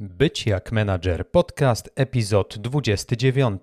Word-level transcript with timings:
Być 0.00 0.46
jak 0.46 0.72
menadżer 0.72 1.30
podcast, 1.30 1.90
epizod 1.96 2.58
29. 2.58 3.60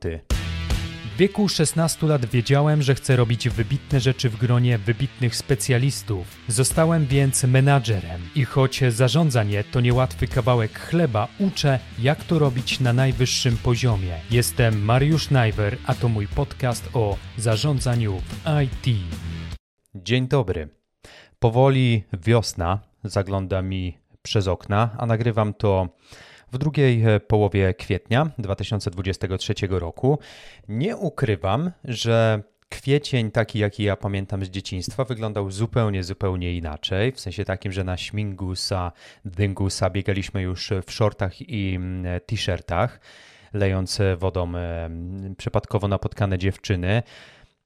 W 1.14 1.18
wieku 1.18 1.50
16 1.50 2.07
lat 2.07 2.26
wiedziałem, 2.26 2.81
że 2.81 2.96
chcę 2.96 3.15
robić 3.15 3.50
wybitne 3.50 4.00
rzeczy 4.00 4.29
w 4.29 4.38
gronie 4.38 4.78
wybitnych 4.78 5.36
specjalistów. 5.36 6.28
Zostałem 6.47 7.05
więc 7.05 7.44
menadżerem 7.44 8.21
i 8.36 8.46
choć 8.46 8.83
zarządzanie 8.89 9.63
to 9.63 9.81
niełatwy 9.81 10.28
kawałek 10.28 10.79
chleba, 10.79 11.28
uczę, 11.39 11.79
jak 11.99 12.23
to 12.23 12.39
robić 12.39 12.79
na 12.79 12.93
najwyższym 12.93 13.57
poziomie. 13.57 14.20
Jestem 14.29 14.84
Mariusz 14.84 15.29
Najwer, 15.29 15.77
a 15.86 15.95
to 15.95 16.09
mój 16.09 16.27
podcast 16.27 16.89
o 16.93 17.18
zarządzaniu 17.38 18.18
w 18.18 18.43
IT. 18.63 18.98
Dzień 19.95 20.27
dobry. 20.27 20.70
Powoli 21.39 22.04
wiosna 22.13 22.79
zagląda 23.04 23.61
mi 23.61 24.00
przez 24.21 24.47
okna, 24.47 24.89
a 24.97 25.05
nagrywam 25.05 25.53
to 25.53 25.88
w 26.51 26.57
drugiej 26.57 27.03
e, 27.03 27.20
połowie 27.20 27.73
kwietnia 27.73 28.31
2023 28.38 29.53
roku. 29.70 30.20
Nie 30.67 30.98
ukrywam, 30.98 31.71
że 31.84 32.43
kwiecień 32.70 33.31
taki, 33.31 33.59
jaki 33.59 33.84
ja 33.84 33.95
pamiętam 33.95 34.45
z 34.45 34.49
dzieciństwa, 34.49 35.05
wyglądał 35.05 35.52
zupełnie, 35.52 36.03
zupełnie 36.03 36.57
inaczej. 36.57 37.12
W 37.12 37.20
sensie 37.20 37.45
takim, 37.45 37.71
że 37.71 37.84
na 37.84 37.98
śmingusa, 37.98 38.91
dyngusa 39.26 39.89
biegaliśmy 39.89 40.41
już 40.41 40.70
w 40.85 40.91
shortach 40.91 41.41
i 41.41 41.76
mm, 41.76 42.20
t-shirtach, 42.26 42.99
lejąc 43.53 43.99
wodą 44.17 44.55
e, 44.55 44.90
przypadkowo 45.38 45.88
napotkane 45.88 46.38
dziewczyny. 46.38 47.03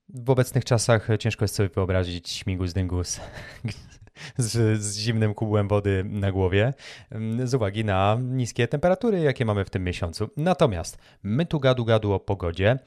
W 0.10 0.30
obecnych 0.30 0.66
czasach 0.66 1.08
ciężko 1.20 1.44
jest 1.44 1.56
sobie 1.56 1.70
wyobrazić 1.70 2.30
śmigus 2.30 2.74
dyngus 2.74 3.20
z, 4.38 4.82
z 4.82 4.98
zimnym 4.98 5.34
kubłem 5.34 5.68
wody 5.68 6.04
na 6.08 6.32
głowie 6.32 6.74
mm, 7.12 7.48
z 7.48 7.54
uwagi 7.54 7.86
na 7.86 8.18
niskie 8.22 8.68
temperatury, 8.68 9.20
jakie 9.20 9.46
mamy 9.46 9.66
w 9.66 9.70
tym 9.70 9.84
miesiącu. 9.84 10.30
Natomiast 10.38 10.98
my 11.24 11.46
tu 11.46 11.60
gadu 11.60 11.86
gadu 11.86 12.14
o 12.14 12.20
pogodzie. 12.20 12.80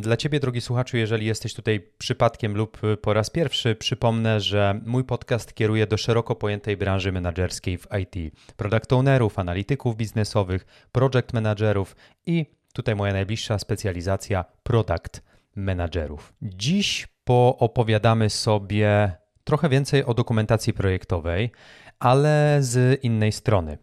Dla 0.00 0.16
Ciebie, 0.16 0.40
drogi 0.40 0.60
słuchaczu, 0.60 0.96
jeżeli 0.96 1.26
jesteś 1.26 1.54
tutaj 1.54 1.90
przypadkiem 1.98 2.56
lub 2.56 2.80
po 3.02 3.12
raz 3.12 3.30
pierwszy, 3.30 3.74
przypomnę, 3.74 4.40
że 4.40 4.80
mój 4.86 5.04
podcast 5.04 5.54
kieruje 5.54 5.86
do 5.86 5.96
szeroko 5.96 6.34
pojętej 6.34 6.76
branży 6.76 7.12
menedżerskiej 7.12 7.78
w 7.78 7.86
IT. 8.00 8.34
Product 8.56 8.92
ownerów, 8.92 9.38
analityków 9.38 9.96
biznesowych, 9.96 10.66
project 10.92 11.32
managerów 11.32 11.96
i 12.26 12.46
tutaj 12.72 12.96
moja 12.96 13.12
najbliższa 13.12 13.58
specjalizacja 13.58 14.44
product 14.62 15.22
menadżerów. 15.56 16.32
Dziś 16.42 17.08
poopowiadamy 17.24 18.30
sobie 18.30 19.12
trochę 19.50 19.68
więcej 19.68 20.04
o 20.04 20.14
dokumentacji 20.14 20.72
projektowej, 20.72 21.50
ale 21.98 22.58
z 22.60 23.04
innej 23.04 23.32
strony. 23.32 23.78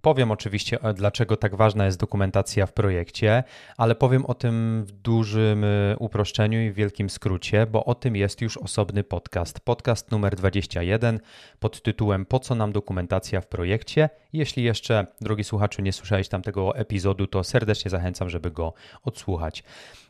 Powiem 0.00 0.30
oczywiście, 0.30 0.78
dlaczego 0.94 1.36
tak 1.36 1.54
ważna 1.54 1.84
jest 1.84 1.98
dokumentacja 1.98 2.66
w 2.66 2.72
projekcie, 2.72 3.44
ale 3.76 3.94
powiem 3.94 4.26
o 4.26 4.34
tym 4.34 4.84
w 4.86 4.92
dużym 4.92 5.64
y, 5.64 5.96
uproszczeniu 5.98 6.60
i 6.60 6.72
wielkim 6.72 7.10
skrócie, 7.10 7.66
bo 7.66 7.84
o 7.84 7.94
tym 7.94 8.16
jest 8.16 8.40
już 8.40 8.56
osobny 8.56 9.04
podcast. 9.04 9.60
Podcast 9.60 10.10
numer 10.10 10.36
21 10.36 11.20
pod 11.58 11.82
tytułem 11.82 12.26
Po 12.26 12.38
co 12.38 12.54
nam 12.54 12.72
dokumentacja 12.72 13.40
w 13.40 13.46
projekcie? 13.46 14.10
Jeśli 14.32 14.62
jeszcze, 14.62 15.06
drogi 15.20 15.44
słuchaczu, 15.44 15.82
nie 15.82 15.92
słyszałeś 15.92 16.28
tamtego 16.28 16.76
epizodu, 16.76 17.26
to 17.26 17.44
serdecznie 17.44 17.90
zachęcam, 17.90 18.30
żeby 18.30 18.50
go 18.50 18.74
odsłuchać. 19.02 19.64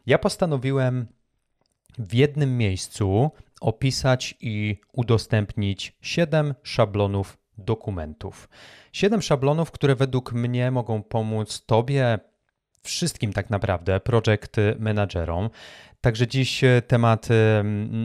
Ja 0.06 0.18
postanowiłem 0.18 1.06
w 1.98 2.14
jednym 2.14 2.58
miejscu 2.58 3.30
opisać 3.60 4.34
i 4.40 4.80
udostępnić 4.92 5.96
7 6.00 6.54
szablonów 6.62 7.38
dokumentów. 7.58 8.48
7 8.92 9.22
szablonów, 9.22 9.70
które 9.70 9.94
według 9.94 10.32
mnie 10.32 10.70
mogą 10.70 11.02
pomóc 11.02 11.64
Tobie, 11.66 12.18
wszystkim 12.82 13.32
tak 13.32 13.50
naprawdę, 13.50 14.00
project 14.00 14.56
managerom. 14.78 15.50
Także 16.00 16.28
dziś 16.28 16.60
temat 16.86 17.28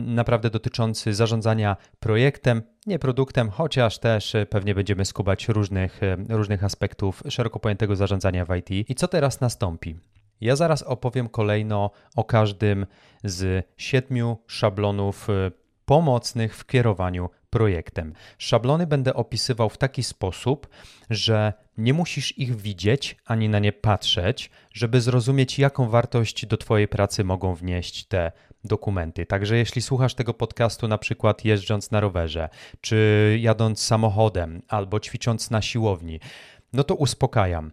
naprawdę 0.06 0.50
dotyczący 0.50 1.14
zarządzania 1.14 1.76
projektem, 2.00 2.62
nie 2.86 2.98
produktem, 2.98 3.50
chociaż 3.50 3.98
też 3.98 4.36
pewnie 4.50 4.74
będziemy 4.74 5.04
skubać 5.04 5.48
różnych, 5.48 6.00
różnych 6.28 6.64
aspektów 6.64 7.22
szeroko 7.28 7.60
pojętego 7.60 7.96
zarządzania 7.96 8.44
w 8.44 8.56
IT. 8.56 8.90
I 8.90 8.94
co 8.94 9.08
teraz 9.08 9.40
nastąpi? 9.40 9.96
Ja 10.40 10.56
zaraz 10.56 10.82
opowiem 10.82 11.28
kolejno 11.28 11.90
o 12.16 12.24
każdym 12.24 12.86
z 13.24 13.66
siedmiu 13.76 14.38
szablonów 14.46 15.30
y, 15.30 15.52
pomocnych 15.84 16.56
w 16.56 16.66
kierowaniu 16.66 17.30
projektem. 17.50 18.12
Szablony 18.38 18.86
będę 18.86 19.14
opisywał 19.14 19.68
w 19.68 19.78
taki 19.78 20.02
sposób, 20.02 20.68
że 21.10 21.52
nie 21.78 21.94
musisz 21.94 22.38
ich 22.38 22.56
widzieć 22.56 23.16
ani 23.24 23.48
na 23.48 23.58
nie 23.58 23.72
patrzeć, 23.72 24.50
żeby 24.72 25.00
zrozumieć, 25.00 25.58
jaką 25.58 25.88
wartość 25.88 26.46
do 26.46 26.56
Twojej 26.56 26.88
pracy 26.88 27.24
mogą 27.24 27.54
wnieść 27.54 28.06
te 28.06 28.32
dokumenty. 28.64 29.26
Także 29.26 29.56
jeśli 29.56 29.82
słuchasz 29.82 30.14
tego 30.14 30.34
podcastu 30.34 30.88
na 30.88 30.98
przykład 30.98 31.44
jeżdżąc 31.44 31.90
na 31.90 32.00
rowerze, 32.00 32.48
czy 32.80 33.38
jadąc 33.40 33.82
samochodem, 33.82 34.62
albo 34.68 35.00
ćwicząc 35.00 35.50
na 35.50 35.62
siłowni, 35.62 36.20
no 36.72 36.84
to 36.84 36.94
uspokajam. 36.94 37.72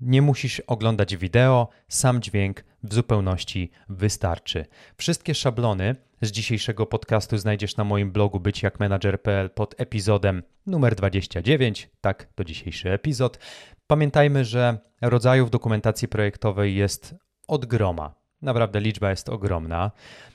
Nie 0.00 0.22
musisz 0.22 0.60
oglądać 0.60 1.16
wideo, 1.16 1.68
sam 1.88 2.22
dźwięk 2.22 2.64
w 2.82 2.94
zupełności 2.94 3.70
wystarczy. 3.88 4.66
Wszystkie 4.96 5.34
szablony 5.34 5.96
z 6.22 6.30
dzisiejszego 6.30 6.86
podcastu 6.86 7.38
znajdziesz 7.38 7.76
na 7.76 7.84
moim 7.84 8.12
blogu 8.12 8.40
byćjakmanager.pl 8.40 9.50
pod 9.50 9.74
epizodem 9.78 10.42
numer 10.66 10.94
29, 10.94 11.90
tak 12.00 12.28
to 12.34 12.44
dzisiejszy 12.44 12.90
epizod. 12.90 13.38
Pamiętajmy, 13.86 14.44
że 14.44 14.78
rodzajów 15.00 15.50
dokumentacji 15.50 16.08
projektowej 16.08 16.74
jest 16.74 17.14
od 17.48 17.66
groma. 17.66 18.14
Naprawdę 18.42 18.80
liczba 18.80 19.10
jest 19.10 19.28
ogromna. 19.28 19.90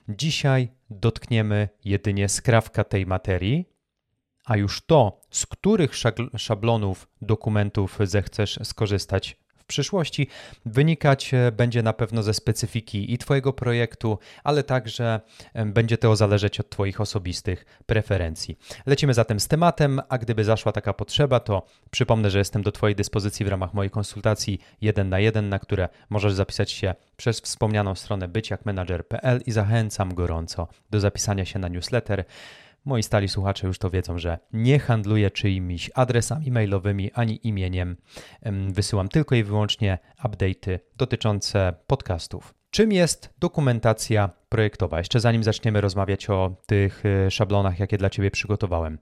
Dzisiaj 0.10 0.70
dotkniemy 0.90 1.70
jedynie 1.86 2.30
skrawka 2.30 2.84
tej 2.84 3.06
materii, 3.06 3.70
a 4.46 4.58
już 4.58 4.86
to, 4.86 5.22
z 5.30 5.46
których 5.46 5.92
szablonów 6.38 7.08
dokumentów 7.22 7.98
zechcesz 8.04 8.60
skorzystać 8.64 9.38
przyszłości 9.68 10.28
wynikać 10.66 11.34
e, 11.34 11.52
będzie 11.52 11.84
na 11.84 11.94
pewno 11.94 12.24
ze 12.24 12.34
specyfiki 12.34 13.14
i 13.14 13.18
Twojego 13.18 13.54
projektu, 13.54 14.20
ale 14.44 14.64
także 14.64 15.22
będzie 15.66 15.98
to 15.98 16.16
zależeć 16.16 16.60
od 16.60 16.70
Twoich 16.70 17.02
osobistych 17.02 17.66
preferencji. 17.86 18.58
Lecimy 18.86 19.14
zatem 19.14 19.40
z 19.40 19.48
tematem, 19.48 20.02
a 20.10 20.18
gdyby 20.18 20.44
zaszła 20.44 20.72
taka 20.72 20.94
potrzeba, 20.94 21.40
to 21.40 21.66
przypomnę, 21.92 22.30
że 22.30 22.38
jestem 22.38 22.64
do 22.64 22.72
Twojej 22.72 22.96
dyspozycji 22.96 23.46
w 23.46 23.50
ramach 23.50 23.74
mojej 23.74 23.90
konsultacji 23.90 24.60
1 24.82 25.10
na 25.10 25.20
1, 25.20 25.50
na 25.50 25.60
które 25.60 25.90
możesz 26.10 26.34
zapisać 26.34 26.72
się 26.72 26.96
przez 27.18 27.42
wspomnianą 27.42 27.96
stronę 27.96 28.28
byciakmanager.pl 28.28 29.42
i 29.46 29.52
zachęcam 29.52 30.14
gorąco 30.14 30.68
do 30.90 31.00
zapisania 31.00 31.46
się 31.46 31.60
na 31.60 31.68
newsletter. 31.68 32.26
Moi 32.86 33.04
stali 33.04 33.30
słuchacze 33.30 33.68
już 33.68 33.80
to 33.80 33.90
wiedzą, 33.90 34.18
że 34.18 34.40
nie 34.54 34.80
handluję 34.80 35.32
czyimiś 35.32 35.92
adresami 35.96 36.52
mailowymi 36.52 37.12
ani 37.14 37.48
imieniem. 37.48 37.98
Wysyłam 38.70 39.10
tylko 39.10 39.36
i 39.36 39.44
wyłącznie 39.44 39.98
update'y 40.24 40.80
dotyczące 40.98 41.74
podcastów. 41.88 42.54
Czym 42.70 42.92
jest 42.92 43.34
dokumentacja 43.40 44.30
projektowa? 44.50 44.98
Jeszcze 44.98 45.20
zanim 45.20 45.44
zaczniemy 45.44 45.82
rozmawiać 45.82 46.30
o 46.30 46.56
tych 46.66 47.04
y, 47.06 47.32
szablonach, 47.32 47.80
jakie 47.80 47.98
dla 47.98 48.10
Ciebie 48.10 48.32
przygotowałem. 48.32 48.98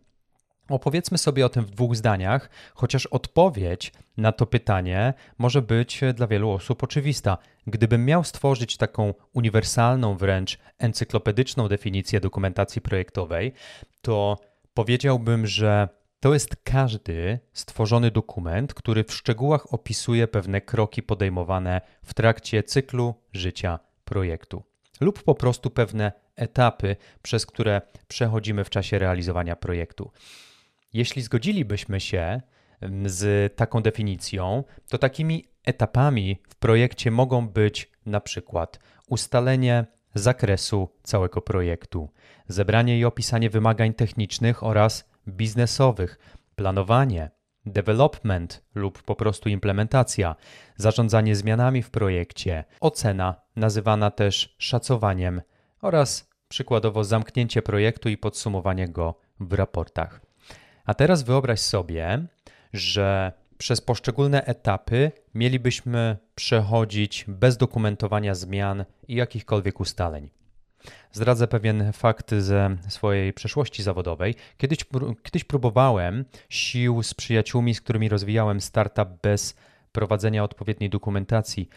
Opowiedzmy 0.69 1.17
sobie 1.17 1.45
o 1.45 1.49
tym 1.49 1.65
w 1.65 1.71
dwóch 1.71 1.95
zdaniach, 1.95 2.49
chociaż 2.73 3.05
odpowiedź 3.05 3.93
na 4.17 4.31
to 4.31 4.45
pytanie 4.45 5.13
może 5.37 5.61
być 5.61 6.01
dla 6.13 6.27
wielu 6.27 6.49
osób 6.49 6.83
oczywista. 6.83 7.37
Gdybym 7.67 8.05
miał 8.05 8.23
stworzyć 8.23 8.77
taką 8.77 9.13
uniwersalną, 9.33 10.17
wręcz 10.17 10.59
encyklopedyczną 10.79 11.67
definicję 11.67 12.19
dokumentacji 12.19 12.81
projektowej, 12.81 13.53
to 14.01 14.37
powiedziałbym, 14.73 15.47
że 15.47 15.87
to 16.19 16.33
jest 16.33 16.55
każdy 16.63 17.39
stworzony 17.53 18.11
dokument, 18.11 18.73
który 18.73 19.03
w 19.03 19.13
szczegółach 19.13 19.73
opisuje 19.73 20.27
pewne 20.27 20.61
kroki 20.61 21.03
podejmowane 21.03 21.81
w 22.03 22.13
trakcie 22.13 22.63
cyklu 22.63 23.15
życia 23.33 23.79
projektu 24.05 24.63
lub 25.01 25.23
po 25.23 25.35
prostu 25.35 25.69
pewne 25.69 26.11
etapy, 26.35 26.95
przez 27.21 27.45
które 27.45 27.81
przechodzimy 28.07 28.63
w 28.63 28.69
czasie 28.69 28.99
realizowania 28.99 29.55
projektu. 29.55 30.11
Jeśli 30.93 31.21
zgodzilibyśmy 31.21 31.99
się 31.99 32.41
z 33.05 33.55
taką 33.55 33.81
definicją, 33.81 34.63
to 34.89 34.97
takimi 34.97 35.45
etapami 35.65 36.41
w 36.49 36.55
projekcie 36.55 37.11
mogą 37.11 37.47
być 37.47 37.91
na 38.05 38.21
przykład 38.21 38.79
ustalenie 39.09 39.85
zakresu 40.15 40.89
całego 41.03 41.41
projektu, 41.41 42.09
zebranie 42.47 42.99
i 42.99 43.05
opisanie 43.05 43.49
wymagań 43.49 43.93
technicznych 43.93 44.63
oraz 44.63 45.09
biznesowych, 45.27 46.19
planowanie, 46.55 47.31
development 47.65 48.63
lub 48.75 49.03
po 49.03 49.15
prostu 49.15 49.49
implementacja, 49.49 50.35
zarządzanie 50.77 51.35
zmianami 51.35 51.83
w 51.83 51.89
projekcie, 51.89 52.63
ocena, 52.79 53.35
nazywana 53.55 54.11
też 54.11 54.55
szacowaniem 54.57 55.41
oraz 55.81 56.29
przykładowo 56.47 57.03
zamknięcie 57.03 57.61
projektu 57.61 58.09
i 58.09 58.17
podsumowanie 58.17 58.87
go 58.89 59.19
w 59.39 59.53
raportach. 59.53 60.22
A 60.85 60.93
teraz 60.93 61.23
wyobraź 61.23 61.59
sobie, 61.59 62.27
że 62.73 63.31
przez 63.57 63.81
poszczególne 63.81 64.45
etapy 64.45 65.11
mielibyśmy 65.33 66.17
przechodzić 66.35 67.25
bez 67.27 67.57
dokumentowania 67.57 68.35
zmian 68.35 68.85
i 69.07 69.15
jakichkolwiek 69.15 69.79
ustaleń. 69.79 70.29
Zdradzę 71.11 71.47
pewien 71.47 71.93
fakt 71.93 72.35
ze 72.35 72.77
swojej 72.89 73.33
przeszłości 73.33 73.83
zawodowej. 73.83 74.35
Kiedyś, 74.57 74.79
kiedyś 75.23 75.43
próbowałem 75.43 76.25
sił 76.49 77.03
z 77.03 77.13
przyjaciółmi, 77.13 77.75
z 77.75 77.81
którymi 77.81 78.09
rozwijałem 78.09 78.61
startup 78.61 79.09
bez 79.21 79.55
prowadzenia 79.91 80.43
odpowiedniej 80.43 80.89
dokumentacji. 80.89 81.69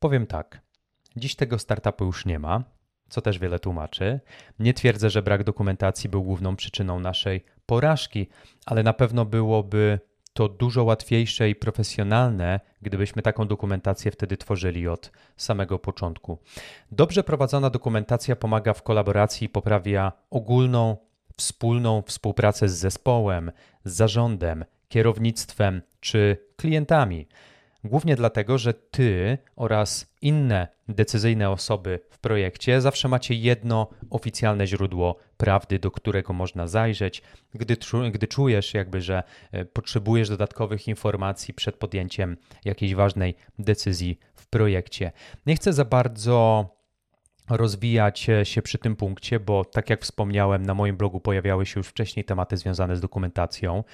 Powiem 0.00 0.26
tak, 0.26 0.60
dziś 1.16 1.36
tego 1.36 1.58
startupu 1.58 2.04
już 2.04 2.26
nie 2.26 2.38
ma, 2.38 2.64
co 3.08 3.20
też 3.20 3.38
wiele 3.38 3.58
tłumaczy. 3.58 4.20
Nie 4.58 4.74
twierdzę, 4.74 5.10
że 5.10 5.22
brak 5.22 5.44
dokumentacji 5.44 6.10
był 6.10 6.22
główną 6.22 6.56
przyczyną 6.56 7.00
naszej 7.00 7.44
porażki, 7.66 8.28
ale 8.66 8.82
na 8.82 8.92
pewno 8.92 9.24
byłoby 9.24 9.98
to 10.32 10.48
dużo 10.48 10.84
łatwiejsze 10.84 11.50
i 11.50 11.54
profesjonalne, 11.54 12.60
gdybyśmy 12.82 13.22
taką 13.22 13.46
dokumentację 13.46 14.10
wtedy 14.10 14.36
tworzyli 14.36 14.88
od 14.88 15.10
samego 15.36 15.78
początku. 15.78 16.38
Dobrze 16.92 17.24
prowadzona 17.24 17.70
dokumentacja 17.70 18.36
pomaga 18.36 18.74
w 18.74 18.82
kolaboracji 18.82 19.44
i 19.44 19.48
poprawia 19.48 20.12
ogólną, 20.30 20.96
wspólną 21.36 22.02
współpracę 22.06 22.68
z 22.68 22.78
zespołem, 22.78 23.52
z 23.84 23.92
zarządem, 23.92 24.64
kierownictwem 24.88 25.82
czy 26.00 26.36
klientami. 26.56 27.28
Głównie 27.84 28.16
dlatego, 28.16 28.58
że 28.58 28.74
ty 28.74 29.38
oraz 29.56 30.14
inne 30.20 30.68
decyzyjne 30.88 31.50
osoby 31.50 32.00
w 32.10 32.18
projekcie 32.18 32.80
zawsze 32.80 33.08
macie 33.08 33.34
jedno 33.34 33.88
oficjalne 34.10 34.66
źródło 34.66 35.16
prawdy, 35.36 35.78
do 35.78 35.90
którego 35.90 36.32
można 36.32 36.66
zajrzeć, 36.66 37.22
gdy, 37.54 37.76
gdy 38.12 38.26
czujesz 38.26 38.74
jakby, 38.74 39.00
że 39.00 39.22
e, 39.52 39.64
potrzebujesz 39.64 40.28
dodatkowych 40.28 40.88
informacji 40.88 41.54
przed 41.54 41.76
podjęciem 41.76 42.36
jakiejś 42.64 42.94
ważnej 42.94 43.34
decyzji 43.58 44.18
w 44.34 44.46
projekcie. 44.46 45.12
Nie 45.46 45.54
chcę 45.54 45.72
za 45.72 45.84
bardzo 45.84 46.68
rozwijać 47.50 48.28
się 48.44 48.62
przy 48.62 48.78
tym 48.78 48.96
punkcie, 48.96 49.40
bo 49.40 49.64
tak 49.64 49.90
jak 49.90 50.02
wspomniałem, 50.02 50.66
na 50.66 50.74
moim 50.74 50.96
blogu 50.96 51.20
pojawiały 51.20 51.66
się 51.66 51.80
już 51.80 51.86
wcześniej 51.86 52.24
tematy 52.24 52.56
związane 52.56 52.96
z 52.96 53.00
dokumentacją 53.00 53.84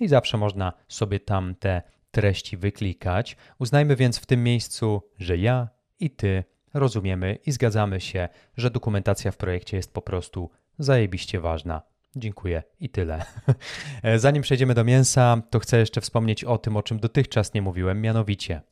i 0.00 0.08
zawsze 0.08 0.38
można 0.38 0.72
sobie 0.88 1.20
tam 1.20 1.54
te 1.54 1.82
treści 2.10 2.56
wyklikać. 2.56 3.36
Uznajmy 3.58 3.96
więc 3.96 4.18
w 4.18 4.26
tym 4.26 4.44
miejscu, 4.44 5.02
że 5.18 5.36
ja 5.36 5.68
i 6.00 6.10
ty 6.10 6.44
rozumiemy 6.74 7.38
i 7.46 7.52
zgadzamy 7.52 8.00
się, 8.00 8.28
że 8.56 8.70
dokumentacja 8.70 9.30
w 9.32 9.36
projekcie 9.36 9.76
jest 9.76 9.92
po 9.92 10.02
prostu 10.02 10.50
zajebiście 10.78 11.40
ważna. 11.40 11.82
Dziękuję 12.16 12.62
i 12.80 12.88
tyle. 12.88 13.24
Zanim 14.16 14.42
przejdziemy 14.42 14.74
do 14.74 14.84
mięsa, 14.84 15.42
to 15.50 15.58
chcę 15.58 15.78
jeszcze 15.78 16.00
wspomnieć 16.00 16.44
o 16.44 16.58
tym, 16.58 16.76
o 16.76 16.82
czym 16.82 16.98
dotychczas 17.00 17.54
nie 17.54 17.62
mówiłem, 17.62 18.00
mianowicie 18.00 18.62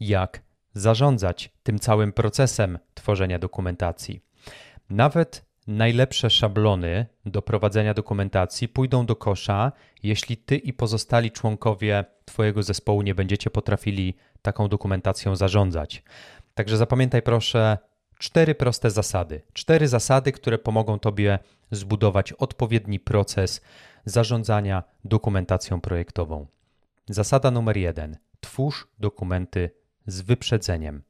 jak 0.00 0.42
zarządzać 0.74 1.52
tym 1.62 1.78
całym 1.78 2.12
procesem 2.12 2.78
tworzenia 2.94 3.38
dokumentacji. 3.38 4.20
Nawet 4.90 5.44
Najlepsze 5.66 6.30
szablony 6.30 7.06
do 7.26 7.42
prowadzenia 7.42 7.94
dokumentacji 7.94 8.68
pójdą 8.68 9.06
do 9.06 9.16
kosza, 9.16 9.72
jeśli 10.02 10.36
ty 10.36 10.56
i 10.56 10.72
pozostali 10.72 11.30
członkowie 11.30 12.04
Twojego 12.24 12.62
zespołu 12.62 13.02
nie 13.02 13.14
będziecie 13.14 13.50
potrafili 13.50 14.14
taką 14.42 14.68
dokumentacją 14.68 15.36
zarządzać. 15.36 16.02
Także 16.54 16.76
zapamiętaj 16.76 17.22
proszę 17.22 17.78
cztery 18.18 18.54
proste 18.54 18.90
zasady. 18.90 19.42
Cztery 19.52 19.88
zasady, 19.88 20.32
które 20.32 20.58
pomogą 20.58 20.98
Tobie 20.98 21.38
zbudować 21.70 22.32
odpowiedni 22.32 23.00
proces 23.00 23.60
zarządzania 24.04 24.82
dokumentacją 25.04 25.80
projektową. 25.80 26.46
Zasada 27.08 27.50
numer 27.50 27.76
jeden: 27.76 28.16
twórz 28.40 28.86
dokumenty 28.98 29.70
z 30.06 30.20
wyprzedzeniem. 30.20 31.02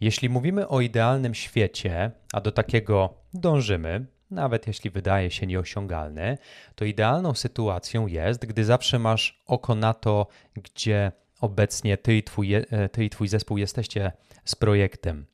Jeśli 0.00 0.28
mówimy 0.28 0.68
o 0.68 0.80
idealnym 0.80 1.34
świecie, 1.34 2.10
a 2.32 2.40
do 2.40 2.52
takiego 2.52 3.14
dążymy, 3.34 4.06
nawet 4.30 4.66
jeśli 4.66 4.90
wydaje 4.90 5.30
się 5.30 5.46
nieosiągalny, 5.46 6.38
to 6.74 6.84
idealną 6.84 7.34
sytuacją 7.34 8.06
jest, 8.06 8.46
gdy 8.46 8.64
zawsze 8.64 8.98
masz 8.98 9.42
oko 9.46 9.74
na 9.74 9.94
to, 9.94 10.26
gdzie 10.54 11.12
obecnie 11.40 11.96
ty 11.96 12.16
i 12.16 12.22
twój, 12.22 12.54
e, 12.54 12.64
ty 12.92 13.04
i 13.04 13.10
twój 13.10 13.28
zespół 13.28 13.58
jesteście 13.58 14.12
z 14.44 14.56
projektem. 14.56 15.26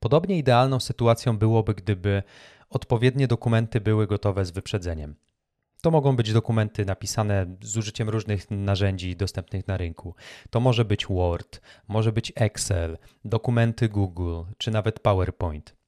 Podobnie 0.00 0.38
idealną 0.38 0.80
sytuacją 0.80 1.38
byłoby, 1.38 1.74
gdyby 1.74 2.22
odpowiednie 2.70 3.28
dokumenty 3.28 3.80
były 3.80 4.06
gotowe 4.06 4.44
z 4.44 4.50
wyprzedzeniem. 4.50 5.14
To 5.82 5.90
mogą 5.90 6.16
być 6.16 6.32
dokumenty 6.32 6.84
napisane 6.84 7.56
z 7.60 7.76
użyciem 7.76 8.08
różnych 8.08 8.50
narzędzi 8.50 9.16
dostępnych 9.16 9.68
na 9.68 9.76
rynku. 9.76 10.14
To 10.50 10.60
może 10.60 10.84
być 10.84 11.06
Word, 11.06 11.60
może 11.88 12.12
być 12.12 12.32
Excel, 12.36 12.98
dokumenty 13.24 13.88
Google 13.88 14.42
czy 14.58 14.70
nawet 14.70 15.00
PowerPoint. 15.00 15.78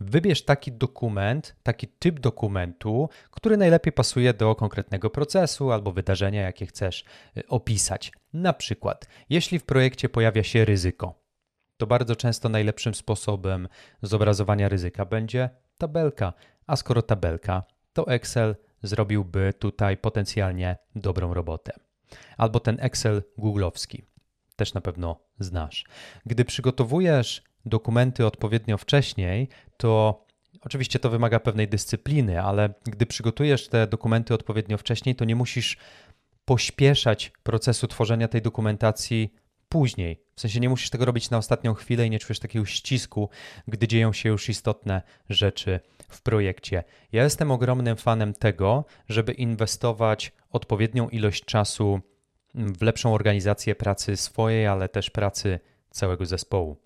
Wybierz 0.00 0.44
taki 0.44 0.72
dokument, 0.72 1.56
taki 1.62 1.88
typ 1.88 2.20
dokumentu, 2.20 3.08
który 3.30 3.56
najlepiej 3.56 3.92
pasuje 3.92 4.34
do 4.34 4.54
konkretnego 4.54 5.10
procesu 5.10 5.72
albo 5.72 5.92
wydarzenia, 5.92 6.42
jakie 6.42 6.66
chcesz 6.66 7.04
y, 7.36 7.46
opisać. 7.48 8.12
Na 8.32 8.52
przykład, 8.52 9.06
jeśli 9.30 9.58
w 9.58 9.64
projekcie 9.64 10.08
pojawia 10.08 10.42
się 10.42 10.64
ryzyko, 10.64 11.14
to 11.76 11.86
bardzo 11.86 12.16
często 12.16 12.48
najlepszym 12.48 12.94
sposobem 12.94 13.68
zobrazowania 14.02 14.68
ryzyka 14.68 15.04
będzie 15.04 15.50
tabelka, 15.78 16.32
a 16.66 16.76
skoro 16.76 17.02
tabelka, 17.02 17.62
to 17.92 18.06
Excel 18.06 18.56
zrobiłby 18.82 19.54
tutaj 19.58 19.96
potencjalnie 19.96 20.76
dobrą 20.94 21.34
robotę. 21.34 21.72
Albo 22.36 22.60
ten 22.60 22.76
Excel 22.80 23.22
googlowski, 23.38 24.04
też 24.56 24.74
na 24.74 24.80
pewno 24.80 25.20
znasz. 25.38 25.84
Gdy 26.26 26.44
przygotowujesz 26.44 27.42
dokumenty 27.64 28.26
odpowiednio 28.26 28.78
wcześniej, 28.78 29.48
to 29.76 30.24
oczywiście 30.60 30.98
to 30.98 31.10
wymaga 31.10 31.40
pewnej 31.40 31.68
dyscypliny, 31.68 32.42
ale 32.42 32.74
gdy 32.84 33.06
przygotujesz 33.06 33.68
te 33.68 33.86
dokumenty 33.86 34.34
odpowiednio 34.34 34.78
wcześniej, 34.78 35.14
to 35.14 35.24
nie 35.24 35.36
musisz 35.36 35.76
pośpieszać 36.44 37.32
procesu 37.42 37.86
tworzenia 37.86 38.28
tej 38.28 38.42
dokumentacji 38.42 39.34
później. 39.70 40.20
W 40.36 40.40
sensie 40.40 40.60
nie 40.60 40.68
musisz 40.68 40.90
tego 40.90 41.04
robić 41.04 41.30
na 41.30 41.38
ostatnią 41.38 41.74
chwilę 41.74 42.06
i 42.06 42.10
nie 42.10 42.18
czujesz 42.18 42.38
takiego 42.38 42.66
ścisku, 42.66 43.30
gdy 43.68 43.88
dzieją 43.88 44.12
się 44.12 44.28
już 44.28 44.48
istotne 44.48 45.02
rzeczy 45.28 45.80
w 46.08 46.22
projekcie. 46.22 46.84
Ja 47.12 47.24
jestem 47.24 47.50
ogromnym 47.50 47.96
fanem 47.96 48.34
tego, 48.34 48.84
żeby 49.08 49.32
inwestować 49.32 50.32
odpowiednią 50.50 51.08
ilość 51.08 51.44
czasu 51.44 52.00
w 52.54 52.82
lepszą 52.82 53.14
organizację 53.14 53.74
pracy 53.74 54.16
swojej, 54.16 54.66
ale 54.66 54.88
też 54.88 55.10
pracy 55.10 55.60
całego 55.90 56.26
zespołu. 56.26 56.76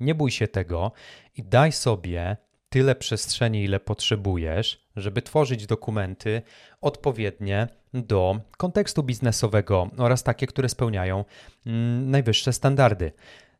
Nie 0.00 0.14
bój 0.14 0.30
się 0.30 0.48
tego 0.48 0.92
i 1.36 1.42
daj 1.42 1.72
sobie 1.72 2.36
tyle 2.68 2.94
przestrzeni, 2.94 3.64
ile 3.64 3.80
potrzebujesz, 3.80 4.88
żeby 4.96 5.22
tworzyć 5.22 5.66
dokumenty 5.66 6.42
odpowiednie 6.80 7.68
do 7.94 8.40
kontekstu 8.56 9.02
biznesowego 9.02 9.90
oraz 9.96 10.22
takie, 10.22 10.46
które 10.46 10.68
spełniają 10.68 11.24
mm, 11.66 12.10
najwyższe 12.10 12.52
standardy. 12.52 13.12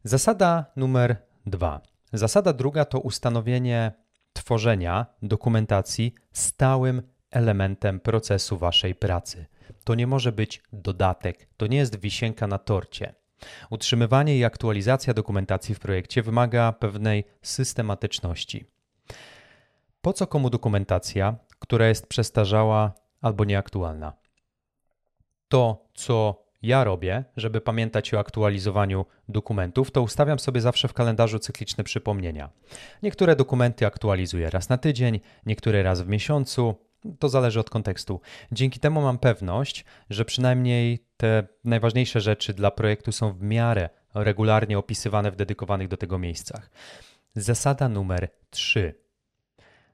Zasada 0.04 0.64
numer 0.76 1.16
dwa. 1.46 1.80
Zasada 2.12 2.52
druga 2.52 2.84
to 2.84 3.00
ustanowienie 3.00 3.92
tworzenia 4.32 5.06
dokumentacji 5.22 6.14
stałym 6.32 7.02
elementem 7.30 8.00
procesu 8.00 8.58
waszej 8.58 8.94
pracy. 8.94 9.46
To 9.84 9.94
nie 9.94 10.06
może 10.06 10.32
być 10.32 10.62
dodatek, 10.72 11.48
to 11.56 11.66
nie 11.66 11.76
jest 11.76 12.00
wisienka 12.00 12.46
na 12.46 12.58
torcie. 12.58 13.14
Utrzymywanie 13.70 14.38
i 14.38 14.44
aktualizacja 14.44 15.14
dokumentacji 15.14 15.74
w 15.74 15.80
projekcie 15.80 16.22
wymaga 16.22 16.72
pewnej 16.72 17.24
systematyczności. 17.42 18.64
Po 20.02 20.12
co 20.12 20.26
komu 20.26 20.50
dokumentacja, 20.50 21.36
która 21.58 21.88
jest 21.88 22.06
przestarzała 22.06 22.92
albo 23.20 23.44
nieaktualna? 23.44 24.12
To, 25.48 25.88
co 25.94 26.44
ja 26.62 26.84
robię, 26.84 27.24
żeby 27.36 27.60
pamiętać 27.60 28.14
o 28.14 28.18
aktualizowaniu 28.18 29.06
dokumentów, 29.28 29.90
to 29.90 30.02
ustawiam 30.02 30.38
sobie 30.38 30.60
zawsze 30.60 30.88
w 30.88 30.92
kalendarzu 30.92 31.38
cykliczne 31.38 31.84
przypomnienia. 31.84 32.50
Niektóre 33.02 33.36
dokumenty 33.36 33.86
aktualizuję 33.86 34.50
raz 34.50 34.68
na 34.68 34.78
tydzień, 34.78 35.20
niektóre 35.46 35.82
raz 35.82 36.02
w 36.02 36.08
miesiącu, 36.08 36.74
to 37.18 37.28
zależy 37.28 37.60
od 37.60 37.70
kontekstu. 37.70 38.20
Dzięki 38.52 38.80
temu 38.80 39.02
mam 39.02 39.18
pewność, 39.18 39.84
że 40.10 40.24
przynajmniej 40.24 41.06
te 41.16 41.46
najważniejsze 41.64 42.20
rzeczy 42.20 42.54
dla 42.54 42.70
projektu 42.70 43.12
są 43.12 43.32
w 43.32 43.42
miarę 43.42 43.88
regularnie 44.14 44.78
opisywane 44.78 45.30
w 45.30 45.36
dedykowanych 45.36 45.88
do 45.88 45.96
tego 45.96 46.18
miejscach. 46.18 46.70
Zasada 47.34 47.88
numer 47.88 48.28
3. 48.50 48.94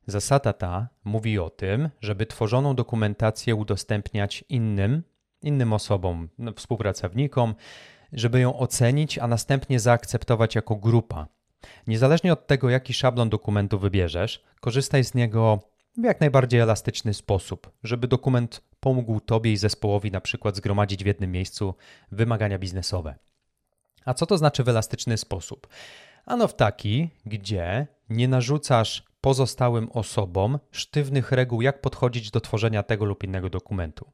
Zasada 0.07 0.53
ta 0.53 0.89
mówi 1.05 1.39
o 1.39 1.51
tym, 1.51 1.91
żeby 2.01 2.27
tworzoną 2.27 2.75
dokumentację 2.75 3.55
udostępniać 3.55 4.45
innym, 4.49 5.03
innym 5.43 5.73
osobom, 5.73 6.29
no, 6.39 6.53
współpracownikom, 6.53 7.55
żeby 8.13 8.41
ją 8.41 8.59
ocenić, 8.59 9.19
a 9.19 9.27
następnie 9.27 9.81
zaakceptować 9.81 10.55
jako 10.55 10.77
grupa. 10.77 11.27
Niezależnie 11.87 12.33
od 12.33 12.47
tego, 12.47 12.71
jaki 12.71 12.95
szablon 12.95 13.29
dokumentu 13.29 13.79
wybierzesz, 13.79 14.45
korzystaj 14.61 15.05
z 15.05 15.15
niego 15.15 15.59
w 15.99 16.05
jak 16.05 16.21
najbardziej 16.21 16.61
elastyczny 16.61 17.15
sposób, 17.15 17.71
żeby 17.83 18.09
dokument 18.09 18.63
pomógł 18.81 19.21
Tobie 19.21 19.53
i 19.53 19.57
zespołowi 19.57 20.11
na 20.11 20.21
przykład 20.21 20.57
zgromadzić 20.57 21.05
w 21.05 21.07
jednym 21.07 21.33
miejscu 21.33 21.75
wymagania 22.13 22.59
biznesowe. 22.59 23.15
A 24.05 24.15
co 24.15 24.27
to 24.27 24.39
znaczy 24.39 24.65
w 24.65 24.69
elastyczny 24.69 25.17
sposób? 25.17 25.69
Ano 26.27 26.49
w 26.49 26.57
taki, 26.57 27.11
gdzie 27.27 27.87
nie 28.09 28.29
narzucasz 28.29 29.06
pozostałym 29.21 29.91
osobom 29.93 30.59
sztywnych 30.71 31.33
reguł, 31.33 31.63
jak 31.63 31.81
podchodzić 31.81 32.31
do 32.31 32.41
tworzenia 32.41 32.83
tego 32.83 33.05
lub 33.05 33.25
innego 33.25 33.51
dokumentu. 33.51 34.13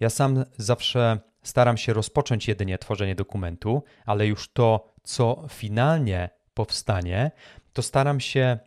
Ja 0.00 0.10
sam 0.10 0.44
zawsze 0.56 1.18
staram 1.42 1.76
się 1.76 1.92
rozpocząć 1.92 2.48
jedynie 2.48 2.78
tworzenie 2.78 3.14
dokumentu, 3.14 3.82
ale 4.06 4.26
już 4.26 4.52
to, 4.52 4.92
co 5.02 5.44
finalnie 5.48 6.30
powstanie, 6.54 7.30
to 7.72 7.82
staram 7.82 8.20
się, 8.20 8.58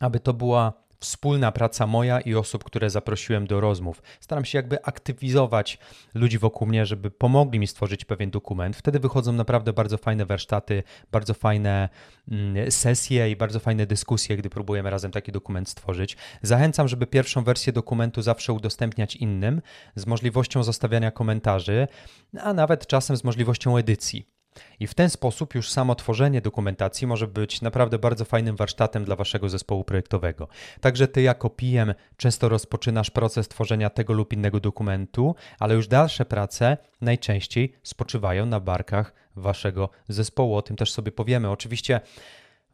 aby 0.00 0.20
to 0.20 0.34
była 0.34 0.87
wspólna 1.00 1.52
praca 1.52 1.86
moja 1.86 2.20
i 2.20 2.34
osób, 2.34 2.64
które 2.64 2.90
zaprosiłem 2.90 3.46
do 3.46 3.60
rozmów. 3.60 4.02
Staram 4.20 4.44
się 4.44 4.58
jakby 4.58 4.84
aktywizować 4.84 5.78
ludzi 6.14 6.38
wokół 6.38 6.68
mnie, 6.68 6.86
żeby 6.86 7.10
pomogli 7.10 7.58
mi 7.58 7.66
stworzyć 7.66 8.04
pewien 8.04 8.30
dokument. 8.30 8.76
Wtedy 8.76 8.98
wychodzą 8.98 9.32
naprawdę 9.32 9.72
bardzo 9.72 9.98
fajne 9.98 10.26
warsztaty, 10.26 10.82
bardzo 11.12 11.34
fajne 11.34 11.88
mm, 12.30 12.70
sesje 12.70 13.30
i 13.30 13.36
bardzo 13.36 13.60
fajne 13.60 13.86
dyskusje, 13.86 14.36
gdy 14.36 14.50
próbujemy 14.50 14.90
razem 14.90 15.10
taki 15.10 15.32
dokument 15.32 15.68
stworzyć. 15.68 16.16
Zachęcam, 16.42 16.88
żeby 16.88 17.06
pierwszą 17.06 17.44
wersję 17.44 17.72
dokumentu 17.72 18.22
zawsze 18.22 18.52
udostępniać 18.52 19.16
innym, 19.16 19.62
z 19.96 20.06
możliwością 20.06 20.62
zostawiania 20.62 21.10
komentarzy, 21.10 21.88
a 22.40 22.52
nawet 22.52 22.86
czasem 22.86 23.16
z 23.16 23.24
możliwością 23.24 23.76
edycji. 23.76 24.37
I 24.80 24.86
w 24.86 24.94
ten 24.94 25.10
sposób 25.10 25.54
już 25.54 25.70
samo 25.70 25.94
tworzenie 25.94 26.40
dokumentacji 26.40 27.06
może 27.06 27.26
być 27.26 27.62
naprawdę 27.62 27.98
bardzo 27.98 28.24
fajnym 28.24 28.56
warsztatem 28.56 29.04
dla 29.04 29.16
waszego 29.16 29.48
zespołu 29.48 29.84
projektowego. 29.84 30.48
Także 30.80 31.08
ty 31.08 31.22
jako 31.22 31.50
PM 31.50 31.94
często 32.16 32.48
rozpoczynasz 32.48 33.10
proces 33.10 33.48
tworzenia 33.48 33.90
tego 33.90 34.12
lub 34.12 34.32
innego 34.32 34.60
dokumentu, 34.60 35.34
ale 35.58 35.74
już 35.74 35.88
dalsze 35.88 36.24
prace 36.24 36.76
najczęściej 37.00 37.72
spoczywają 37.82 38.46
na 38.46 38.60
barkach 38.60 39.14
waszego 39.36 39.90
zespołu. 40.08 40.56
O 40.56 40.62
tym 40.62 40.76
też 40.76 40.92
sobie 40.92 41.12
powiemy. 41.12 41.50
Oczywiście 41.50 42.00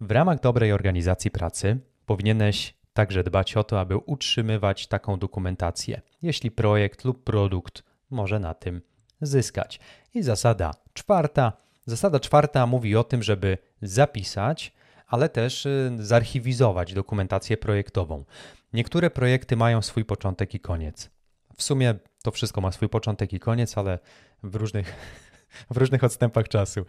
w 0.00 0.10
ramach 0.10 0.40
dobrej 0.40 0.72
organizacji 0.72 1.30
pracy 1.30 1.78
powinieneś 2.06 2.74
także 2.92 3.24
dbać 3.24 3.56
o 3.56 3.64
to, 3.64 3.80
aby 3.80 3.96
utrzymywać 3.96 4.86
taką 4.86 5.18
dokumentację, 5.18 6.00
jeśli 6.22 6.50
projekt 6.50 7.04
lub 7.04 7.24
produkt 7.24 7.82
może 8.10 8.38
na 8.38 8.54
tym 8.54 8.82
zyskać. 9.20 9.80
I 10.14 10.22
zasada 10.22 10.74
czwarta 10.92 11.52
Zasada 11.86 12.20
czwarta 12.20 12.66
mówi 12.66 12.96
o 12.96 13.04
tym, 13.04 13.22
żeby 13.22 13.58
zapisać, 13.82 14.72
ale 15.06 15.28
też 15.28 15.66
y, 15.66 15.90
zarchiwizować 15.98 16.94
dokumentację 16.94 17.56
projektową. 17.56 18.24
Niektóre 18.72 19.10
projekty 19.10 19.56
mają 19.56 19.82
swój 19.82 20.04
początek 20.04 20.54
i 20.54 20.60
koniec. 20.60 21.10
W 21.56 21.62
sumie 21.62 21.94
to 22.22 22.30
wszystko 22.30 22.60
ma 22.60 22.72
swój 22.72 22.88
początek 22.88 23.32
i 23.32 23.40
koniec, 23.40 23.78
ale 23.78 23.98
w 24.42 24.54
różnych, 24.54 24.94
w 25.74 25.76
różnych 25.76 26.04
odstępach 26.04 26.48
czasu. 26.48 26.84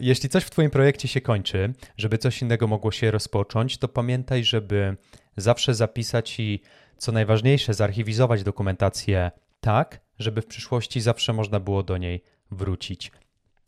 Jeśli 0.00 0.28
coś 0.28 0.44
w 0.44 0.50
Twoim 0.50 0.70
projekcie 0.70 1.08
się 1.08 1.20
kończy, 1.20 1.74
żeby 1.96 2.18
coś 2.18 2.42
innego 2.42 2.66
mogło 2.66 2.92
się 2.92 3.10
rozpocząć, 3.10 3.78
to 3.78 3.88
pamiętaj, 3.88 4.44
żeby 4.44 4.96
zawsze 5.36 5.74
zapisać 5.74 6.40
i 6.40 6.60
co 6.96 7.12
najważniejsze, 7.12 7.74
zarchiwizować 7.74 8.42
dokumentację 8.42 9.30
tak, 9.60 10.00
żeby 10.18 10.42
w 10.42 10.46
przyszłości 10.46 11.00
zawsze 11.00 11.32
można 11.32 11.60
było 11.60 11.82
do 11.82 11.96
niej 11.96 12.22
wrócić. 12.50 13.12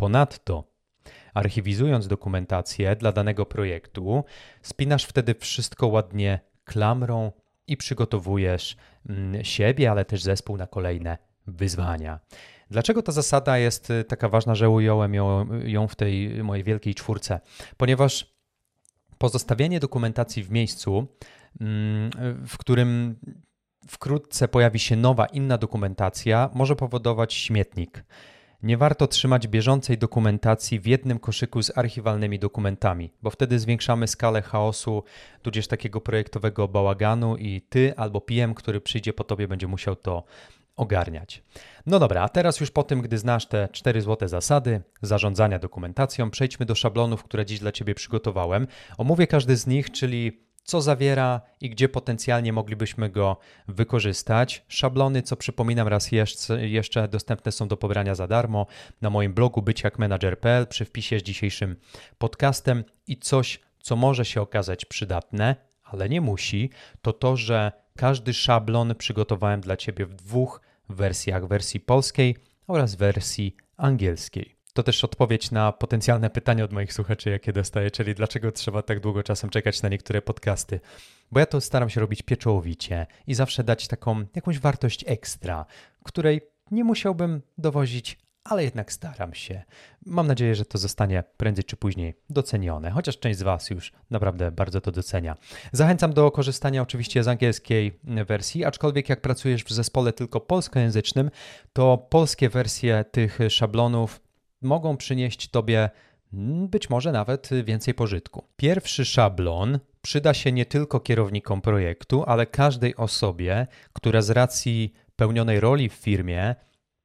Ponadto, 0.04 0.64
archiwizując 1.34 2.08
dokumentację 2.08 2.96
dla 2.96 3.12
danego 3.12 3.46
projektu, 3.46 4.24
spinasz 4.62 5.04
wtedy 5.04 5.34
wszystko 5.34 5.86
ładnie 5.86 6.40
klamrą 6.64 7.32
i 7.66 7.76
przygotowujesz 7.76 8.76
mm, 9.08 9.44
siebie, 9.44 9.90
ale 9.90 10.04
też 10.04 10.22
zespół 10.22 10.56
na 10.56 10.66
kolejne 10.66 11.18
wyzwania. 11.46 12.20
Dlaczego 12.70 13.02
ta 13.02 13.12
zasada 13.12 13.58
jest 13.58 13.90
y, 13.90 14.04
taka 14.04 14.28
ważna, 14.28 14.54
że 14.54 14.70
ująłem 14.70 15.14
ją, 15.14 15.46
ją 15.64 15.88
w 15.88 15.96
tej 15.96 16.42
mojej 16.42 16.64
wielkiej 16.64 16.94
czwórce? 16.94 17.40
Ponieważ 17.76 18.34
pozostawienie 19.18 19.80
dokumentacji 19.80 20.42
w 20.42 20.50
miejscu, 20.50 21.06
mm, 21.60 22.10
w 22.46 22.58
którym 22.58 23.16
wkrótce 23.88 24.48
pojawi 24.48 24.78
się 24.78 24.96
nowa, 24.96 25.26
inna 25.26 25.58
dokumentacja, 25.58 26.50
może 26.54 26.76
powodować 26.76 27.34
śmietnik. 27.34 28.04
Nie 28.64 28.76
warto 28.76 29.06
trzymać 29.06 29.48
bieżącej 29.48 29.98
dokumentacji 29.98 30.80
w 30.80 30.86
jednym 30.86 31.18
koszyku 31.18 31.62
z 31.62 31.78
archiwalnymi 31.78 32.38
dokumentami, 32.38 33.10
bo 33.22 33.30
wtedy 33.30 33.58
zwiększamy 33.58 34.08
skalę 34.08 34.42
chaosu, 34.42 35.02
tudzież 35.42 35.68
takiego 35.68 36.00
projektowego 36.00 36.68
bałaganu 36.68 37.36
i 37.36 37.60
ty 37.60 37.94
albo 37.96 38.20
PM, 38.20 38.54
który 38.54 38.80
przyjdzie 38.80 39.12
po 39.12 39.24
tobie, 39.24 39.48
będzie 39.48 39.66
musiał 39.66 39.96
to 39.96 40.24
ogarniać. 40.76 41.42
No 41.86 41.98
dobra, 41.98 42.22
a 42.22 42.28
teraz 42.28 42.60
już 42.60 42.70
po 42.70 42.82
tym, 42.82 43.02
gdy 43.02 43.18
znasz 43.18 43.46
te 43.46 43.68
cztery 43.72 44.00
złote 44.00 44.28
zasady 44.28 44.82
zarządzania 45.02 45.58
dokumentacją, 45.58 46.30
przejdźmy 46.30 46.66
do 46.66 46.74
szablonów, 46.74 47.24
które 47.24 47.46
dziś 47.46 47.58
dla 47.60 47.72
Ciebie 47.72 47.94
przygotowałem. 47.94 48.66
Omówię 48.98 49.26
każdy 49.26 49.56
z 49.56 49.66
nich, 49.66 49.90
czyli 49.90 50.43
co 50.64 50.80
zawiera 50.80 51.40
i 51.60 51.70
gdzie 51.70 51.88
potencjalnie 51.88 52.52
moglibyśmy 52.52 53.10
go 53.10 53.36
wykorzystać. 53.68 54.64
Szablony, 54.68 55.22
co 55.22 55.36
przypominam 55.36 55.88
raz 55.88 56.10
jeszcze, 56.60 57.08
dostępne 57.08 57.52
są 57.52 57.68
do 57.68 57.76
pobrania 57.76 58.14
za 58.14 58.26
darmo 58.26 58.66
na 59.00 59.10
moim 59.10 59.34
blogu 59.34 59.62
byciakmanager.pl 59.62 60.66
przy 60.66 60.84
wpisie 60.84 61.18
z 61.18 61.22
dzisiejszym 61.22 61.76
podcastem 62.18 62.84
i 63.06 63.16
coś, 63.16 63.60
co 63.80 63.96
może 63.96 64.24
się 64.24 64.40
okazać 64.40 64.84
przydatne, 64.84 65.56
ale 65.84 66.08
nie 66.08 66.20
musi, 66.20 66.70
to 67.02 67.12
to, 67.12 67.36
że 67.36 67.72
każdy 67.96 68.34
szablon 68.34 68.94
przygotowałem 68.94 69.60
dla 69.60 69.76
Ciebie 69.76 70.06
w 70.06 70.14
dwóch 70.14 70.60
wersjach, 70.88 71.46
wersji 71.46 71.80
polskiej 71.80 72.36
oraz 72.66 72.94
wersji 72.94 73.56
angielskiej. 73.76 74.53
To 74.74 74.82
też 74.82 75.04
odpowiedź 75.04 75.50
na 75.50 75.72
potencjalne 75.72 76.30
pytanie 76.30 76.64
od 76.64 76.72
moich 76.72 76.92
słuchaczy, 76.92 77.30
jakie 77.30 77.52
dostaję, 77.52 77.90
czyli 77.90 78.14
dlaczego 78.14 78.52
trzeba 78.52 78.82
tak 78.82 79.00
długo 79.00 79.22
czasem 79.22 79.50
czekać 79.50 79.82
na 79.82 79.88
niektóre 79.88 80.22
podcasty. 80.22 80.80
Bo 81.32 81.40
ja 81.40 81.46
to 81.46 81.60
staram 81.60 81.90
się 81.90 82.00
robić 82.00 82.22
pieczołowicie 82.22 83.06
i 83.26 83.34
zawsze 83.34 83.64
dać 83.64 83.88
taką 83.88 84.24
jakąś 84.34 84.58
wartość 84.58 85.04
ekstra, 85.06 85.66
której 86.04 86.40
nie 86.70 86.84
musiałbym 86.84 87.42
dowozić, 87.58 88.18
ale 88.44 88.64
jednak 88.64 88.92
staram 88.92 89.34
się. 89.34 89.62
Mam 90.06 90.26
nadzieję, 90.26 90.54
że 90.54 90.64
to 90.64 90.78
zostanie 90.78 91.24
prędzej 91.36 91.64
czy 91.64 91.76
później 91.76 92.14
docenione, 92.30 92.90
chociaż 92.90 93.18
część 93.18 93.38
z 93.38 93.42
Was 93.42 93.70
już 93.70 93.92
naprawdę 94.10 94.52
bardzo 94.52 94.80
to 94.80 94.92
docenia. 94.92 95.36
Zachęcam 95.72 96.12
do 96.12 96.30
korzystania 96.30 96.82
oczywiście 96.82 97.22
z 97.22 97.28
angielskiej 97.28 97.98
wersji, 98.26 98.64
aczkolwiek 98.64 99.08
jak 99.08 99.20
pracujesz 99.20 99.64
w 99.64 99.72
zespole 99.72 100.12
tylko 100.12 100.40
polskojęzycznym, 100.40 101.30
to 101.72 101.98
polskie 101.98 102.48
wersje 102.48 103.04
tych 103.10 103.38
szablonów 103.48 104.23
mogą 104.64 104.96
przynieść 104.96 105.48
Tobie 105.48 105.90
mm, 106.32 106.68
być 106.68 106.90
może 106.90 107.12
nawet 107.12 107.50
więcej 107.64 107.94
pożytku. 107.94 108.44
Pierwszy 108.56 109.04
szablon 109.04 109.78
przyda 110.02 110.34
się 110.34 110.52
nie 110.52 110.66
tylko 110.66 111.00
kierownikom 111.00 111.60
projektu, 111.60 112.24
ale 112.26 112.46
każdej 112.46 112.96
osobie, 112.96 113.66
która 113.92 114.22
z 114.22 114.30
racji 114.30 114.92
pełnionej 115.16 115.60
roli 115.60 115.88
w 115.88 115.92
firmie 115.92 116.54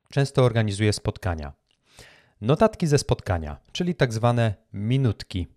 często 0.09 0.43
organizuje 0.43 0.93
spotkania. 0.93 1.53
Notatki 2.41 2.87
ze 2.87 2.97
spotkania, 2.97 3.57
czyli 3.71 3.95
tak 3.95 4.13
zwane 4.13 4.53
minutki. 4.73 5.47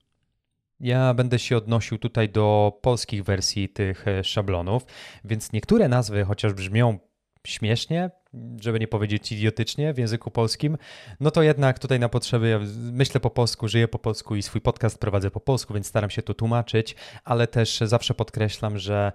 Ja 0.81 1.15
będę 1.15 1.39
się 1.39 1.57
odnosił 1.57 1.99
tutaj 1.99 2.29
do 2.29 2.79
polskich 2.83 3.25
wersji 3.25 3.69
tych 3.69 4.05
szablonów, 4.23 4.87
więc 5.25 5.53
niektóre 5.53 5.89
nazwy, 5.89 6.25
chociaż 6.25 6.53
brzmią 6.53 6.99
śmiesznie, 7.47 8.11
żeby 8.61 8.81
nie 8.81 8.89
powiedzieć 8.89 9.33
idiotycznie 9.33 9.95
w 9.95 9.99
języku 9.99 10.31
polskim, 10.31 10.79
no 11.21 11.31
to 11.31 11.43
jednak 11.43 11.79
tutaj 11.79 12.01
na 12.01 12.09
potrzeby, 12.09 12.49
ja 12.49 12.61
myślę 12.93 13.21
po 13.21 13.31
polsku, 13.31 13.69
żyję 13.69 13.89
po 13.89 13.99
polsku 13.99 14.37
i 14.37 14.43
swój 14.43 14.61
podcast 14.61 14.99
prowadzę 14.99 15.31
po 15.31 15.41
polsku, 15.41 15.75
więc 15.75 15.87
staram 15.87 16.11
się 16.11 16.23
to 16.23 16.35
tłumaczyć, 16.35 16.97
ale 17.25 17.47
też 17.47 17.81
zawsze 17.81 18.15
podkreślam, 18.15 18.79
że 18.79 19.12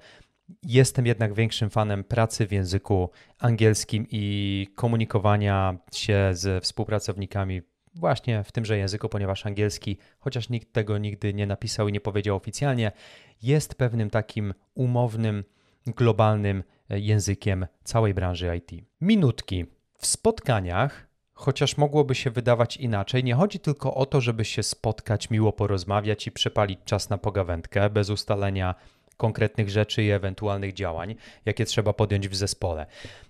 jestem 0.63 1.05
jednak 1.05 1.33
większym 1.33 1.69
fanem 1.69 2.03
pracy 2.03 2.47
w 2.47 2.51
języku 2.51 3.09
angielskim 3.39 4.05
i 4.11 4.67
komunikowania 4.75 5.77
się 5.93 6.29
ze 6.31 6.61
współpracownikami 6.61 7.61
właśnie 7.95 8.43
w 8.43 8.51
tymże 8.51 8.77
języku, 8.77 9.09
ponieważ 9.09 9.45
angielski, 9.45 9.97
chociaż 10.19 10.49
nikt 10.49 10.73
tego 10.73 10.97
nigdy 10.97 11.33
nie 11.33 11.47
napisał 11.47 11.87
i 11.87 11.91
nie 11.91 12.01
powiedział 12.01 12.35
oficjalnie, 12.35 12.91
jest 13.41 13.75
pewnym 13.75 14.09
takim 14.09 14.53
umownym, 14.75 15.43
globalnym 15.85 16.63
językiem 16.89 17.67
całej 17.83 18.13
branży 18.13 18.57
IT. 18.57 18.85
Minutki. 19.01 19.65
W 19.97 20.05
spotkaniach, 20.05 21.07
chociaż 21.33 21.77
mogłoby 21.77 22.15
się 22.15 22.31
wydawać 22.31 22.77
inaczej, 22.77 23.23
nie 23.23 23.35
chodzi 23.35 23.59
tylko 23.59 23.93
o 23.93 24.05
to, 24.05 24.21
żeby 24.21 24.45
się 24.45 24.63
spotkać, 24.63 25.29
miło 25.29 25.53
porozmawiać 25.53 26.27
i 26.27 26.31
przepalić 26.31 26.79
czas 26.85 27.09
na 27.09 27.17
pogawędkę 27.17 27.89
bez 27.89 28.09
ustalenia 28.09 28.75
konkretnych 29.17 29.69
rzeczy 29.69 30.03
i 30.03 30.11
ewentualnych 30.11 30.73
działań, 30.73 31.15
jakie 31.45 31.65
trzeba 31.65 31.93
podjąć 31.93 32.29
w 32.29 32.35
zespole. 32.35 32.85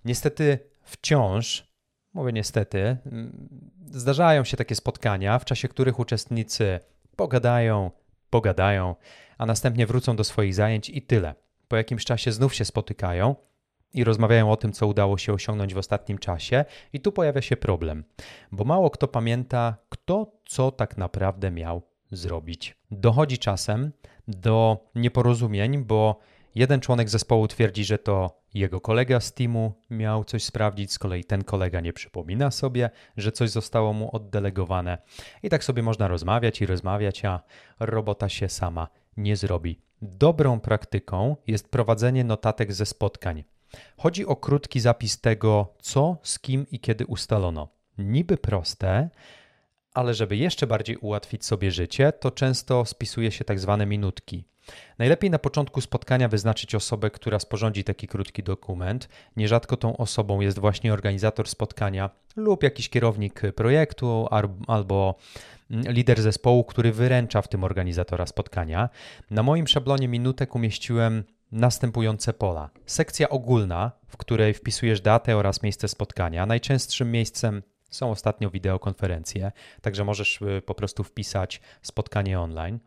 Niestety 0.05 0.59
wciąż, 0.83 1.67
mówię 2.13 2.33
niestety, 2.33 2.97
mm, 3.05 3.49
zdarzają 3.91 4.43
się 4.43 4.57
takie 4.57 4.75
spotkania, 4.75 5.39
w 5.39 5.45
czasie 5.45 5.67
których 5.67 5.99
uczestnicy 5.99 6.79
pogadają, 7.15 7.91
pogadają, 8.29 8.95
a 9.37 9.45
następnie 9.45 9.87
wrócą 9.87 10.15
do 10.15 10.23
swoich 10.23 10.55
zajęć 10.55 10.89
i 10.89 11.01
tyle. 11.01 11.35
Po 11.67 11.75
jakimś 11.75 12.05
czasie 12.05 12.31
znów 12.31 12.55
się 12.55 12.65
spotykają, 12.65 13.35
i 13.93 14.03
rozmawiają 14.03 14.51
o 14.51 14.57
tym, 14.57 14.73
co 14.73 14.87
udało 14.87 15.17
się 15.17 15.33
osiągnąć 15.33 15.73
w 15.73 15.77
ostatnim 15.77 16.17
czasie, 16.17 16.65
i 16.93 16.99
tu 16.99 17.11
pojawia 17.11 17.41
się 17.41 17.57
problem, 17.57 18.03
bo 18.51 18.63
mało 18.63 18.89
kto 18.89 19.07
pamięta, 19.07 19.77
kto 19.89 20.31
co 20.45 20.71
tak 20.71 20.97
naprawdę 20.97 21.51
miał 21.51 21.81
zrobić. 22.11 22.77
Dochodzi 22.91 23.37
czasem 23.37 23.91
do 24.27 24.77
nieporozumień, 24.95 25.83
bo 25.83 26.19
jeden 26.55 26.79
członek 26.79 27.09
zespołu 27.09 27.47
twierdzi, 27.47 27.85
że 27.85 27.97
to 27.97 28.41
jego 28.53 28.81
kolega 28.81 29.19
z 29.19 29.33
teamu 29.33 29.73
miał 29.89 30.23
coś 30.23 30.43
sprawdzić, 30.43 30.93
z 30.93 30.99
kolei 30.99 31.23
ten 31.23 31.43
kolega 31.43 31.81
nie 31.81 31.93
przypomina 31.93 32.51
sobie, 32.51 32.89
że 33.17 33.31
coś 33.31 33.49
zostało 33.49 33.93
mu 33.93 34.15
oddelegowane. 34.15 34.97
I 35.43 35.49
tak 35.49 35.63
sobie 35.63 35.83
można 35.83 36.07
rozmawiać 36.07 36.61
i 36.61 36.65
rozmawiać, 36.65 37.25
a 37.25 37.41
robota 37.79 38.29
się 38.29 38.49
sama 38.49 38.87
nie 39.17 39.35
zrobi. 39.35 39.86
Dobrą 40.01 40.59
praktyką 40.59 41.35
jest 41.47 41.69
prowadzenie 41.69 42.23
notatek 42.23 42.73
ze 42.73 42.85
spotkań. 42.85 43.43
Chodzi 43.97 44.25
o 44.25 44.35
krótki 44.35 44.79
zapis 44.79 45.21
tego, 45.21 45.73
co, 45.79 46.17
z 46.23 46.39
kim 46.39 46.65
i 46.71 46.79
kiedy 46.79 47.05
ustalono. 47.05 47.67
Niby 47.97 48.37
proste, 48.37 49.09
ale 49.93 50.13
żeby 50.13 50.37
jeszcze 50.37 50.67
bardziej 50.67 50.97
ułatwić 50.97 51.45
sobie 51.45 51.71
życie, 51.71 52.11
to 52.11 52.31
często 52.31 52.85
spisuje 52.85 53.31
się 53.31 53.45
tak 53.45 53.59
zwane 53.59 53.85
minutki. 53.85 54.45
Najlepiej 54.97 55.29
na 55.29 55.39
początku 55.39 55.81
spotkania 55.81 56.27
wyznaczyć 56.27 56.75
osobę, 56.75 57.11
która 57.11 57.39
sporządzi 57.39 57.83
taki 57.83 58.07
krótki 58.07 58.43
dokument. 58.43 59.09
Nierzadko 59.37 59.77
tą 59.77 59.97
osobą 59.97 60.41
jest 60.41 60.59
właśnie 60.59 60.93
organizator 60.93 61.47
spotkania 61.47 62.09
lub 62.35 62.63
jakiś 62.63 62.89
kierownik 62.89 63.41
projektu 63.55 64.27
albo 64.67 65.15
mm, 65.71 65.93
lider 65.93 66.21
zespołu, 66.21 66.63
który 66.63 66.91
wyręcza 66.91 67.41
w 67.41 67.47
tym 67.47 67.63
organizatora 67.63 68.25
spotkania. 68.25 68.89
Na 69.31 69.43
moim 69.43 69.67
szablonie 69.67 70.07
minutek 70.07 70.55
umieściłem 70.55 71.23
następujące 71.51 72.33
pola. 72.33 72.69
Sekcja 72.85 73.29
ogólna, 73.29 73.91
w 74.07 74.17
której 74.17 74.53
wpisujesz 74.53 75.01
datę 75.01 75.37
oraz 75.37 75.63
miejsce 75.63 75.87
spotkania. 75.87 76.45
Najczęstszym 76.45 77.11
miejscem 77.11 77.63
są 77.89 78.11
ostatnio 78.11 78.49
wideokonferencje, 78.49 79.51
także 79.81 80.03
możesz 80.03 80.41
y, 80.41 80.61
po 80.65 80.75
prostu 80.75 81.03
wpisać 81.03 81.61
spotkanie 81.81 82.39
online. 82.39 82.79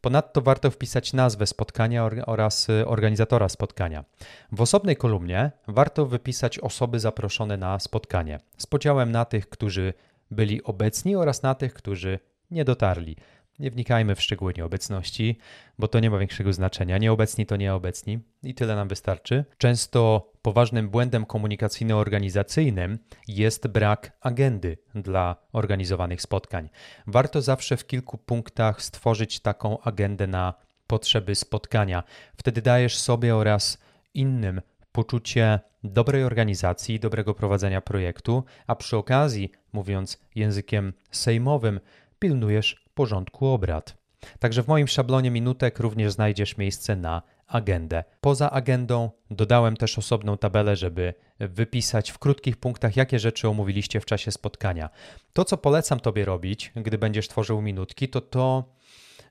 Ponadto 0.00 0.40
warto 0.40 0.70
wpisać 0.70 1.12
nazwę 1.12 1.46
spotkania 1.46 2.10
oraz 2.26 2.68
y, 2.68 2.86
organizatora 2.86 3.48
spotkania. 3.48 4.04
W 4.52 4.60
osobnej 4.60 4.96
kolumnie 4.96 5.50
warto 5.68 6.06
wypisać 6.06 6.58
osoby 6.58 7.00
zaproszone 7.00 7.56
na 7.56 7.78
spotkanie 7.78 8.40
z 8.58 8.66
podziałem 8.66 9.12
na 9.12 9.24
tych, 9.24 9.48
którzy 9.48 9.94
byli 10.30 10.62
obecni 10.62 11.16
oraz 11.16 11.42
na 11.42 11.54
tych, 11.54 11.74
którzy 11.74 12.18
nie 12.50 12.64
dotarli. 12.64 13.16
Nie 13.62 13.70
wnikajmy 13.70 14.14
w 14.14 14.22
szczegóły 14.22 14.52
nieobecności, 14.56 15.38
bo 15.78 15.88
to 15.88 16.00
nie 16.00 16.10
ma 16.10 16.18
większego 16.18 16.52
znaczenia. 16.52 16.98
Nieobecni 16.98 17.46
to 17.46 17.56
nieobecni 17.56 18.18
i 18.42 18.54
tyle 18.54 18.76
nam 18.76 18.88
wystarczy. 18.88 19.44
Często 19.58 20.30
poważnym 20.42 20.88
błędem 20.88 21.24
komunikacyjno-organizacyjnym 21.24 22.98
jest 23.28 23.68
brak 23.68 24.12
agendy 24.20 24.78
dla 24.94 25.36
organizowanych 25.52 26.22
spotkań. 26.22 26.68
Warto 27.06 27.42
zawsze 27.42 27.76
w 27.76 27.86
kilku 27.86 28.18
punktach 28.18 28.82
stworzyć 28.82 29.40
taką 29.40 29.80
agendę 29.80 30.26
na 30.26 30.54
potrzeby 30.86 31.34
spotkania. 31.34 32.02
Wtedy 32.36 32.62
dajesz 32.62 32.98
sobie 32.98 33.36
oraz 33.36 33.78
innym 34.14 34.60
poczucie 34.92 35.60
dobrej 35.84 36.24
organizacji, 36.24 37.00
dobrego 37.00 37.34
prowadzenia 37.34 37.80
projektu, 37.80 38.44
a 38.66 38.76
przy 38.76 38.96
okazji, 38.96 39.52
mówiąc 39.72 40.20
językiem 40.34 40.92
sejmowym, 41.10 41.80
pilnujesz 42.18 42.81
porządku 42.94 43.46
obrad. 43.46 44.02
Także 44.38 44.62
w 44.62 44.68
moim 44.68 44.88
szablonie 44.88 45.30
minutek 45.30 45.78
również 45.78 46.12
znajdziesz 46.12 46.56
miejsce 46.56 46.96
na 46.96 47.22
agendę. 47.46 48.04
Poza 48.20 48.50
agendą 48.50 49.10
dodałem 49.30 49.76
też 49.76 49.98
osobną 49.98 50.38
tabelę, 50.38 50.76
żeby 50.76 51.14
wypisać 51.38 52.10
w 52.10 52.18
krótkich 52.18 52.56
punktach, 52.56 52.96
jakie 52.96 53.18
rzeczy 53.18 53.48
omówiliście 53.48 54.00
w 54.00 54.04
czasie 54.04 54.30
spotkania. 54.30 54.90
To, 55.32 55.44
co 55.44 55.56
polecam 55.56 56.00
Tobie 56.00 56.24
robić, 56.24 56.72
gdy 56.76 56.98
będziesz 56.98 57.28
tworzył 57.28 57.62
minutki, 57.62 58.08
to 58.08 58.20
to, 58.20 58.64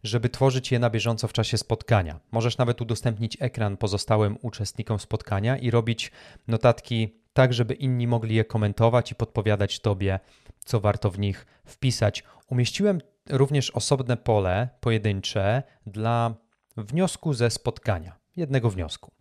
żeby 0.03 0.29
tworzyć 0.29 0.71
je 0.71 0.79
na 0.79 0.89
bieżąco 0.89 1.27
w 1.27 1.33
czasie 1.33 1.57
spotkania. 1.57 2.19
Możesz 2.31 2.57
nawet 2.57 2.81
udostępnić 2.81 3.37
ekran 3.39 3.77
pozostałym 3.77 4.37
uczestnikom 4.41 4.99
spotkania 4.99 5.57
i 5.57 5.71
robić 5.71 6.11
notatki 6.47 7.15
tak, 7.33 7.53
żeby 7.53 7.73
inni 7.73 8.07
mogli 8.07 8.35
je 8.35 8.45
komentować 8.45 9.11
i 9.11 9.15
podpowiadać 9.15 9.79
Tobie, 9.79 10.19
co 10.65 10.79
warto 10.79 11.11
w 11.11 11.19
nich 11.19 11.45
wpisać. 11.65 12.23
Umieściłem 12.47 13.01
również 13.29 13.71
osobne 13.71 14.17
pole 14.17 14.69
pojedyncze 14.79 15.63
dla 15.85 16.35
wniosku 16.77 17.33
ze 17.33 17.49
spotkania, 17.49 18.19
jednego 18.35 18.69
wniosku. 18.69 19.11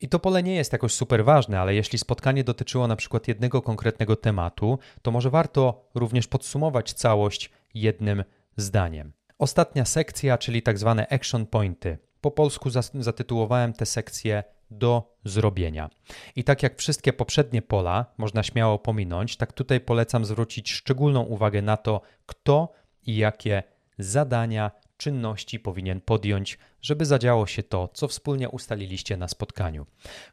I 0.00 0.08
to 0.08 0.18
pole 0.18 0.42
nie 0.42 0.54
jest 0.54 0.72
jakoś 0.72 0.92
super 0.92 1.24
ważne, 1.24 1.60
ale 1.60 1.74
jeśli 1.74 1.98
spotkanie 1.98 2.44
dotyczyło 2.44 2.86
na 2.86 2.96
przykład 2.96 3.28
jednego 3.28 3.62
konkretnego 3.62 4.16
tematu, 4.16 4.78
to 5.02 5.10
może 5.10 5.30
warto 5.30 5.90
również 5.94 6.26
podsumować 6.26 6.92
całość 6.92 7.50
jednym 7.74 8.24
zdaniem. 8.56 9.12
Ostatnia 9.38 9.84
sekcja, 9.84 10.38
czyli 10.38 10.62
tak 10.62 10.78
zwane 10.78 11.08
action 11.08 11.46
pointy. 11.46 11.98
Po 12.20 12.30
polsku 12.30 12.70
zatytułowałem 12.94 13.72
tę 13.72 13.86
sekcję 13.86 14.44
do 14.70 15.16
zrobienia. 15.24 15.90
I 16.36 16.44
tak 16.44 16.62
jak 16.62 16.78
wszystkie 16.78 17.12
poprzednie 17.12 17.62
pola 17.62 18.06
można 18.18 18.42
śmiało 18.42 18.78
pominąć, 18.78 19.36
tak 19.36 19.52
tutaj 19.52 19.80
polecam 19.80 20.24
zwrócić 20.24 20.72
szczególną 20.72 21.22
uwagę 21.22 21.62
na 21.62 21.76
to, 21.76 22.00
kto 22.26 22.72
i 23.08 23.16
jakie 23.16 23.62
zadania, 23.98 24.70
czynności 24.96 25.60
powinien 25.60 26.00
podjąć, 26.00 26.58
żeby 26.82 27.06
zadziało 27.06 27.46
się 27.46 27.62
to, 27.62 27.88
co 27.92 28.08
wspólnie 28.08 28.48
ustaliliście 28.48 29.16
na 29.16 29.28
spotkaniu. 29.28 29.86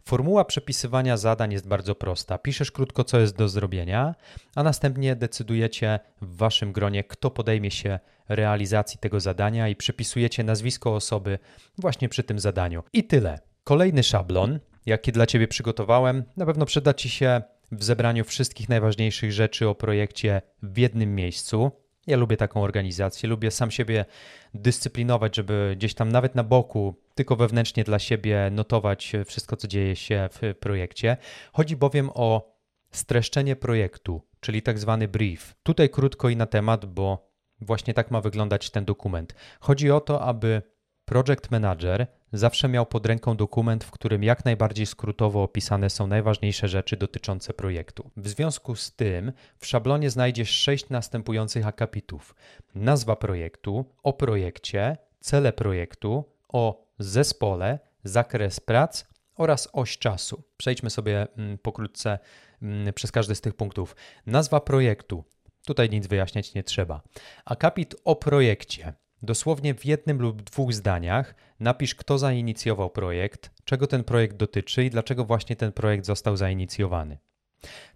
Formuła 0.05 0.45
przepisywania 0.45 1.17
zadań 1.17 1.53
jest 1.53 1.67
bardzo 1.67 1.95
prosta. 1.95 2.37
Piszesz 2.37 2.71
krótko, 2.71 3.03
co 3.03 3.19
jest 3.19 3.35
do 3.35 3.49
zrobienia, 3.49 4.15
a 4.55 4.63
następnie 4.63 5.15
decydujecie 5.15 5.99
w 6.21 6.37
waszym 6.37 6.71
gronie, 6.71 7.03
kto 7.03 7.31
podejmie 7.31 7.71
się 7.71 7.99
realizacji 8.29 8.99
tego 8.99 9.19
zadania 9.19 9.69
i 9.69 9.75
przypisujecie 9.75 10.43
nazwisko 10.43 10.95
osoby 10.95 11.39
właśnie 11.77 12.09
przy 12.09 12.23
tym 12.23 12.39
zadaniu. 12.39 12.83
I 12.93 13.03
tyle. 13.03 13.39
Kolejny 13.63 14.03
szablon, 14.03 14.59
jaki 14.85 15.11
dla 15.11 15.25
Ciebie 15.25 15.47
przygotowałem, 15.47 16.23
na 16.37 16.45
pewno 16.45 16.65
przyda 16.65 16.93
Ci 16.93 17.09
się 17.09 17.41
w 17.71 17.83
zebraniu 17.83 18.23
wszystkich 18.23 18.69
najważniejszych 18.69 19.31
rzeczy 19.31 19.67
o 19.69 19.75
projekcie 19.75 20.41
w 20.63 20.77
jednym 20.77 21.15
miejscu. 21.15 21.71
Ja 22.07 22.17
lubię 22.17 22.37
taką 22.37 22.63
organizację, 22.63 23.29
lubię 23.29 23.51
sam 23.51 23.71
siebie 23.71 24.05
dyscyplinować, 24.53 25.35
żeby 25.35 25.73
gdzieś 25.77 25.93
tam 25.93 26.11
nawet 26.11 26.35
na 26.35 26.43
boku, 26.43 26.95
tylko 27.15 27.35
wewnętrznie 27.35 27.83
dla 27.83 27.99
siebie 27.99 28.49
notować 28.51 29.13
wszystko, 29.25 29.55
co 29.55 29.67
dzieje 29.67 29.95
się 29.95 30.29
w 30.31 30.55
projekcie. 30.59 31.17
Chodzi 31.53 31.75
bowiem 31.75 32.09
o 32.13 32.55
streszczenie 32.91 33.55
projektu, 33.55 34.21
czyli 34.39 34.61
tak 34.61 34.79
zwany 34.79 35.07
brief. 35.07 35.55
Tutaj 35.63 35.89
krótko 35.89 36.29
i 36.29 36.35
na 36.35 36.45
temat, 36.45 36.85
bo 36.85 37.31
właśnie 37.61 37.93
tak 37.93 38.11
ma 38.11 38.21
wyglądać 38.21 38.69
ten 38.69 38.85
dokument. 38.85 39.35
Chodzi 39.59 39.91
o 39.91 39.99
to, 39.99 40.21
aby 40.21 40.61
project 41.05 41.51
manager 41.51 42.07
zawsze 42.33 42.67
miał 42.67 42.85
pod 42.85 43.05
ręką 43.05 43.37
dokument, 43.37 43.83
w 43.83 43.91
którym 43.91 44.23
jak 44.23 44.45
najbardziej 44.45 44.85
skrótowo 44.85 45.43
opisane 45.43 45.89
są 45.89 46.07
najważniejsze 46.07 46.67
rzeczy 46.67 46.97
dotyczące 46.97 47.53
projektu. 47.53 48.11
W 48.17 48.27
związku 48.27 48.75
z 48.75 48.95
tym 48.95 49.31
w 49.59 49.65
szablonie 49.65 50.09
znajdziesz 50.09 50.49
sześć 50.49 50.89
następujących 50.89 51.67
akapitów: 51.67 52.35
nazwa 52.75 53.15
projektu, 53.15 53.85
o 54.03 54.13
projekcie, 54.13 54.97
cele 55.19 55.53
projektu, 55.53 56.25
o 56.49 56.85
zespole, 56.99 57.79
zakres 58.03 58.59
prac 58.59 59.05
oraz 59.35 59.69
oś 59.73 59.97
czasu. 59.97 60.43
Przejdźmy 60.57 60.89
sobie 60.89 61.27
mm, 61.37 61.57
pokrótce 61.57 62.19
mm, 62.61 62.93
przez 62.93 63.11
każdy 63.11 63.35
z 63.35 63.41
tych 63.41 63.53
punktów. 63.53 63.95
Nazwa 64.25 64.59
projektu. 64.59 65.23
Tutaj 65.65 65.89
nic 65.89 66.07
wyjaśniać 66.07 66.53
nie 66.53 66.63
trzeba. 66.63 67.01
Akapit 67.45 67.95
o 68.03 68.15
projekcie. 68.15 68.93
Dosłownie 69.23 69.73
w 69.73 69.85
jednym 69.85 70.21
lub 70.21 70.41
dwóch 70.41 70.73
zdaniach 70.73 71.35
napisz, 71.59 71.95
kto 71.95 72.17
zainicjował 72.17 72.89
projekt, 72.89 73.51
czego 73.65 73.87
ten 73.87 74.03
projekt 74.03 74.35
dotyczy 74.35 74.83
i 74.83 74.89
dlaczego 74.89 75.25
właśnie 75.25 75.55
ten 75.55 75.71
projekt 75.71 76.05
został 76.05 76.37
zainicjowany. 76.37 77.17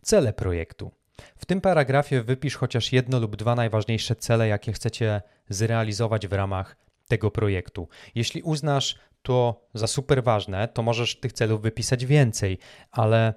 Cele 0.01 0.34
projektu. 0.34 0.91
W 1.38 1.45
tym 1.45 1.62
paragrafie 1.62 2.23
wypisz 2.23 2.55
chociaż 2.55 2.93
jedno 2.93 3.19
lub 3.19 3.36
dwa 3.36 3.55
najważniejsze 3.55 4.15
cele, 4.15 4.47
jakie 4.47 4.73
chcecie 4.73 5.21
zrealizować 5.49 6.27
w 6.27 6.34
ramach 6.34 6.75
tego 7.08 7.32
projektu. 7.32 7.88
Jeśli 8.15 8.41
uznasz 8.41 8.95
to 9.21 9.67
za 9.73 9.88
super 9.88 10.23
ważne, 10.23 10.67
to 10.67 10.84
możesz 10.84 11.19
tych 11.19 11.34
celów 11.34 11.62
wypisać 11.62 12.05
więcej, 12.05 12.58
ale, 12.91 13.34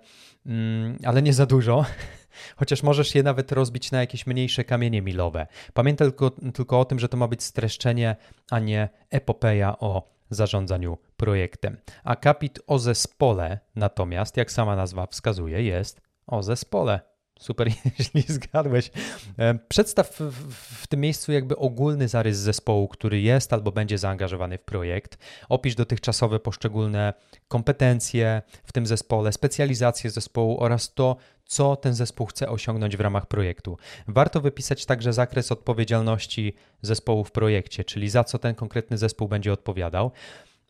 mm, 0.47 0.99
ale 1.05 1.23
nie 1.23 1.33
za 1.33 1.47
dużo 1.47 1.85
chociaż 2.57 2.83
możesz 2.83 3.15
je 3.15 3.23
nawet 3.23 3.53
rozbić 3.53 3.91
na 3.91 4.01
jakieś 4.01 4.27
mniejsze 4.27 4.65
kamienie 4.65 5.03
milowe. 5.03 5.47
Pamiętaj 5.75 6.09
tylko, 6.09 6.31
tylko 6.55 6.81
o 6.81 6.85
tym, 6.85 6.99
że 6.99 7.09
to 7.09 7.17
ma 7.17 7.29
być 7.29 7.43
streszczenie, 7.43 8.17
a 8.51 8.59
nie 8.59 8.89
epopeja 9.11 9.79
o 9.79 10.13
zarządzaniu 10.31 10.99
projektem. 11.17 11.77
Akapit 12.05 12.61
o 12.67 12.79
zespole 12.79 13.59
natomiast, 13.77 14.37
jak 14.37 14.53
sama 14.53 14.77
nazwa 14.77 15.07
wskazuje, 15.07 15.63
jest 15.63 16.01
o 16.27 16.43
zespole. 16.43 17.12
Super, 17.43 17.69
jeśli 17.99 18.23
zgadłeś. 18.23 18.91
E, 19.39 19.55
przedstaw 19.69 20.11
w, 20.21 20.55
w, 20.83 20.87
tym 20.87 21.01
miejscu 21.01 21.33
jakby 21.33 21.57
ogólny 21.57 22.09
zarys 22.09 22.39
zespołu, 22.39 22.89
który 22.89 23.21
jest 23.21 23.53
albo 23.53 23.73
będzie 23.73 23.99
zaangażowany 23.99 24.59
w 24.59 24.63
projekt. 24.63 25.19
Opisz 25.49 25.75
dotychczasowe 25.75 26.41
poszczególne 26.41 27.15
kompetencje 27.49 28.43
w 28.65 28.73
tym 28.73 28.87
zespole, 28.87 29.33
specjalizację 29.33 30.11
zespołu 30.11 30.61
oraz 30.61 30.95
to, 30.95 31.17
co 31.45 31.77
ten 31.77 31.95
zespół 31.95 32.27
chce 32.27 32.49
osiągnąć 32.49 32.97
w 32.97 33.01
ramach 33.01 33.27
projektu. 33.27 33.79
Warto 34.09 34.41
wypisać 34.41 34.87
także 34.87 35.13
zakres 35.13 35.53
odpowiedzialności 35.53 36.55
zespołu 36.83 37.25
w 37.25 37.33
projekcie, 37.33 37.85
czyli 37.85 38.09
za 38.09 38.25
co 38.25 38.39
ten 38.39 38.55
konkretny 38.55 38.99
zespół 38.99 39.29
będzie 39.29 39.53
odpowiadał. 39.53 40.11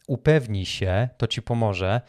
Upewnij 0.06 0.66
się, 0.66 1.08
to 1.16 1.26
ci 1.26 1.42
pomoże, 1.42 2.00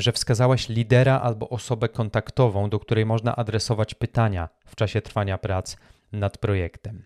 że 0.00 0.12
wskazałeś 0.12 0.68
lidera 0.68 1.20
albo 1.20 1.48
osobę 1.48 1.88
kontaktową, 1.88 2.70
do 2.70 2.80
której 2.80 3.06
można 3.06 3.36
adresować 3.36 3.94
pytania 3.94 4.48
w 4.66 4.76
czasie 4.76 5.02
trwania 5.02 5.38
prac 5.38 5.76
nad 6.12 6.38
projektem. 6.38 7.04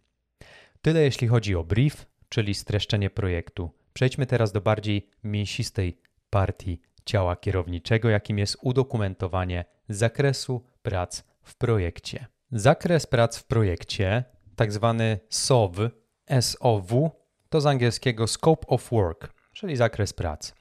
Tyle 0.83 1.01
jeśli 1.01 1.29
chodzi 1.29 1.55
o 1.55 1.65
brief, 1.65 2.07
czyli 2.29 2.55
streszczenie 2.55 3.11
projektu. 3.11 3.71
Przejdźmy 3.93 4.27
teraz 4.27 4.53
do 4.53 4.61
bardziej 4.61 5.11
mięsistej 5.25 5.99
partii 6.31 6.81
ciała 7.05 7.37
kierowniczego, 7.37 8.09
jakim 8.09 8.39
jest 8.39 8.57
udokumentowanie 8.63 9.65
zakresu 9.89 10.65
prac 10.83 11.23
w 11.43 11.57
projekcie. 11.57 12.27
Zakres 12.53 13.07
prac 13.07 13.39
w 13.39 13.45
projekcie, 13.45 14.25
tak 14.57 14.73
zwany 14.73 15.21
SOW, 15.29 15.77
SOW, 16.41 17.11
to 17.49 17.61
z 17.61 17.67
angielskiego 17.67 18.27
Scope 18.27 18.67
of 18.67 18.91
Work, 18.91 19.33
czyli 19.53 19.77
zakres 19.77 20.13
prac. 20.13 20.55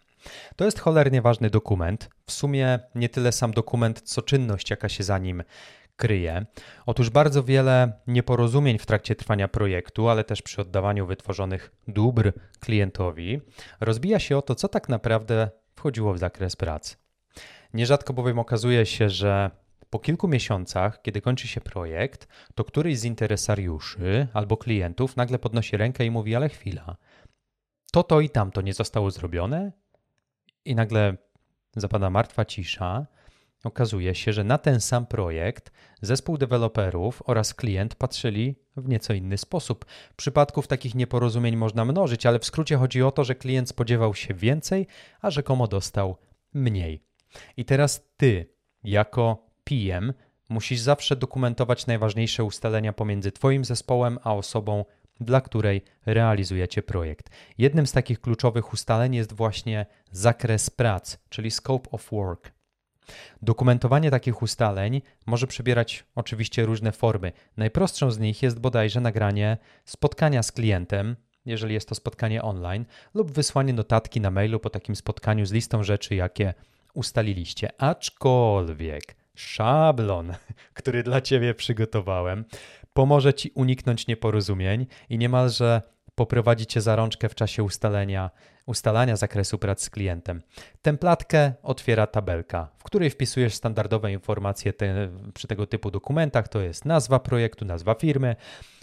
To 0.55 0.65
jest 0.65 0.79
cholernie 0.79 1.21
ważny 1.21 1.49
dokument. 1.49 2.09
W 2.25 2.31
sumie 2.31 2.79
nie 2.95 3.09
tyle 3.09 3.31
sam 3.31 3.51
dokument, 3.51 4.01
co 4.01 4.21
czynność, 4.21 4.69
jaka 4.69 4.89
się 4.89 5.03
za 5.03 5.17
nim 5.17 5.43
kryje. 5.95 6.45
Otóż 6.85 7.09
bardzo 7.09 7.43
wiele 7.43 7.93
nieporozumień 8.07 8.77
w 8.79 8.85
trakcie 8.85 9.15
trwania 9.15 9.47
projektu, 9.47 10.09
ale 10.09 10.23
też 10.23 10.41
przy 10.41 10.61
oddawaniu 10.61 11.05
wytworzonych 11.05 11.71
dóbr 11.87 12.33
klientowi, 12.59 13.41
rozbija 13.81 14.19
się 14.19 14.37
o 14.37 14.41
to, 14.41 14.55
co 14.55 14.67
tak 14.67 14.89
naprawdę 14.89 15.49
wchodziło 15.75 16.13
w 16.13 16.17
zakres 16.17 16.55
prac. 16.55 16.97
Nierzadko 17.73 18.13
bowiem 18.13 18.39
okazuje 18.39 18.85
się, 18.85 19.09
że 19.09 19.51
po 19.89 19.99
kilku 19.99 20.27
miesiącach, 20.27 21.01
kiedy 21.01 21.21
kończy 21.21 21.47
się 21.47 21.61
projekt, 21.61 22.27
to 22.55 22.63
któryś 22.63 22.99
z 22.99 23.03
interesariuszy 23.03 24.27
albo 24.33 24.57
klientów 24.57 25.17
nagle 25.17 25.39
podnosi 25.39 25.77
rękę 25.77 26.05
i 26.05 26.11
mówi: 26.11 26.35
Ale 26.35 26.49
chwila, 26.49 26.97
to, 27.91 28.03
to 28.03 28.21
i 28.21 28.29
tamto 28.29 28.61
nie 28.61 28.73
zostało 28.73 29.11
zrobione? 29.11 29.71
I 30.65 30.75
nagle 30.75 31.17
zapada 31.75 32.09
martwa 32.09 32.45
cisza. 32.45 33.07
Okazuje 33.63 34.15
się, 34.15 34.33
że 34.33 34.43
na 34.43 34.57
ten 34.57 34.81
sam 34.81 35.05
projekt 35.05 35.71
zespół 36.01 36.37
deweloperów 36.37 37.23
oraz 37.25 37.53
klient 37.53 37.95
patrzyli 37.95 38.55
w 38.77 38.89
nieco 38.89 39.13
inny 39.13 39.37
sposób. 39.37 39.85
Przypadków 40.15 40.67
takich 40.67 40.95
nieporozumień 40.95 41.55
można 41.55 41.85
mnożyć, 41.85 42.25
ale 42.25 42.39
w 42.39 42.45
skrócie 42.45 42.77
chodzi 42.77 43.03
o 43.03 43.11
to, 43.11 43.23
że 43.23 43.35
klient 43.35 43.69
spodziewał 43.69 44.15
się 44.15 44.33
więcej, 44.33 44.87
a 45.21 45.29
rzekomo 45.29 45.67
dostał 45.67 46.17
mniej. 46.53 47.03
I 47.57 47.65
teraz 47.65 48.07
ty, 48.17 48.53
jako 48.83 49.47
PM, 49.63 50.13
musisz 50.49 50.79
zawsze 50.79 51.15
dokumentować 51.15 51.87
najważniejsze 51.87 52.43
ustalenia 52.43 52.93
pomiędzy 52.93 53.31
Twoim 53.31 53.65
zespołem 53.65 54.19
a 54.23 54.35
osobą, 54.35 54.85
dla 55.19 55.41
której 55.41 55.81
realizujecie 56.05 56.83
projekt. 56.83 57.29
Jednym 57.57 57.87
z 57.87 57.91
takich 57.91 58.21
kluczowych 58.21 58.73
ustaleń 58.73 59.15
jest 59.15 59.33
właśnie 59.33 59.85
zakres 60.11 60.69
prac, 60.69 61.17
czyli 61.29 61.51
scope 61.51 61.89
of 61.91 62.11
work. 62.11 62.51
Dokumentowanie 63.41 64.11
takich 64.11 64.41
ustaleń 64.41 65.01
może 65.25 65.47
przybierać 65.47 66.05
oczywiście 66.15 66.65
różne 66.65 66.91
formy. 66.91 67.31
Najprostszą 67.57 68.11
z 68.11 68.19
nich 68.19 68.43
jest 68.43 68.59
bodajże 68.59 69.01
nagranie 69.01 69.57
spotkania 69.85 70.43
z 70.43 70.51
klientem, 70.51 71.15
jeżeli 71.45 71.73
jest 71.73 71.89
to 71.89 71.95
spotkanie 71.95 72.41
online, 72.41 72.85
lub 73.13 73.31
wysłanie 73.31 73.73
notatki 73.73 74.21
na 74.21 74.31
mailu 74.31 74.59
po 74.59 74.69
takim 74.69 74.95
spotkaniu 74.95 75.45
z 75.45 75.51
listą 75.51 75.83
rzeczy, 75.83 76.15
jakie 76.15 76.53
ustaliliście. 76.93 77.69
Aczkolwiek 77.77 79.15
szablon, 79.35 80.33
który 80.73 81.03
dla 81.03 81.21
Ciebie 81.21 81.53
przygotowałem, 81.53 82.45
pomoże 82.93 83.33
Ci 83.33 83.51
uniknąć 83.55 84.07
nieporozumień 84.07 84.85
i 85.09 85.17
niemalże 85.17 85.81
poprowadzi 86.15 86.65
Cię 86.65 86.81
za 86.81 86.95
rączkę 86.95 87.29
w 87.29 87.35
czasie 87.35 87.63
ustalenia, 87.63 88.29
ustalania 88.65 89.15
zakresu 89.15 89.57
prac 89.57 89.81
z 89.81 89.89
klientem. 89.89 90.41
Templatkę 90.81 91.53
otwiera 91.63 92.07
tabelka, 92.07 92.69
w 92.77 92.83
której 92.83 93.09
wpisujesz 93.09 93.53
standardowe 93.53 94.11
informacje 94.11 94.73
te, 94.73 95.09
przy 95.33 95.47
tego 95.47 95.67
typu 95.67 95.91
dokumentach, 95.91 96.47
to 96.47 96.61
jest 96.61 96.85
nazwa 96.85 97.19
projektu, 97.19 97.65
nazwa 97.65 97.93
firmy, 97.93 98.35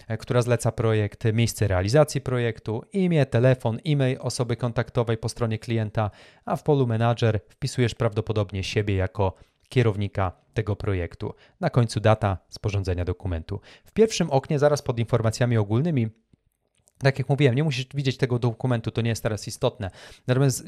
e, 0.07 0.17
która 0.17 0.41
zleca 0.41 0.71
projekt, 0.71 1.23
miejsce 1.33 1.67
realizacji 1.67 2.21
projektu, 2.21 2.83
imię, 2.93 3.25
telefon, 3.25 3.79
e-mail 3.85 4.17
osoby 4.21 4.55
kontaktowej 4.55 5.17
po 5.17 5.29
stronie 5.29 5.59
klienta, 5.59 6.11
a 6.45 6.55
w 6.55 6.63
polu 6.63 6.87
menadżer 6.87 7.39
wpisujesz 7.49 7.95
prawdopodobnie 7.95 8.63
siebie 8.63 8.95
jako 8.95 9.33
kierownika 9.71 10.31
tego 10.53 10.75
projektu. 10.75 11.33
Na 11.59 11.69
końcu 11.69 11.99
data 11.99 12.37
sporządzenia 12.49 13.05
dokumentu. 13.05 13.59
W 13.85 13.91
pierwszym 13.91 14.29
oknie, 14.29 14.59
zaraz 14.59 14.81
pod 14.81 14.99
informacjami 14.99 15.57
ogólnymi, 15.57 16.07
tak 16.97 17.19
jak 17.19 17.29
mówiłem, 17.29 17.55
nie 17.55 17.63
musisz 17.63 17.85
widzieć 17.93 18.17
tego 18.17 18.39
dokumentu, 18.39 18.91
to 18.91 19.01
nie 19.01 19.09
jest 19.09 19.23
teraz 19.23 19.47
istotne. 19.47 19.91
Natomiast 20.27 20.63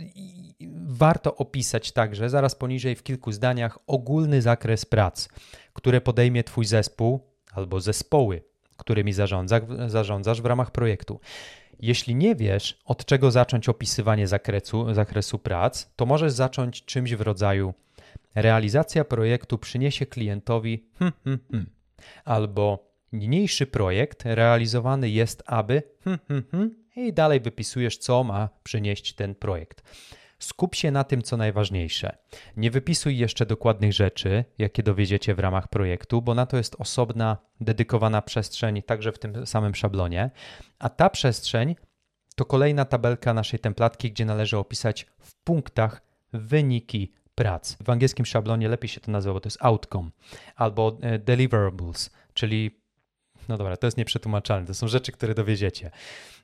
warto 0.88 1.36
opisać 1.36 1.92
także, 1.92 2.30
zaraz 2.30 2.56
poniżej 2.56 2.96
w 2.96 3.04
kilku 3.04 3.32
zdaniach, 3.32 3.80
ogólny 3.88 4.42
zakres 4.42 4.86
prac, 4.86 5.30
które 5.74 6.02
podejmie 6.02 6.44
Twój 6.44 6.66
zespół 6.66 7.20
albo 7.52 7.82
zespoły, 7.82 8.42
którymi 8.78 9.14
zarządza, 9.14 9.62
zarządzasz 9.88 10.42
w 10.42 10.46
ramach 10.46 10.72
projektu. 10.72 11.20
Jeśli 11.80 12.16
nie 12.16 12.36
wiesz, 12.36 12.80
od 12.86 13.06
czego 13.06 13.32
zacząć 13.32 13.70
opisywanie 13.70 14.28
zakresu, 14.28 14.94
zakresu 14.94 15.40
prac, 15.40 15.88
to 15.96 16.06
możesz 16.06 16.32
zacząć 16.32 16.86
czymś 16.86 17.16
w 17.16 17.22
rodzaju 17.22 17.74
realizacja 18.36 19.06
projektu 19.06 19.58
przyniesie 19.58 20.06
klientowi 20.06 20.90
hmm, 21.00 21.14
hmm, 21.24 21.40
hmm. 21.52 21.70
albo 22.26 22.94
niniejszy 23.12 23.68
projekt 23.68 24.24
realizowany 24.26 25.10
jest, 25.10 25.44
aby 25.46 25.84
hmm, 26.04 26.20
hmm, 26.28 26.44
hmm, 26.52 26.84
i 26.96 27.14
dalej 27.14 27.40
wypisujesz, 27.40 27.98
co 27.98 28.24
ma 28.24 28.50
przynieść 28.64 29.14
ten 29.14 29.36
projekt. 29.36 29.84
Skup 30.40 30.76
się 30.76 30.92
na 30.92 31.04
tym, 31.04 31.22
co 31.22 31.38
najważniejsze. 31.38 32.18
Nie 32.58 32.72
wypisuj 32.72 33.18
jeszcze 33.18 33.46
dokładnych 33.46 33.94
rzeczy, 33.94 34.46
jakie 34.58 34.84
dowiedziecie 34.84 35.36
w 35.36 35.40
ramach 35.40 35.68
projektu, 35.68 36.22
bo 36.22 36.34
na 36.34 36.46
to 36.46 36.58
jest 36.58 36.76
osobna, 36.80 37.38
dedykowana 37.62 38.22
przestrzeń, 38.22 38.82
także 38.82 39.12
w 39.12 39.20
tym 39.20 39.46
samym 39.46 39.76
szablonie. 39.76 40.32
A 40.80 40.90
ta 40.90 41.10
przestrzeń 41.10 41.76
to 42.36 42.46
kolejna 42.46 42.86
tabelka 42.86 43.34
naszej 43.34 43.60
templatki, 43.60 44.12
gdzie 44.12 44.26
należy 44.26 44.58
opisać 44.58 45.06
w 45.20 45.36
punktach 45.36 46.02
wyniki 46.34 47.14
prac. 47.36 47.78
W 47.84 47.90
angielskim 47.90 48.26
szablonie 48.26 48.70
lepiej 48.70 48.90
się 48.90 49.00
to 49.00 49.12
nazywa, 49.12 49.34
bo 49.34 49.40
to 49.40 49.48
jest 49.48 49.58
outcome 49.62 50.10
albo 50.56 50.98
e, 51.02 51.20
deliverables, 51.20 52.10
czyli 52.34 52.84
no 53.50 53.58
dobra, 53.58 53.78
to 53.78 53.88
jest 53.88 53.98
nieprzetłumaczalne, 53.98 54.68
to 54.68 54.74
są 54.74 54.88
rzeczy, 54.88 55.12
które 55.12 55.34
dowiedziecie. 55.34 55.92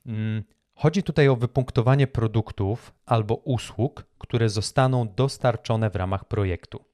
Mm, 0.06 0.43
chodzi 0.75 1.04
tutaj 1.04 1.28
o 1.28 1.36
wypunktowanie 1.36 2.08
produktów 2.08 2.93
albo 3.06 3.36
usług, 3.36 4.06
które 4.17 4.49
zostaną 4.49 5.13
dostarczone 5.15 5.89
w 5.89 5.95
ramach 5.95 6.25
projektu. 6.25 6.86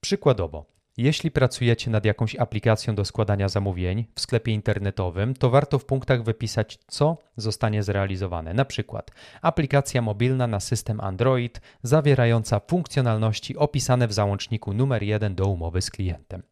Przykładowo, 0.00 0.71
jeśli 0.96 1.30
pracujecie 1.30 1.90
nad 1.90 2.04
jakąś 2.04 2.36
aplikacją 2.36 2.94
do 2.94 3.04
składania 3.04 3.48
zamówień 3.48 4.04
w 4.14 4.20
sklepie 4.20 4.52
internetowym, 4.52 5.34
to 5.34 5.50
warto 5.50 5.78
w 5.78 5.84
punktach 5.84 6.22
wypisać, 6.22 6.78
co 6.86 7.18
zostanie 7.36 7.82
zrealizowane. 7.82 8.54
Na 8.54 8.64
przykład 8.64 9.10
aplikacja 9.42 10.02
mobilna 10.02 10.46
na 10.46 10.60
system 10.60 11.00
Android 11.00 11.60
zawierająca 11.82 12.60
funkcjonalności 12.60 13.56
opisane 13.56 14.08
w 14.08 14.12
załączniku 14.12 14.72
numer 14.72 15.02
1 15.02 15.34
do 15.34 15.46
umowy 15.46 15.82
z 15.82 15.90
klientem. 15.90 16.42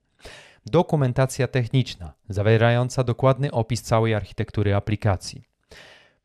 Dokumentacja 0.67 1.49
techniczna 1.49 2.13
zawierająca 2.29 3.05
dokładny 3.05 3.51
opis 3.51 3.83
całej 3.83 4.15
architektury 4.15 4.75
aplikacji 4.75 5.50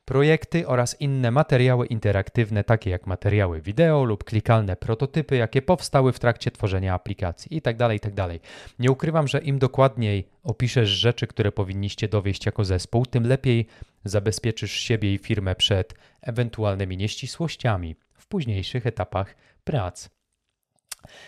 projekty 0.06 0.68
oraz 0.68 1.02
inne 1.02 1.32
materiały 1.32 1.86
interaktywne, 1.86 2.64
takie 2.64 2.90
jak 2.90 3.08
materiały 3.08 3.62
wideo 3.62 4.04
lub 4.04 4.24
klikalne 4.24 4.76
prototypy, 4.76 5.36
jakie 5.36 5.62
powstały 5.62 6.14
w 6.14 6.20
trakcie 6.20 6.52
tworzenia 6.52 6.94
aplikacji 6.94 7.56
itd. 7.56 7.78
Tak 7.78 7.94
itd. 7.94 8.16
Tak 8.16 8.42
Nie 8.80 8.92
ukrywam, 8.92 9.28
że 9.28 9.40
im 9.40 9.60
dokładniej 9.60 10.28
opiszesz 10.44 10.90
rzeczy, 10.90 11.28
które 11.28 11.52
powinniście 11.52 12.08
dowieść 12.08 12.46
jako 12.46 12.66
zespół, 12.66 13.06
tym 13.06 13.28
lepiej 13.28 13.68
zabezpieczysz 14.04 14.72
siebie 14.72 15.14
i 15.14 15.18
firmę 15.18 15.56
przed 15.56 15.94
ewentualnymi 16.22 16.98
nieścisłościami 16.98 17.96
w 18.14 18.28
późniejszych 18.28 18.88
etapach 18.88 19.36
prac. 19.64 20.10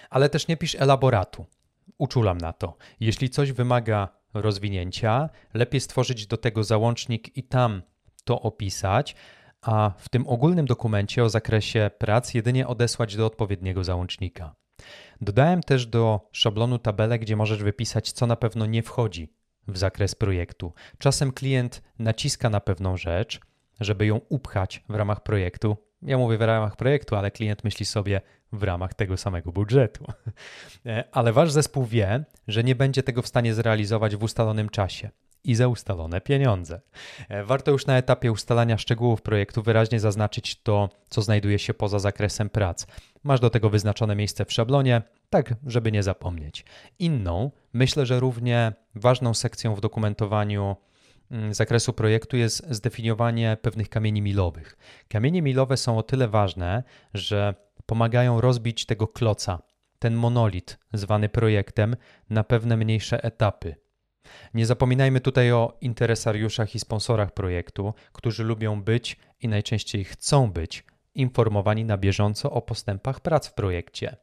Ale 0.09 0.29
też 0.29 0.47
nie 0.47 0.57
pisz 0.57 0.75
elaboratu. 0.75 1.45
Uczulam 1.97 2.37
na 2.37 2.53
to. 2.53 2.77
Jeśli 2.99 3.29
coś 3.29 3.51
wymaga 3.51 4.09
rozwinięcia, 4.33 5.29
lepiej 5.53 5.81
stworzyć 5.81 6.27
do 6.27 6.37
tego 6.37 6.63
załącznik 6.63 7.37
i 7.37 7.43
tam 7.43 7.81
to 8.27 8.41
opisać, 8.41 9.15
a 9.61 9.91
w 9.97 10.09
tym 10.09 10.27
ogólnym 10.27 10.65
dokumencie 10.65 11.23
o 11.23 11.29
zakresie 11.29 11.91
prac 11.97 12.33
jedynie 12.33 12.67
odesłać 12.67 13.15
do 13.15 13.25
odpowiedniego 13.25 13.83
załącznika. 13.83 14.55
Dodałem 15.21 15.63
też 15.63 15.85
do 15.85 16.29
szablonu 16.31 16.79
tabelę, 16.79 17.19
gdzie 17.19 17.35
możesz 17.35 17.63
wypisać, 17.63 18.11
co 18.11 18.27
na 18.27 18.35
pewno 18.35 18.65
nie 18.65 18.83
wchodzi 18.83 19.33
w 19.67 19.77
zakres 19.77 20.15
projektu. 20.15 20.73
Czasem 20.97 21.31
klient 21.31 21.81
naciska 21.99 22.49
na 22.49 22.59
pewną 22.59 22.97
rzecz, 22.97 23.39
żeby 23.79 24.05
ją 24.05 24.21
upchać 24.29 24.83
w 24.89 24.95
ramach 24.95 25.23
projektu. 25.23 25.77
Ja 26.01 26.17
mówię 26.17 26.37
w 26.37 26.41
ramach 26.41 26.75
projektu, 26.75 27.15
ale 27.15 27.31
klient 27.31 27.63
myśli 27.63 27.85
sobie 27.85 28.21
w 28.51 28.63
ramach 28.63 28.93
tego 28.93 29.17
samego 29.17 29.51
budżetu. 29.51 30.05
E, 30.85 31.03
ale 31.11 31.33
wasz 31.33 31.51
zespół 31.51 31.85
wie, 31.85 32.23
że 32.47 32.63
nie 32.63 32.75
będzie 32.75 33.03
tego 33.03 33.21
w 33.21 33.27
stanie 33.27 33.53
zrealizować 33.53 34.15
w 34.15 34.23
ustalonym 34.23 34.69
czasie 34.69 35.09
i 35.47 35.55
za 35.55 35.67
ustalone 35.67 36.21
pieniądze. 36.21 36.81
E, 37.29 37.43
warto 37.43 37.71
już 37.71 37.85
na 37.85 37.97
etapie 37.97 38.31
ustalania 38.31 38.77
szczegółów 38.77 39.21
projektu 39.21 39.63
wyraźnie 39.63 39.99
zaznaczyć 39.99 40.61
to, 40.61 40.89
co 41.09 41.21
znajduje 41.21 41.59
się 41.59 41.73
poza 41.73 41.99
zakresem 41.99 42.49
prac. 42.49 42.87
Masz 43.23 43.39
do 43.39 43.49
tego 43.49 43.69
wyznaczone 43.69 44.15
miejsce 44.15 44.45
w 44.45 44.53
szablonie, 44.53 45.01
tak 45.29 45.53
żeby 45.65 45.91
nie 45.91 46.03
zapomnieć. 46.03 46.65
Inną, 46.99 47.51
myślę, 47.73 48.05
że 48.05 48.19
równie 48.19 48.73
ważną 48.95 49.33
sekcją 49.33 49.75
w 49.75 49.81
dokumentowaniu 49.81 50.75
mm, 51.31 51.53
zakresu 51.53 51.93
projektu 51.93 52.37
jest 52.37 52.67
zdefiniowanie 52.69 53.57
pewnych 53.61 53.89
kamieni 53.89 54.21
milowych. 54.21 54.77
Kamienie 55.07 55.41
milowe 55.41 55.77
są 55.77 55.97
o 55.97 56.03
tyle 56.03 56.27
ważne, 56.27 56.83
że 57.13 57.55
pomagają 57.85 58.41
rozbić 58.41 58.85
tego 58.85 59.07
kloca, 59.07 59.59
ten 59.99 60.15
monolit 60.15 60.79
zwany 60.93 61.29
projektem, 61.29 61.95
na 62.29 62.43
pewne 62.43 62.77
mniejsze 62.77 63.23
etapy. 63.23 63.86
Nie 64.53 64.65
zapominajmy 64.65 65.21
tutaj 65.21 65.51
o 65.51 65.77
interesariuszach 65.81 66.75
i 66.75 66.79
sponsorach 66.79 67.33
projektu, 67.33 67.93
którzy 68.13 68.43
lubią 68.43 68.81
być 68.81 69.17
i 69.41 69.47
najczęściej 69.47 70.03
chcą 70.03 70.51
być 70.51 70.83
informowani 71.15 71.85
na 71.85 71.97
bieżąco 71.97 72.51
o 72.51 72.61
postępach 72.61 73.19
prac 73.19 73.47
w 73.47 73.53
projekcie. 73.53 74.17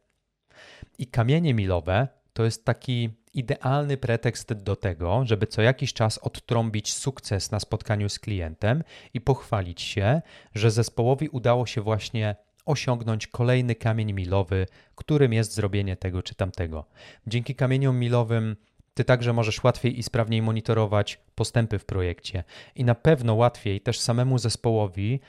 I 0.99 1.07
kamienie 1.07 1.55
milowe 1.55 2.09
to 2.33 2.45
jest 2.45 2.65
taki 2.65 3.11
idealny 3.35 3.97
pretekst 3.97 4.53
do 4.53 4.77
tego, 4.77 5.23
żeby 5.25 5.47
co 5.47 5.63
jakiś 5.63 5.93
czas 5.93 6.19
odtrąbić 6.19 6.95
sukces 6.95 7.51
na 7.51 7.61
spotkaniu 7.61 8.09
z 8.09 8.19
klientem 8.19 8.85
i 9.15 9.21
pochwalić 9.21 9.83
się, 9.83 10.23
że 10.55 10.71
zespołowi 10.71 11.29
udało 11.29 11.67
się 11.67 11.81
właśnie 11.81 12.37
osiągnąć 12.67 13.27
kolejny 13.27 13.75
kamień 13.75 14.13
milowy, 14.13 14.67
którym 14.95 15.33
jest 15.33 15.55
zrobienie 15.55 15.97
tego 15.97 16.23
czy 16.23 16.35
tamtego. 16.35 16.85
Dzięki 17.27 17.55
kamieniom 17.55 17.99
milowym 17.99 18.57
ty 18.95 19.05
także 19.05 19.33
możesz 19.33 19.65
łatwiej 19.65 19.99
i 19.99 20.03
sprawniej 20.03 20.43
monitorować 20.43 21.21
postępy 21.35 21.79
w 21.79 21.85
projekcie 21.85 22.45
i 22.75 22.85
na 22.85 22.95
pewno 22.95 23.35
łatwiej 23.35 23.81
też 23.81 24.01
samemu 24.01 24.39
zespołowi, 24.39 25.21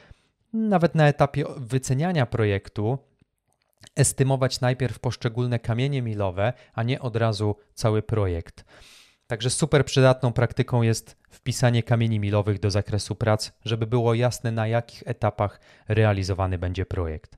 nawet 0.53 0.95
na 0.95 1.07
etapie 1.07 1.45
wyceniania 1.57 2.25
projektu, 2.25 2.97
estymować 3.95 4.61
najpierw 4.61 4.99
poszczególne 4.99 5.59
kamienie 5.59 6.01
milowe, 6.01 6.53
a 6.73 6.83
nie 6.83 6.99
od 6.99 7.15
razu 7.15 7.55
cały 7.73 8.01
projekt. 8.01 8.65
Także 9.27 9.49
super 9.49 9.85
przydatną 9.85 10.33
praktyką 10.33 10.81
jest 10.81 11.17
wpisanie 11.29 11.83
kamieni 11.83 12.19
milowych 12.19 12.59
do 12.59 12.71
zakresu 12.71 13.15
prac, 13.15 13.51
żeby 13.65 13.87
było 13.87 14.13
jasne 14.13 14.51
na 14.51 14.67
jakich 14.67 15.03
etapach 15.05 15.59
realizowany 15.87 16.57
będzie 16.57 16.85
projekt. 16.85 17.37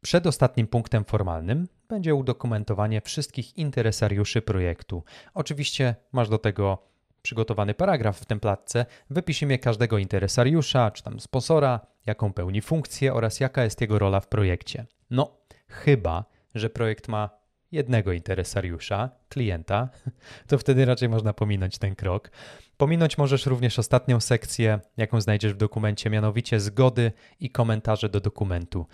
Przedostatnim 0.00 0.66
punktem 0.66 1.04
formalnym 1.04 1.66
będzie 1.88 2.14
udokumentowanie 2.14 3.00
wszystkich 3.00 3.58
interesariuszy 3.58 4.42
projektu. 4.42 5.04
Oczywiście 5.34 5.94
masz 6.12 6.28
do 6.28 6.38
tego 6.38 6.78
przygotowany 7.22 7.74
paragraf 7.74 8.18
w 8.18 8.24
templatce, 8.24 8.86
wypisz 9.10 9.42
imię 9.42 9.58
każdego 9.58 9.98
interesariusza, 9.98 10.90
czy 10.90 11.02
tam 11.02 11.20
sponsora, 11.20 11.80
jaką 12.06 12.32
pełni 12.32 12.60
funkcję 12.60 13.14
oraz 13.14 13.40
jaka 13.40 13.64
jest 13.64 13.80
jego 13.80 13.98
rola 13.98 14.20
w 14.20 14.28
projekcie. 14.28 14.86
No, 15.10 15.36
chyba, 15.68 16.24
że 16.54 16.70
projekt 16.70 17.08
ma 17.08 17.30
jednego 17.72 18.12
interesariusza, 18.12 19.10
klienta, 19.28 19.88
to 20.48 20.58
wtedy 20.58 20.84
raczej 20.84 21.08
można 21.08 21.32
pominąć 21.32 21.78
ten 21.78 21.94
krok. 21.94 22.30
Pominąć 22.76 23.18
możesz 23.18 23.46
również 23.46 23.78
ostatnią 23.78 24.20
sekcję, 24.20 24.80
jaką 24.96 25.20
znajdziesz 25.20 25.54
w 25.54 25.56
dokumencie, 25.56 26.10
mianowicie 26.10 26.60
zgody 26.60 27.12
i 27.40 27.50
komentarze 27.50 28.08
do 28.08 28.20
dokumentu. 28.20 28.86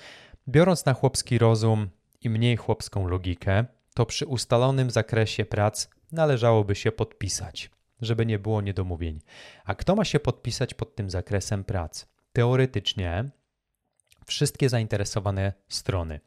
Biorąc 0.48 0.86
na 0.86 0.94
chłopski 0.94 1.38
rozum 1.38 1.88
i 2.24 2.30
mniej 2.30 2.56
chłopską 2.56 3.08
logikę, 3.08 3.64
to 3.94 4.06
przy 4.06 4.26
ustalonym 4.26 4.90
zakresie 4.90 5.44
prac 5.44 5.88
należałoby 6.12 6.74
się 6.74 6.92
podpisać, 6.92 7.70
żeby 8.00 8.26
nie 8.26 8.38
było 8.38 8.60
niedomówień. 8.60 9.20
A 9.64 9.74
kto 9.74 9.96
ma 9.96 10.04
się 10.04 10.20
podpisać 10.20 10.74
pod 10.74 10.94
tym 10.94 11.10
zakresem 11.10 11.64
prac? 11.64 12.06
Teoretycznie 12.32 13.30
wszystkie 14.26 14.68
zainteresowane 14.68 15.52
strony. 15.68 16.20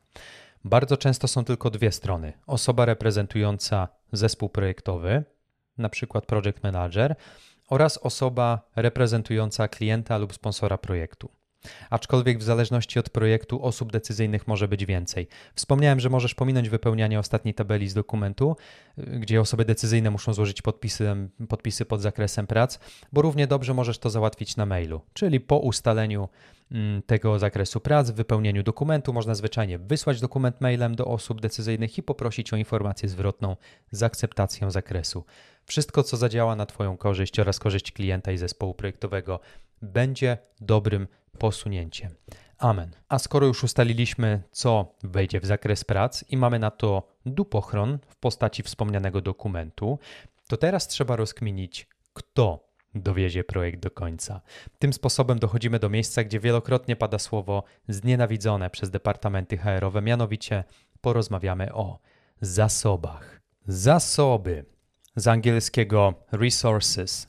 Bardzo 0.63 0.97
często 0.97 1.27
są 1.27 1.43
tylko 1.45 1.69
dwie 1.69 1.91
strony: 1.91 2.33
osoba 2.47 2.85
reprezentująca 2.85 3.87
zespół 4.11 4.49
projektowy, 4.49 5.23
na 5.77 5.89
przykład 5.89 6.25
project 6.25 6.63
manager, 6.63 7.15
oraz 7.69 7.97
osoba 7.97 8.69
reprezentująca 8.75 9.67
klienta 9.67 10.17
lub 10.17 10.33
sponsora 10.33 10.77
projektu 10.77 11.29
aczkolwiek 11.89 12.39
w 12.39 12.43
zależności 12.43 12.99
od 12.99 13.09
projektu 13.09 13.65
osób 13.65 13.91
decyzyjnych 13.91 14.47
może 14.47 14.67
być 14.67 14.85
więcej. 14.85 15.27
Wspomniałem, 15.55 15.99
że 15.99 16.09
możesz 16.09 16.35
pominąć 16.35 16.69
wypełnianie 16.69 17.19
ostatniej 17.19 17.53
tabeli 17.53 17.89
z 17.89 17.93
dokumentu, 17.93 18.55
gdzie 18.97 19.41
osoby 19.41 19.65
decyzyjne 19.65 20.11
muszą 20.11 20.33
złożyć 20.33 20.61
podpisy, 20.61 21.15
podpisy 21.49 21.85
pod 21.85 22.01
zakresem 22.01 22.47
prac, 22.47 22.79
bo 23.13 23.21
równie 23.21 23.47
dobrze 23.47 23.73
możesz 23.73 23.97
to 23.99 24.09
załatwić 24.09 24.55
na 24.55 24.65
mailu, 24.65 25.01
czyli 25.13 25.39
po 25.39 25.57
ustaleniu 25.57 26.29
mm, 26.71 27.01
tego 27.01 27.39
zakresu 27.39 27.79
prac, 27.79 28.11
w 28.11 28.15
wypełnieniu 28.15 28.63
dokumentu 28.63 29.13
można 29.13 29.35
zwyczajnie 29.35 29.79
wysłać 29.79 30.21
dokument 30.21 30.61
mailem 30.61 30.95
do 30.95 31.05
osób 31.05 31.41
decyzyjnych 31.41 31.97
i 31.97 32.03
poprosić 32.03 32.53
o 32.53 32.55
informację 32.55 33.09
zwrotną 33.09 33.55
z 33.91 34.03
akceptacją 34.03 34.71
zakresu. 34.71 35.25
Wszystko, 35.65 36.03
co 36.03 36.17
zadziała 36.17 36.55
na 36.55 36.65
Twoją 36.65 36.97
korzyść 36.97 37.39
oraz 37.39 37.59
korzyść 37.59 37.91
klienta 37.91 38.31
i 38.31 38.37
zespołu 38.37 38.73
projektowego, 38.73 39.39
będzie 39.81 40.37
dobrym 40.61 41.07
posunięciem. 41.37 42.15
Amen. 42.57 42.91
A 43.09 43.19
skoro 43.19 43.47
już 43.47 43.63
ustaliliśmy, 43.63 44.43
co 44.51 44.95
wejdzie 45.03 45.39
w 45.39 45.45
zakres 45.45 45.83
prac 45.83 46.25
i 46.29 46.37
mamy 46.37 46.59
na 46.59 46.71
to 46.71 47.07
dupochron 47.25 47.99
w 48.07 48.15
postaci 48.15 48.63
wspomnianego 48.63 49.21
dokumentu, 49.21 49.99
to 50.47 50.57
teraz 50.57 50.87
trzeba 50.87 51.15
rozkminić, 51.15 51.87
kto 52.13 52.65
dowiezie 52.95 53.43
projekt 53.43 53.79
do 53.79 53.91
końca. 53.91 54.41
Tym 54.79 54.93
sposobem 54.93 55.39
dochodzimy 55.39 55.79
do 55.79 55.89
miejsca, 55.89 56.23
gdzie 56.23 56.39
wielokrotnie 56.39 56.95
pada 56.95 57.19
słowo 57.19 57.63
znienawidzone 57.87 58.69
przez 58.69 58.89
departamenty 58.89 59.57
HR-owe, 59.57 60.01
mianowicie 60.01 60.63
porozmawiamy 61.01 61.73
o 61.73 61.99
zasobach. 62.41 63.41
Zasoby 63.67 64.65
z 65.15 65.27
angielskiego 65.27 66.13
resources. 66.31 67.27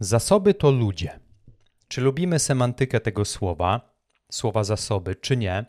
Zasoby 0.00 0.54
to 0.54 0.70
ludzie. 0.70 1.21
Czy 1.92 2.00
lubimy 2.00 2.38
semantykę 2.38 3.00
tego 3.00 3.24
słowa, 3.24 3.94
słowa 4.30 4.64
zasoby, 4.64 5.16
czy 5.16 5.36
nie, 5.36 5.64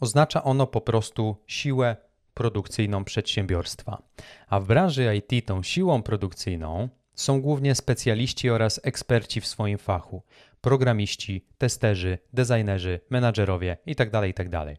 oznacza 0.00 0.44
ono 0.44 0.66
po 0.66 0.80
prostu 0.80 1.36
siłę 1.46 1.96
produkcyjną 2.34 3.04
przedsiębiorstwa. 3.04 4.02
A 4.48 4.60
w 4.60 4.66
branży 4.66 5.16
IT 5.16 5.46
tą 5.46 5.62
siłą 5.62 6.02
produkcyjną 6.02 6.88
są 7.14 7.40
głównie 7.40 7.74
specjaliści 7.74 8.50
oraz 8.50 8.80
eksperci 8.82 9.40
w 9.40 9.46
swoim 9.46 9.78
fachu 9.78 10.22
programiści, 10.66 11.44
testerzy, 11.58 12.18
designerzy, 12.32 13.00
menadżerowie 13.10 13.76
itd., 13.86 14.10
tak 14.10 14.26
itd. 14.26 14.50
Tak 14.50 14.76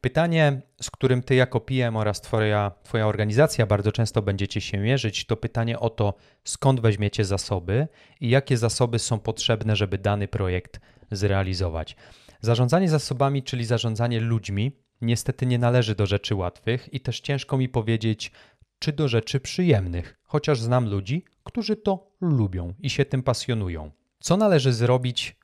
pytanie, 0.00 0.62
z 0.80 0.90
którym 0.90 1.22
ty 1.22 1.34
jako 1.34 1.60
PM 1.60 1.96
oraz 1.96 2.20
twoja, 2.20 2.72
twoja 2.82 3.06
organizacja 3.06 3.66
bardzo 3.66 3.92
często 3.92 4.22
będziecie 4.22 4.60
się 4.60 4.78
mierzyć, 4.78 5.26
to 5.26 5.36
pytanie 5.36 5.78
o 5.78 5.90
to, 5.90 6.14
skąd 6.44 6.80
weźmiecie 6.80 7.24
zasoby 7.24 7.88
i 8.20 8.28
jakie 8.28 8.56
zasoby 8.56 8.98
są 8.98 9.18
potrzebne, 9.18 9.76
żeby 9.76 9.98
dany 9.98 10.28
projekt 10.28 10.80
zrealizować. 11.10 11.96
Zarządzanie 12.40 12.88
zasobami, 12.88 13.42
czyli 13.42 13.64
zarządzanie 13.64 14.20
ludźmi, 14.20 14.72
niestety 15.00 15.46
nie 15.46 15.58
należy 15.58 15.94
do 15.94 16.06
rzeczy 16.06 16.34
łatwych 16.34 16.94
i 16.94 17.00
też 17.00 17.20
ciężko 17.20 17.56
mi 17.56 17.68
powiedzieć, 17.68 18.32
czy 18.78 18.92
do 18.92 19.08
rzeczy 19.08 19.40
przyjemnych, 19.40 20.18
chociaż 20.22 20.60
znam 20.60 20.88
ludzi, 20.88 21.24
którzy 21.44 21.76
to 21.76 22.10
lubią 22.20 22.74
i 22.78 22.90
się 22.90 23.04
tym 23.04 23.22
pasjonują. 23.22 23.90
Co 24.24 24.36
należy 24.36 24.72
zrobić 24.72 25.36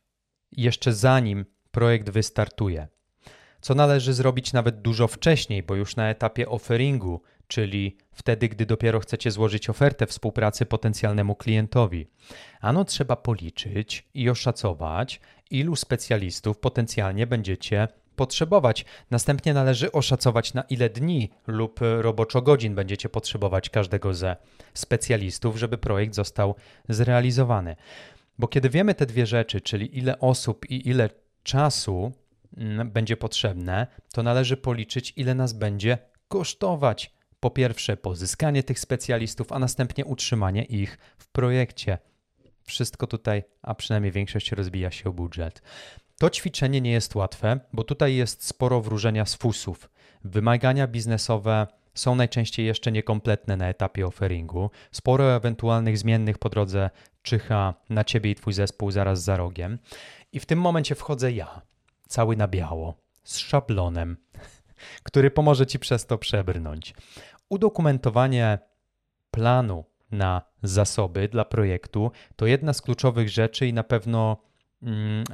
jeszcze 0.53 0.93
zanim 0.93 1.45
projekt 1.71 2.11
wystartuje? 2.11 2.88
Co 3.61 3.75
należy 3.75 4.12
zrobić 4.12 4.53
nawet 4.53 4.83
dużo 4.83 5.09
wcześniej, 5.09 5.62
bo 5.62 5.75
już 5.75 5.97
na 5.97 6.09
etapie 6.09 6.49
offeringu, 6.49 7.23
czyli 7.47 7.97
wtedy, 8.12 8.49
gdy 8.49 8.66
dopiero 8.66 9.01
chcecie 9.01 9.31
złożyć 9.31 9.71
ofertę 9.71 10.07
współpracy 10.07 10.66
potencjalnemu 10.66 11.35
klientowi? 11.35 12.07
Ano 12.61 12.85
trzeba 12.85 13.16
policzyć 13.16 14.09
i 14.14 14.31
oszacować, 14.31 15.21
ilu 15.51 15.77
specjalistów 15.77 16.59
potencjalnie 16.59 17.27
będziecie 17.27 17.88
potrzebować. 18.16 18.85
Następnie 19.11 19.55
należy 19.55 19.93
oszacować, 19.93 20.55
na 20.55 20.62
ile 20.62 20.90
dni 20.90 21.31
lub 21.47 21.81
roboczo 22.01 22.43
godzin 22.43 22.75
będziecie 22.75 23.09
potrzebować 23.09 23.71
każdego 23.71 24.14
ze 24.14 24.37
specjalistów, 24.75 25.57
żeby 25.57 25.79
projekt 25.79 26.14
został 26.14 26.55
zrealizowany. 26.88 27.77
Bo 28.40 28.48
kiedy 28.48 28.70
wiemy 28.70 28.94
te 28.94 29.07
dwie 29.07 29.26
rzeczy, 29.26 29.61
czyli 29.61 29.98
ile 29.98 30.18
osób 30.18 30.70
i 30.70 30.88
ile 30.88 31.11
czasu 31.42 32.12
mm, 32.57 32.90
będzie 32.90 33.16
potrzebne, 33.16 33.87
to 34.12 34.22
należy 34.22 34.57
policzyć, 34.57 35.12
ile 35.16 35.35
nas 35.35 35.53
będzie 35.53 35.98
kosztować 36.29 37.14
Po 37.40 37.50
pierwsze, 37.50 37.96
pozyskanie 37.96 38.62
tych 38.62 38.81
specjalistów, 38.81 39.53
a 39.53 39.59
następnie 39.59 40.05
utrzymanie 40.05 40.64
ich 40.64 40.98
w 41.18 41.29
projekcie. 41.29 41.98
Wszystko 42.62 43.07
tutaj, 43.07 43.42
a 43.62 43.74
przynajmniej 43.74 44.12
większość 44.12 44.53
rozbija 44.53 44.90
się 44.90 45.11
o 45.11 45.12
budżet. 45.12 45.62
To 46.18 46.31
ćwiczenie 46.31 46.81
nie 46.81 46.92
jest 46.92 47.14
łatwe, 47.14 47.61
bo 47.72 47.85
tutaj 47.85 48.14
jest 48.14 48.46
sporo 48.46 48.81
wróżenia 48.81 49.26
z 49.26 49.35
fusów. 49.35 49.90
Wymagania 50.24 50.87
biznesowe 50.87 51.66
są 51.94 52.14
najczęściej 52.14 52.66
jeszcze 52.66 52.92
niekompletne 52.92 53.57
na 53.57 53.68
etapie 53.68 54.07
offeringu. 54.07 54.70
Sporo 54.92 55.37
ewentualnych 55.37 55.98
zmiennych 55.98 56.38
po 56.38 56.48
drodze 56.48 56.90
czyha 57.22 57.74
na 57.90 58.05
ciebie 58.05 58.31
i 58.31 58.35
twój 58.35 58.53
zespół 58.53 58.90
zaraz 58.90 59.22
za 59.22 59.37
rogiem. 59.37 59.79
I 60.33 60.40
w 60.40 60.46
tym 60.46 60.61
momencie 60.61 60.94
wchodzę 60.94 61.33
ja, 61.33 61.62
cały 62.09 62.37
na 62.37 62.48
biało, 62.48 62.96
z 63.24 63.38
szablonem, 63.38 64.16
który 65.09 65.31
pomoże 65.31 65.66
ci 65.66 65.79
przez 65.79 66.07
to 66.07 66.18
przebrnąć. 66.18 66.94
Udokumentowanie 67.48 68.59
planu 69.31 69.85
na 70.11 70.42
zasoby 70.62 71.29
dla 71.29 71.44
projektu 71.44 72.11
to 72.37 72.46
jedna 72.46 72.72
z 72.72 72.83
kluczowych 72.83 73.29
rzeczy 73.29 73.66
i 73.66 73.72
na 73.72 73.85
pewno 73.85 74.37
mm, 74.83 75.24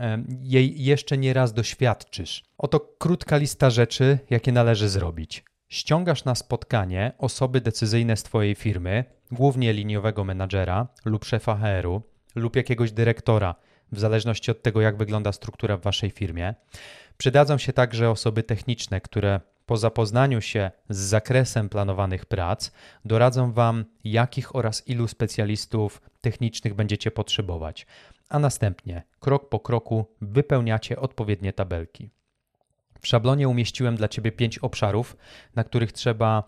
jej 0.43 0.85
jeszcze 0.85 1.19
nie 1.19 1.33
raz 1.33 1.53
doświadczysz. 1.53 2.45
Oto 2.59 2.81
krótka 2.81 3.37
lista 3.37 3.71
rzeczy, 3.71 4.19
jakie 4.31 4.53
należy 4.53 4.89
zrobić. 4.89 5.45
Ściągasz 5.69 6.25
na 6.25 6.35
spotkanie 6.35 7.13
osoby 7.19 7.61
decyzyjne 7.61 8.17
z 8.17 8.23
Twojej 8.23 8.55
firmy, 8.55 9.05
głównie 9.31 9.73
liniowego 9.73 10.25
menadżera 10.25 10.87
lub 11.05 11.25
szefa 11.25 11.57
HR-u 11.57 12.03
lub 12.35 12.57
jakiegoś 12.57 12.93
dyrektora, 12.93 13.55
w 13.93 13.99
zależności 13.99 14.51
od 14.51 14.63
tego, 14.63 14.81
jak 14.81 14.97
wygląda 14.97 15.33
struktura 15.33 15.77
w 15.77 15.83
Waszej 15.83 16.11
firmie. 16.11 16.55
Przydadzą 17.19 17.59
się 17.59 17.73
także 17.73 18.11
osoby 18.11 18.43
techniczne, 18.43 19.01
które 19.01 19.41
po 19.67 19.77
zapoznaniu 19.77 20.41
się 20.41 20.71
z 20.89 20.99
zakresem 20.99 21.69
planowanych 21.69 22.27
prac 22.27 22.71
doradzą 23.05 23.53
Wam, 23.53 23.85
jakich 24.05 24.57
oraz 24.57 24.89
ilu 24.89 25.09
specjalistów 25.09 26.01
technicznych 26.21 26.75
będziecie 26.75 27.11
potrzebować, 27.11 27.87
a 28.29 28.39
następnie 28.39 29.03
krok 29.21 29.49
po 29.49 29.61
kroku 29.61 30.07
wypełniacie 30.21 31.01
odpowiednie 31.01 31.53
tabelki. 31.53 32.11
W 33.07 33.09
szablonie 33.09 33.49
umieściłem 33.49 33.97
dla 33.97 34.09
Ciebie 34.09 34.33
pięć 34.33 34.59
obszarów, 34.59 35.17
na 35.55 35.65
których 35.65 35.93
trzeba 35.93 36.43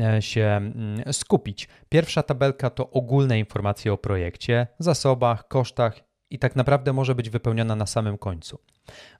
e, 0.00 0.22
się 0.22 0.42
mm, 0.42 1.12
skupić. 1.12 1.68
Pierwsza 1.88 2.22
tabelka 2.22 2.70
to 2.70 2.90
ogólne 2.90 3.38
informacje 3.38 3.92
o 3.92 3.98
projekcie, 3.98 4.66
zasobach, 4.78 5.48
kosztach 5.48 6.00
i 6.30 6.38
tak 6.38 6.56
naprawdę 6.56 6.92
może 6.92 7.14
być 7.14 7.30
wypełniona 7.30 7.76
na 7.76 7.86
samym 7.86 8.18
końcu. 8.18 8.58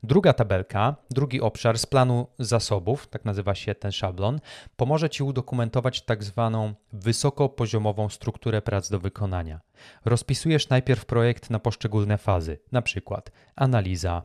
Druga 0.03 0.33
tabelka, 0.33 0.97
drugi 1.11 1.41
obszar 1.41 1.79
z 1.79 1.87
planu 1.87 2.27
zasobów, 2.39 3.07
tak 3.07 3.25
nazywa 3.25 3.55
się 3.55 3.75
ten 3.75 3.93
szablon, 3.93 4.41
pomoże 4.77 5.11
Ci 5.11 5.23
udokumentować 5.23 6.03
tak 6.03 6.25
zwaną 6.25 6.75
wysokopoziomową 6.93 8.09
strukturę 8.09 8.63
prac 8.63 8.91
do 8.91 9.01
wykonania. 9.01 9.61
Rozpisujesz 10.05 10.69
najpierw 10.69 11.05
projekt 11.05 11.51
na 11.51 11.59
poszczególne 11.59 12.19
fazy, 12.19 12.59
na 12.73 12.83
przykład 12.83 13.31
analiza, 13.57 14.23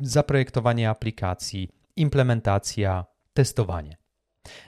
zaprojektowanie 0.00 0.90
aplikacji, 0.90 1.68
implementacja, 1.96 3.04
testowanie. 3.34 3.96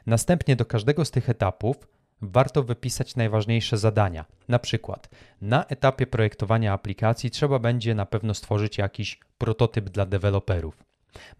Następnie 0.06 0.56
do 0.56 0.64
każdego 0.64 1.04
z 1.04 1.10
tych 1.10 1.28
etapów 1.28 1.76
warto 2.22 2.62
wypisać 2.62 3.16
najważniejsze 3.16 3.78
zadania. 3.78 4.24
Na 4.48 4.58
przykład 4.58 5.08
na 5.40 5.66
etapie 5.66 6.06
projektowania 6.06 6.72
aplikacji 6.72 7.30
trzeba 7.30 7.58
będzie 7.58 7.94
na 7.94 8.06
pewno 8.06 8.34
stworzyć 8.34 8.78
jakiś 8.78 9.20
prototyp 9.38 9.88
dla 9.88 10.06
deweloperów. 10.06 10.84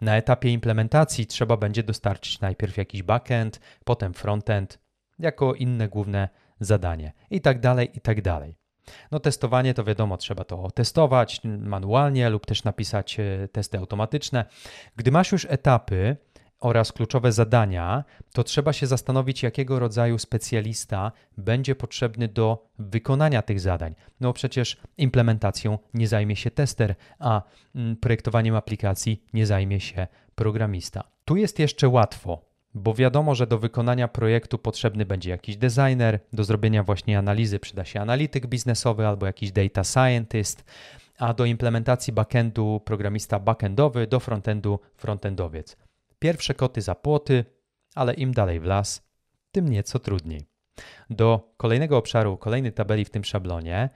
Na 0.01 0.17
etapie 0.17 0.49
implementacji 0.49 1.27
trzeba 1.27 1.57
będzie 1.57 1.83
dostarczyć 1.83 2.41
najpierw 2.41 2.77
jakiś 2.77 3.03
backend, 3.03 3.59
potem 3.83 4.13
frontend, 4.13 4.79
jako 5.19 5.53
inne 5.53 5.87
główne 5.87 6.29
zadanie 6.59 7.13
i 7.29 7.41
tak 7.41 7.59
dalej, 7.59 7.89
i 7.97 8.01
tak 8.01 8.21
dalej. 8.21 8.60
No 9.11 9.19
testowanie 9.19 9.73
to 9.73 9.83
wiadomo, 9.83 10.17
trzeba 10.17 10.43
to 10.43 10.71
testować 10.71 11.41
manualnie 11.59 12.29
lub 12.29 12.45
też 12.45 12.63
napisać 12.63 13.19
e, 13.19 13.47
testy 13.47 13.77
automatyczne. 13.77 14.45
Gdy 14.95 15.11
masz 15.11 15.31
już 15.31 15.47
etapy 15.49 16.17
oraz 16.61 16.91
kluczowe 16.91 17.31
zadania, 17.31 18.03
to 18.33 18.43
trzeba 18.43 18.73
się 18.73 18.87
zastanowić, 18.87 19.43
jakiego 19.43 19.79
rodzaju 19.79 20.17
specjalista 20.17 21.11
będzie 21.37 21.75
potrzebny 21.75 22.27
do 22.27 22.67
wykonania 22.79 23.41
tych 23.41 23.59
zadań. 23.59 23.95
No 24.19 24.33
przecież 24.33 24.77
implementacją 24.97 25.79
nie 25.93 26.07
zajmie 26.07 26.35
się 26.35 26.51
tester, 26.51 26.95
a 27.19 27.41
mm, 27.75 27.95
projektowaniem 27.95 28.55
aplikacji 28.55 29.23
nie 29.33 29.45
zajmie 29.45 29.79
się 29.79 30.07
programista. 30.35 31.03
Tu 31.25 31.35
jest 31.35 31.59
jeszcze 31.59 31.89
łatwo, 31.89 32.50
bo 32.73 32.93
wiadomo, 32.93 33.35
że 33.35 33.47
do 33.47 33.59
wykonania 33.59 34.07
projektu 34.07 34.57
potrzebny 34.57 35.05
będzie 35.05 35.29
jakiś 35.29 35.57
designer, 35.57 36.19
do 36.33 36.43
zrobienia 36.43 36.83
właśnie 36.83 37.17
analizy 37.17 37.59
przyda 37.59 37.85
się 37.85 38.01
analityk 38.01 38.47
biznesowy 38.47 39.07
albo 39.07 39.25
jakiś 39.25 39.51
data 39.51 39.83
scientist, 39.83 40.63
a 41.17 41.33
do 41.33 41.45
implementacji 41.45 42.13
backendu 42.13 42.81
programista 42.85 43.39
backendowy, 43.39 44.07
do 44.07 44.19
frontendu 44.19 44.79
frontendowiec. 44.97 45.77
Pierwsze 46.19 46.53
koty 46.53 46.81
za 46.81 46.95
płoty, 46.95 47.45
ale 47.95 48.13
im 48.13 48.33
dalej 48.33 48.59
w 48.59 48.63
las, 48.63 49.01
tym 49.51 49.69
nieco 49.69 49.99
trudniej. 49.99 50.45
Do 51.09 51.53
kolejnego 51.57 51.97
obszaru, 51.97 52.37
kolejnej 52.37 52.73
tabeli 52.73 53.05
w 53.05 53.09
tym 53.09 53.23
szablonie 53.23 53.89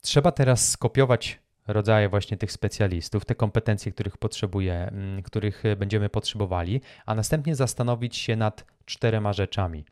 trzeba 0.00 0.32
teraz 0.32 0.70
skopiować 0.70 1.40
rodzaje 1.72 2.08
właśnie 2.08 2.36
tych 2.36 2.52
specjalistów, 2.52 3.24
te 3.24 3.34
kompetencje, 3.34 3.92
których 3.92 4.16
potrzebuje, 4.16 4.74
mm, 4.74 5.22
których 5.22 5.62
będziemy 5.76 6.08
potrzebowali, 6.08 6.80
a 7.06 7.14
następnie 7.14 7.56
zastanowić 7.56 8.16
się 8.16 8.36
nad 8.36 8.64
czterema 8.84 9.32
rzeczami. 9.32 9.84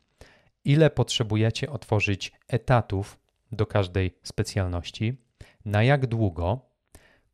Ile 0.65 0.89
potrzebujecie 0.89 1.69
otworzyć 1.69 2.31
etatów 2.47 3.19
do 3.51 3.65
każdej 3.65 4.15
specjalności, 4.23 5.17
na 5.65 5.83
jak 5.83 6.07
długo, 6.07 6.69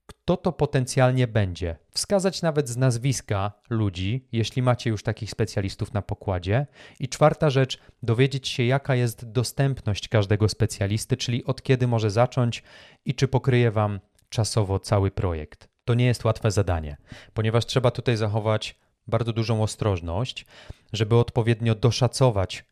kto 0.05 0.37
to 0.37 0.51
potencjalnie 0.51 1.27
będzie. 1.27 1.75
Wskazać 1.91 2.41
nawet 2.41 2.69
z 2.69 2.77
nazwiska 2.77 3.51
ludzi, 3.69 4.27
jeśli 4.31 4.61
macie 4.61 4.89
już 4.89 5.03
takich 5.03 5.31
specjalistów 5.31 5.93
na 5.93 6.01
pokładzie. 6.01 6.67
I 6.99 7.09
czwarta 7.09 7.49
rzecz, 7.49 7.79
dowiedzieć 8.03 8.47
się, 8.47 8.63
jaka 8.63 8.95
jest 8.95 9.31
dostępność 9.31 10.07
każdego 10.07 10.49
specjalisty, 10.49 11.17
czyli 11.17 11.45
od 11.45 11.61
kiedy 11.61 11.87
może 11.87 12.11
zacząć 12.11 12.63
i 13.05 13.15
czy 13.15 13.27
pokryje 13.27 13.71
Wam 13.71 13.99
czasowo 14.35 14.79
cały 14.79 15.11
projekt. 15.11 15.69
To 15.85 15.93
nie 15.93 16.05
jest 16.05 16.25
łatwe 16.25 16.51
zadanie, 16.51 16.97
ponieważ 17.33 17.65
trzeba 17.65 17.91
tutaj 17.91 18.17
zachować 18.17 18.79
bardzo 19.07 19.33
dużą 19.33 19.63
ostrożność, 19.63 20.45
żeby 20.93 21.15
odpowiednio 21.15 21.75
doszacować 21.75 22.65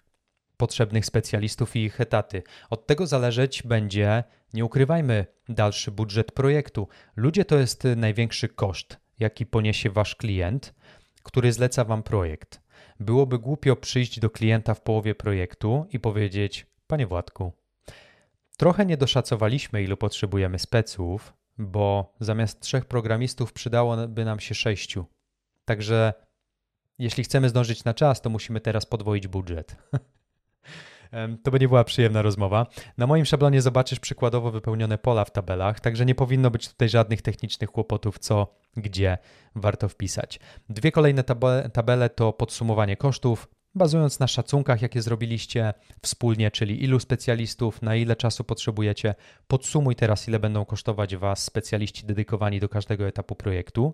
potrzebnych 0.57 1.05
specjalistów 1.05 1.75
i 1.75 1.79
ich 1.79 2.01
etaty. 2.01 2.43
Od 2.69 2.87
tego 2.87 3.07
zależeć 3.07 3.63
będzie, 3.63 4.23
nie 4.53 4.65
ukrywajmy, 4.65 5.25
dalszy 5.49 5.91
budżet 5.91 6.31
projektu. 6.31 6.87
Ludzie 7.15 7.45
to 7.45 7.57
jest 7.57 7.83
największy 7.95 8.49
koszt, 8.49 8.97
jaki 9.19 9.45
poniesie 9.45 9.89
wasz 9.89 10.15
klient, 10.15 10.73
który 11.23 11.53
zleca 11.53 11.83
wam 11.83 12.03
projekt. 12.03 12.61
Byłoby 12.99 13.39
głupio 13.39 13.75
przyjść 13.75 14.19
do 14.19 14.29
klienta 14.29 14.73
w 14.73 14.81
połowie 14.81 15.15
projektu 15.15 15.85
i 15.89 15.99
powiedzieć: 15.99 16.65
Panie 16.87 17.07
Władku, 17.07 17.53
trochę 18.57 18.85
nie 18.85 18.97
doszacowaliśmy, 18.97 19.83
ilu 19.83 19.97
potrzebujemy 19.97 20.59
speców, 20.59 21.33
bo 21.57 22.15
zamiast 22.19 22.59
trzech 22.59 22.85
programistów 22.85 23.53
przydałoby 23.53 24.25
nam 24.25 24.39
się 24.39 24.55
sześciu. 24.55 25.05
Także 25.65 26.13
jeśli 26.99 27.23
chcemy 27.23 27.49
zdążyć 27.49 27.83
na 27.83 27.93
czas, 27.93 28.21
to 28.21 28.29
musimy 28.29 28.61
teraz 28.61 28.85
podwoić 28.85 29.27
budżet. 29.27 29.75
To 31.43 31.51
by 31.51 31.59
nie 31.59 31.67
była 31.67 31.83
przyjemna 31.83 32.21
rozmowa. 32.21 32.67
Na 32.97 33.07
moim 33.07 33.25
szablonie 33.25 33.61
zobaczysz 33.61 33.99
przykładowo 33.99 34.51
wypełnione 34.51 34.97
pola 34.97 35.25
w 35.25 35.31
tabelach, 35.31 35.79
także 35.79 36.05
nie 36.05 36.15
powinno 36.15 36.51
być 36.51 36.69
tutaj 36.69 36.89
żadnych 36.89 37.21
technicznych 37.21 37.69
kłopotów, 37.69 38.19
co, 38.19 38.55
gdzie 38.77 39.17
warto 39.55 39.89
wpisać. 39.89 40.39
Dwie 40.69 40.91
kolejne 40.91 41.23
tabele, 41.23 41.69
tabele 41.69 42.09
to 42.09 42.33
podsumowanie 42.33 42.97
kosztów, 42.97 43.47
bazując 43.75 44.19
na 44.19 44.27
szacunkach, 44.27 44.81
jakie 44.81 45.01
zrobiliście 45.01 45.73
wspólnie, 46.01 46.51
czyli 46.51 46.83
ilu 46.83 46.99
specjalistów, 46.99 47.81
na 47.81 47.95
ile 47.95 48.15
czasu 48.15 48.43
potrzebujecie. 48.43 49.15
Podsumuj 49.47 49.95
teraz, 49.95 50.27
ile 50.27 50.39
będą 50.39 50.65
kosztować 50.65 51.15
Was 51.15 51.43
specjaliści 51.43 52.05
dedykowani 52.05 52.59
do 52.59 52.69
każdego 52.69 53.07
etapu 53.07 53.35
projektu. 53.35 53.93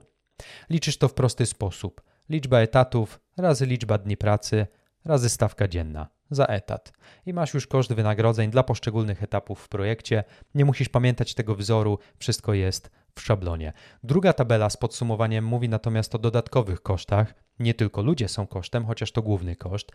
Liczysz 0.70 0.98
to 0.98 1.08
w 1.08 1.14
prosty 1.14 1.46
sposób. 1.46 2.02
Liczba 2.30 2.60
etatów 2.60 3.20
razy 3.38 3.66
liczba 3.66 3.98
dni 3.98 4.18
pracy 4.18 4.68
razy 5.06 5.30
stawka 5.30 5.68
dzienna 5.68 6.08
za 6.32 6.46
etat. 6.46 6.94
I 7.26 7.34
masz 7.34 7.54
już 7.54 7.68
koszt 7.68 7.94
wynagrodzeń 7.94 8.52
dla 8.52 8.64
poszczególnych 8.64 9.24
etapów 9.24 9.60
w 9.60 9.70
projekcie. 9.70 10.24
Nie 10.56 10.66
musisz 10.66 10.90
pamiętać 10.90 11.34
tego 11.34 11.56
wzoru, 11.56 12.00
wszystko 12.18 12.54
jest 12.54 12.90
w 13.16 13.22
szablonie. 13.22 13.74
Druga 14.04 14.34
tabela 14.34 14.70
z 14.70 14.78
podsumowaniem 14.78 15.46
mówi 15.46 15.70
natomiast 15.70 16.16
o 16.16 16.20
dodatkowych 16.20 16.82
kosztach. 16.82 17.34
Nie 17.60 17.74
tylko 17.74 18.02
ludzie 18.02 18.28
są 18.28 18.48
kosztem, 18.48 18.86
chociaż 18.86 19.12
to 19.12 19.22
główny 19.22 19.56
koszt. 19.56 19.92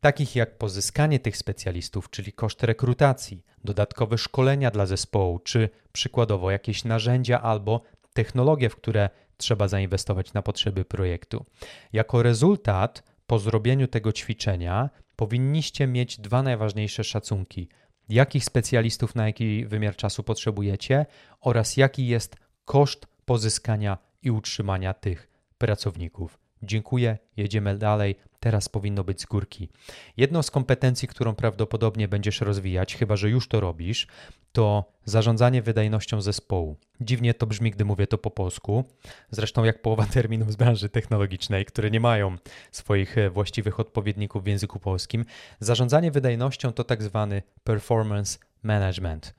Takich 0.00 0.36
jak 0.36 0.58
pozyskanie 0.58 1.18
tych 1.18 1.36
specjalistów, 1.36 2.10
czyli 2.10 2.32
koszt 2.32 2.62
rekrutacji, 2.62 3.42
dodatkowe 3.64 4.18
szkolenia 4.18 4.70
dla 4.70 4.86
zespołu, 4.86 5.38
czy 5.38 5.68
przykładowo 5.92 6.50
jakieś 6.50 6.84
narzędzia 6.84 7.42
albo 7.42 7.82
technologie, 8.12 8.68
w 8.68 8.76
które 8.76 9.10
trzeba 9.36 9.68
zainwestować 9.68 10.32
na 10.32 10.42
potrzeby 10.42 10.84
projektu. 10.84 11.44
Jako 11.92 12.22
rezultat 12.22 13.02
po 13.26 13.38
zrobieniu 13.38 13.88
tego 13.88 14.12
ćwiczenia 14.12 14.90
powinniście 15.16 15.86
mieć 15.86 16.20
dwa 16.20 16.42
najważniejsze 16.42 17.04
szacunki: 17.04 17.68
jakich 18.08 18.44
specjalistów 18.44 19.14
na 19.14 19.26
jaki 19.26 19.66
wymiar 19.66 19.96
czasu 19.96 20.22
potrzebujecie 20.22 21.06
oraz 21.40 21.76
jaki 21.76 22.06
jest 22.06 22.36
koszt 22.64 23.06
pozyskania 23.24 23.98
i 24.22 24.30
utrzymania 24.30 24.94
tych 24.94 25.28
pracowników. 25.58 26.43
Dziękuję, 26.64 27.18
jedziemy 27.36 27.78
dalej. 27.78 28.16
Teraz 28.40 28.68
powinno 28.68 29.04
być 29.04 29.20
z 29.20 29.26
górki. 29.26 29.68
Jedną 30.16 30.42
z 30.42 30.50
kompetencji, 30.50 31.08
którą 31.08 31.34
prawdopodobnie 31.34 32.08
będziesz 32.08 32.40
rozwijać, 32.40 32.96
chyba 32.96 33.16
że 33.16 33.30
już 33.30 33.48
to 33.48 33.60
robisz, 33.60 34.06
to 34.52 34.84
zarządzanie 35.04 35.62
wydajnością 35.62 36.20
zespołu. 36.20 36.76
Dziwnie 37.00 37.34
to 37.34 37.46
brzmi, 37.46 37.70
gdy 37.70 37.84
mówię 37.84 38.06
to 38.06 38.18
po 38.18 38.30
polsku. 38.30 38.84
Zresztą 39.30 39.64
jak 39.64 39.82
połowa 39.82 40.06
terminów 40.06 40.52
z 40.52 40.56
branży 40.56 40.88
technologicznej, 40.88 41.64
które 41.64 41.90
nie 41.90 42.00
mają 42.00 42.36
swoich 42.72 43.18
e, 43.18 43.30
właściwych 43.30 43.80
odpowiedników 43.80 44.44
w 44.44 44.46
języku 44.46 44.78
polskim. 44.78 45.24
Zarządzanie 45.60 46.10
wydajnością 46.10 46.72
to 46.72 46.84
tak 46.84 47.02
zwany 47.02 47.42
performance 47.64 48.38
management. 48.62 49.34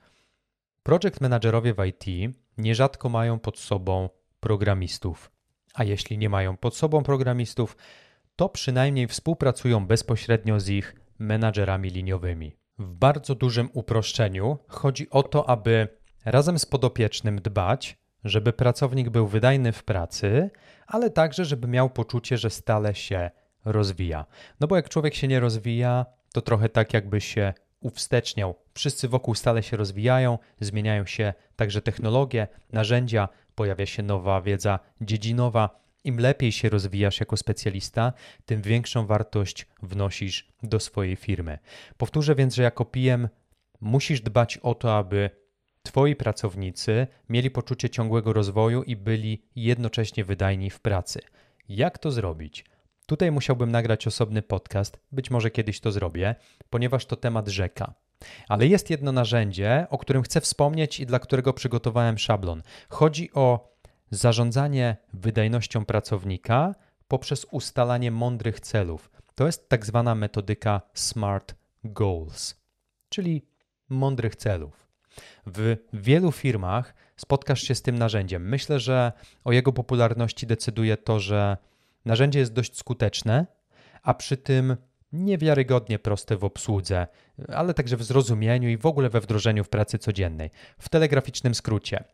Project 0.82 1.20
managerowie 1.20 1.74
w 1.74 1.84
IT 1.84 2.34
nierzadko 2.58 3.08
mają 3.08 3.38
pod 3.38 3.58
sobą 3.58 4.08
programistów. 4.40 5.35
A 5.76 5.84
jeśli 5.84 6.18
nie 6.18 6.28
mają 6.28 6.56
pod 6.56 6.76
sobą 6.76 7.02
programistów, 7.02 7.76
to 8.36 8.48
przynajmniej 8.48 9.06
współpracują 9.06 9.86
bezpośrednio 9.86 10.60
z 10.60 10.68
ich 10.68 10.94
menadżerami 11.18 11.90
liniowymi. 11.90 12.56
W 12.78 12.94
bardzo 12.94 13.34
dużym 13.34 13.68
uproszczeniu 13.72 14.58
chodzi 14.68 15.10
o 15.10 15.22
to, 15.22 15.48
aby 15.48 15.88
razem 16.24 16.58
z 16.58 16.66
podopiecznym 16.66 17.40
dbać, 17.40 17.98
żeby 18.24 18.52
pracownik 18.52 19.10
był 19.10 19.26
wydajny 19.26 19.72
w 19.72 19.84
pracy, 19.84 20.50
ale 20.86 21.10
także, 21.10 21.44
żeby 21.44 21.68
miał 21.68 21.90
poczucie, 21.90 22.38
że 22.38 22.50
stale 22.50 22.94
się 22.94 23.30
rozwija. 23.64 24.26
No 24.60 24.66
bo 24.66 24.76
jak 24.76 24.88
człowiek 24.88 25.14
się 25.14 25.28
nie 25.28 25.40
rozwija, 25.40 26.06
to 26.32 26.40
trochę 26.40 26.68
tak, 26.68 26.94
jakby 26.94 27.20
się 27.20 27.54
uwsteczniał. 27.80 28.54
Wszyscy 28.74 29.08
wokół 29.08 29.34
stale 29.34 29.62
się 29.62 29.76
rozwijają, 29.76 30.38
zmieniają 30.60 31.06
się 31.06 31.34
także 31.56 31.82
technologie, 31.82 32.48
narzędzia, 32.72 33.28
pojawia 33.56 33.86
się 33.86 34.02
nowa 34.02 34.42
wiedza 34.42 34.78
dziedzinowa. 35.00 35.80
Im 36.04 36.20
lepiej 36.20 36.52
się 36.52 36.68
rozwijasz 36.68 37.20
jako 37.20 37.36
specjalista, 37.36 38.12
tym 38.44 38.62
większą 38.62 39.06
wartość 39.06 39.66
wnosisz 39.82 40.48
do 40.62 40.80
swojej 40.80 41.16
firmy. 41.16 41.58
Powtórzę 41.96 42.34
więc, 42.34 42.54
że 42.54 42.62
jako 42.62 42.84
PM 42.84 43.28
musisz 43.80 44.20
dbać 44.20 44.58
o 44.58 44.74
to, 44.74 44.96
aby 44.96 45.30
Twoi 45.82 46.16
pracownicy 46.16 47.06
mieli 47.28 47.50
poczucie 47.50 47.90
ciągłego 47.90 48.32
rozwoju 48.32 48.82
i 48.82 48.96
byli 48.96 49.42
jednocześnie 49.56 50.24
wydajni 50.24 50.70
w 50.70 50.80
pracy. 50.80 51.20
Jak 51.68 51.98
to 51.98 52.10
zrobić? 52.10 52.64
Tutaj 53.06 53.32
musiałbym 53.32 53.70
nagrać 53.70 54.06
osobny 54.06 54.42
podcast, 54.42 54.98
być 55.12 55.30
może 55.30 55.50
kiedyś 55.50 55.80
to 55.80 55.92
zrobię, 55.92 56.34
ponieważ 56.70 57.06
to 57.06 57.16
temat 57.16 57.48
rzeka. 57.48 57.94
Ale 58.48 58.66
jest 58.66 58.90
jedno 58.90 59.12
narzędzie, 59.12 59.86
o 59.90 59.98
którym 59.98 60.22
chcę 60.22 60.40
wspomnieć 60.40 61.00
i 61.00 61.06
dla 61.06 61.18
którego 61.18 61.52
przygotowałem 61.52 62.18
szablon. 62.18 62.62
Chodzi 62.88 63.32
o 63.32 63.76
zarządzanie 64.10 64.96
wydajnością 65.12 65.84
pracownika 65.84 66.74
poprzez 67.08 67.46
ustalanie 67.50 68.10
mądrych 68.10 68.60
celów. 68.60 69.10
To 69.34 69.46
jest 69.46 69.68
tak 69.68 69.86
zwana 69.86 70.14
metodyka 70.14 70.80
SMART 70.94 71.54
Goals, 71.84 72.54
czyli 73.08 73.46
mądrych 73.88 74.36
celów. 74.36 74.86
W 75.46 75.76
wielu 75.92 76.32
firmach 76.32 76.94
spotkasz 77.16 77.62
się 77.62 77.74
z 77.74 77.82
tym 77.82 77.98
narzędziem. 77.98 78.48
Myślę, 78.48 78.80
że 78.80 79.12
o 79.44 79.52
jego 79.52 79.72
popularności 79.72 80.46
decyduje 80.46 80.96
to, 80.96 81.20
że 81.20 81.56
narzędzie 82.04 82.38
jest 82.38 82.52
dość 82.52 82.78
skuteczne, 82.78 83.46
a 84.02 84.14
przy 84.14 84.36
tym 84.36 84.76
niewiarygodnie 85.24 85.98
proste 85.98 86.36
w 86.36 86.44
obsłudze, 86.44 87.06
ale 87.48 87.74
także 87.74 87.96
w 87.96 88.02
zrozumieniu 88.02 88.68
i 88.68 88.76
w 88.76 88.86
ogóle 88.86 89.08
we 89.10 89.20
wdrożeniu 89.20 89.64
w 89.64 89.68
pracy 89.68 89.98
codziennej. 89.98 90.50
W 90.78 90.88
telegraficznym 90.88 91.54
skrócie. 91.54 92.04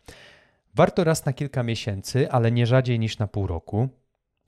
Warto 0.75 1.05
raz 1.05 1.27
na 1.27 1.33
kilka 1.33 1.63
miesięcy, 1.63 2.31
ale 2.31 2.53
nie 2.53 2.67
rzadziej 2.67 2.99
niż 2.99 3.19
na 3.19 3.27
pół 3.27 3.47
roku, 3.47 3.89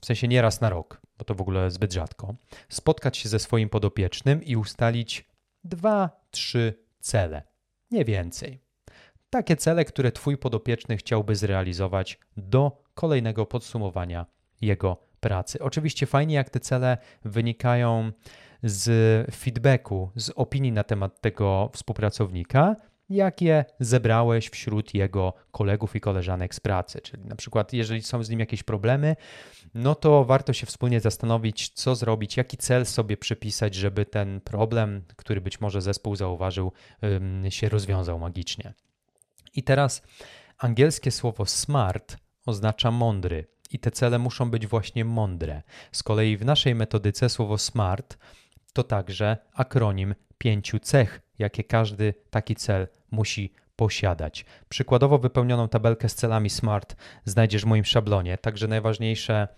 w 0.02 0.06
sensie 0.06 0.28
nie 0.28 0.42
raz 0.42 0.60
na 0.60 0.70
rok, 0.70 1.00
bo 1.18 1.24
to 1.24 1.34
w 1.34 1.40
ogóle 1.40 1.70
zbyt 1.70 1.92
rzadko, 1.92 2.34
spotkać 2.68 3.16
się 3.16 3.28
ze 3.28 3.38
swoim 3.38 3.68
podopiecznym 3.68 4.44
i 4.44 4.56
ustalić 4.56 5.24
dwa, 5.64 6.26
trzy 6.30 6.74
cele, 7.00 7.42
nie 7.90 8.04
więcej. 8.04 8.60
Takie 9.30 9.56
cele, 9.56 9.84
które 9.84 10.12
Twój 10.12 10.38
podopieczny 10.38 10.96
chciałby 10.96 11.36
zrealizować 11.36 12.18
do 12.36 12.82
kolejnego 12.94 13.46
podsumowania 13.46 14.26
jego 14.60 14.98
pracy. 15.20 15.58
Oczywiście 15.60 16.06
fajnie, 16.06 16.34
jak 16.34 16.50
te 16.50 16.60
cele 16.60 16.98
wynikają 17.24 18.12
z 18.64 19.34
feedbacku, 19.34 20.10
z 20.16 20.30
opinii 20.30 20.72
na 20.72 20.84
temat 20.84 21.20
tego 21.20 21.70
współpracownika, 21.72 22.76
jakie 23.08 23.64
zebrałeś 23.80 24.48
wśród 24.48 24.94
jego 24.94 25.32
kolegów 25.50 25.96
i 25.96 26.00
koleżanek 26.00 26.54
z 26.54 26.60
pracy. 26.60 27.00
Czyli 27.00 27.24
na 27.24 27.36
przykład, 27.36 27.72
jeżeli 27.72 28.02
są 28.02 28.22
z 28.22 28.30
nim 28.30 28.40
jakieś 28.40 28.62
problemy, 28.62 29.16
no 29.74 29.94
to 29.94 30.24
warto 30.24 30.52
się 30.52 30.66
wspólnie 30.66 31.00
zastanowić, 31.00 31.68
co 31.68 31.94
zrobić, 31.94 32.36
jaki 32.36 32.56
cel 32.56 32.86
sobie 32.86 33.16
przypisać, 33.16 33.74
żeby 33.74 34.06
ten 34.06 34.40
problem, 34.40 35.02
który 35.16 35.40
być 35.40 35.60
może 35.60 35.82
zespół 35.82 36.16
zauważył, 36.16 36.72
się 37.48 37.68
rozwiązał 37.68 38.18
magicznie. 38.18 38.74
I 39.54 39.62
teraz 39.62 40.02
angielskie 40.58 41.10
słowo 41.10 41.46
smart 41.46 42.16
oznacza 42.46 42.90
mądry 42.90 43.46
i 43.70 43.78
te 43.78 43.90
cele 43.90 44.18
muszą 44.18 44.50
być 44.50 44.66
właśnie 44.66 45.04
mądre. 45.04 45.62
Z 45.92 46.02
kolei 46.02 46.36
w 46.36 46.44
naszej 46.44 46.74
metodyce 46.74 47.28
słowo 47.28 47.58
SMART 47.58 48.18
to 48.74 48.82
także 48.82 49.36
akronim 49.52 50.14
pięciu 50.38 50.78
cech, 50.78 51.20
jakie 51.38 51.64
każdy 51.64 52.14
taki 52.30 52.54
cel 52.54 52.88
musi 53.10 53.52
posiadać. 53.76 54.44
Przykładowo 54.68 55.18
wypełnioną 55.18 55.68
tabelkę 55.68 56.08
z 56.08 56.14
celami 56.14 56.50
SMART 56.50 56.96
znajdziesz 57.24 57.62
w 57.62 57.66
moim 57.66 57.84
szablonie, 57.84 58.38
także 58.38 58.68
najważniejsze 58.68 59.48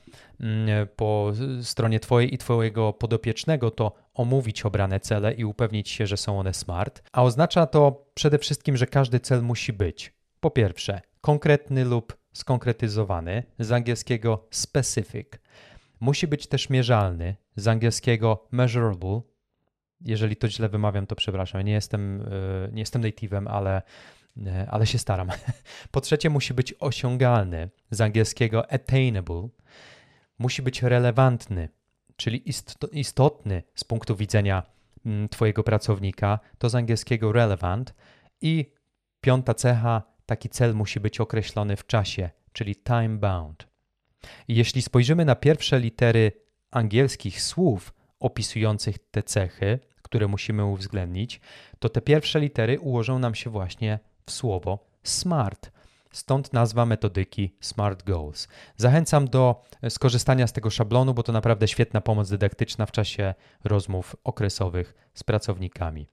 mm, 0.41 0.89
po 0.97 1.33
stronie 1.63 2.01
Twojej 2.01 2.35
i 2.35 2.39
Twojego 2.39 2.93
podopiecznego 2.93 3.71
to 3.71 3.93
omówić 4.15 4.67
obrane 4.67 5.01
cele 5.01 5.33
i 5.33 5.45
upewnić 5.45 5.89
się, 5.89 6.07
że 6.07 6.17
są 6.17 6.39
one 6.39 6.55
SMART, 6.55 7.03
a 7.13 7.23
oznacza 7.23 7.67
to 7.67 8.07
przede 8.15 8.39
wszystkim, 8.39 8.77
że 8.77 8.87
każdy 8.87 9.21
cel 9.21 9.43
musi 9.43 9.73
być 9.73 10.13
po 10.41 10.51
pierwsze 10.51 11.01
konkretny 11.21 11.85
lub 11.85 12.17
skonkretyzowany, 12.33 13.43
z 13.59 13.73
angielskiego 13.73 14.47
specific. 14.51 15.29
Musi 16.01 16.27
być 16.27 16.47
też 16.47 16.71
mierzalny, 16.71 17.37
z 17.57 17.69
angielskiego 17.69 18.49
measurable. 18.51 19.21
Jeżeli 20.01 20.37
to 20.37 20.49
źle 20.49 20.69
wymawiam, 20.69 21.07
to 21.07 21.17
przepraszam. 21.17 21.63
Nie 21.63 21.73
jestem, 21.73 22.23
e, 22.23 22.73
nie 22.73 22.81
jestem 22.81 23.03
native'em, 23.03 23.49
ale, 23.49 23.83
e, 24.47 24.67
ale 24.71 24.87
się 24.87 24.99
staram. 24.99 25.29
Po 25.93 26.01
trzecie, 26.01 26.31
musi 26.31 26.55
być 26.55 26.75
osiągalny, 26.81 27.71
z 27.91 28.01
angielskiego 28.01 28.73
attainable. 28.73 29.49
Musi 30.39 30.63
być 30.63 30.83
relevantny, 30.83 31.69
czyli 32.17 32.51
istotny 32.93 33.63
z 33.75 33.85
punktu 33.85 34.17
widzenia 34.17 34.63
mm, 35.07 35.29
Twojego 35.29 35.63
pracownika, 35.63 36.39
to 36.59 36.69
z 36.69 36.75
angielskiego 36.75 37.33
relevant. 37.33 37.95
I 38.41 38.73
piąta 39.21 39.55
cecha, 39.55 40.03
taki 40.27 40.49
cel 40.49 40.75
musi 40.75 41.01
być 41.01 41.21
określony 41.21 41.77
w 41.77 41.87
czasie, 41.87 42.31
czyli 42.53 42.77
time 42.77 43.19
bound. 43.19 43.69
I 44.49 44.55
jeśli 44.55 44.83
spojrzymy 44.83 45.25
na 45.25 45.35
pierwsze 45.35 45.81
litery 45.81 46.46
angielskich 46.71 47.43
słów 47.43 47.95
opisujących 48.21 48.99
te 49.11 49.23
cechy, 49.23 49.79
które 50.03 50.29
musimy 50.29 50.65
uwzględnić, 50.65 51.41
to 51.79 51.89
te 51.89 52.01
pierwsze 52.01 52.41
litery 52.41 52.81
ułożą 52.81 53.19
nam 53.19 53.35
się 53.35 53.51
właśnie 53.51 53.99
w 54.27 54.31
słowo 54.31 54.87
smart. 55.03 55.71
Stąd 56.13 56.53
nazwa 56.53 56.87
metodyki 56.87 57.57
Smart 57.61 58.03
Goals. 58.03 58.49
Zachęcam 58.77 59.29
do 59.29 59.63
skorzystania 59.89 60.47
z 60.47 60.53
tego 60.53 60.71
szablonu, 60.71 61.15
bo 61.15 61.23
to 61.23 61.33
naprawdę 61.33 61.69
świetna 61.69 62.01
pomoc 62.01 62.29
dydaktyczna 62.29 62.87
w 62.87 62.93
czasie 62.93 63.35
rozmów 63.65 64.17
okresowych 64.25 64.95
z 65.15 65.25
pracownikami. 65.25 66.07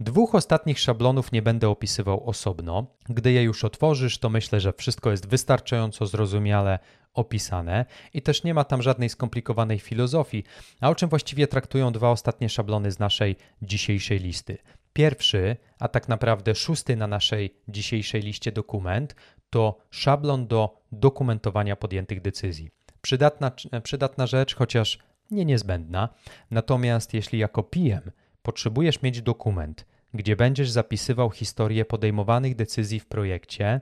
Dwóch 0.00 0.34
ostatnich 0.34 0.78
szablonów 0.78 1.32
nie 1.32 1.42
będę 1.42 1.68
opisywał 1.68 2.28
osobno. 2.28 2.86
Gdy 3.08 3.32
je 3.32 3.42
już 3.42 3.64
otworzysz, 3.64 4.18
to 4.18 4.30
myślę, 4.30 4.60
że 4.60 4.72
wszystko 4.72 5.10
jest 5.10 5.28
wystarczająco 5.28 6.06
zrozumiale 6.06 6.78
opisane 7.14 7.84
i 8.14 8.22
też 8.22 8.44
nie 8.44 8.54
ma 8.54 8.64
tam 8.64 8.82
żadnej 8.82 9.08
skomplikowanej 9.08 9.78
filozofii. 9.78 10.44
A 10.80 10.90
o 10.90 10.94
czym 10.94 11.08
właściwie 11.08 11.46
traktują 11.46 11.92
dwa 11.92 12.10
ostatnie 12.10 12.48
szablony 12.48 12.92
z 12.92 12.98
naszej 12.98 13.36
dzisiejszej 13.62 14.18
listy? 14.18 14.58
Pierwszy, 14.92 15.56
a 15.78 15.88
tak 15.88 16.08
naprawdę 16.08 16.54
szósty 16.54 16.96
na 16.96 17.06
naszej 17.06 17.54
dzisiejszej 17.68 18.22
liście 18.22 18.52
dokument, 18.52 19.14
to 19.50 19.78
szablon 19.90 20.46
do 20.46 20.82
dokumentowania 20.92 21.76
podjętych 21.76 22.20
decyzji. 22.20 22.70
Przydatna, 23.00 23.52
przydatna 23.82 24.26
rzecz, 24.26 24.54
chociaż 24.54 24.98
nie 25.30 25.44
niezbędna. 25.44 26.08
Natomiast 26.50 27.14
jeśli 27.14 27.38
jako 27.38 27.62
PM 27.62 28.10
potrzebujesz 28.42 29.02
mieć 29.02 29.22
dokument, 29.22 29.86
gdzie 30.14 30.36
będziesz 30.36 30.70
zapisywał 30.70 31.30
historię 31.30 31.84
podejmowanych 31.84 32.54
decyzji 32.54 33.00
w 33.00 33.06
projekcie, 33.06 33.80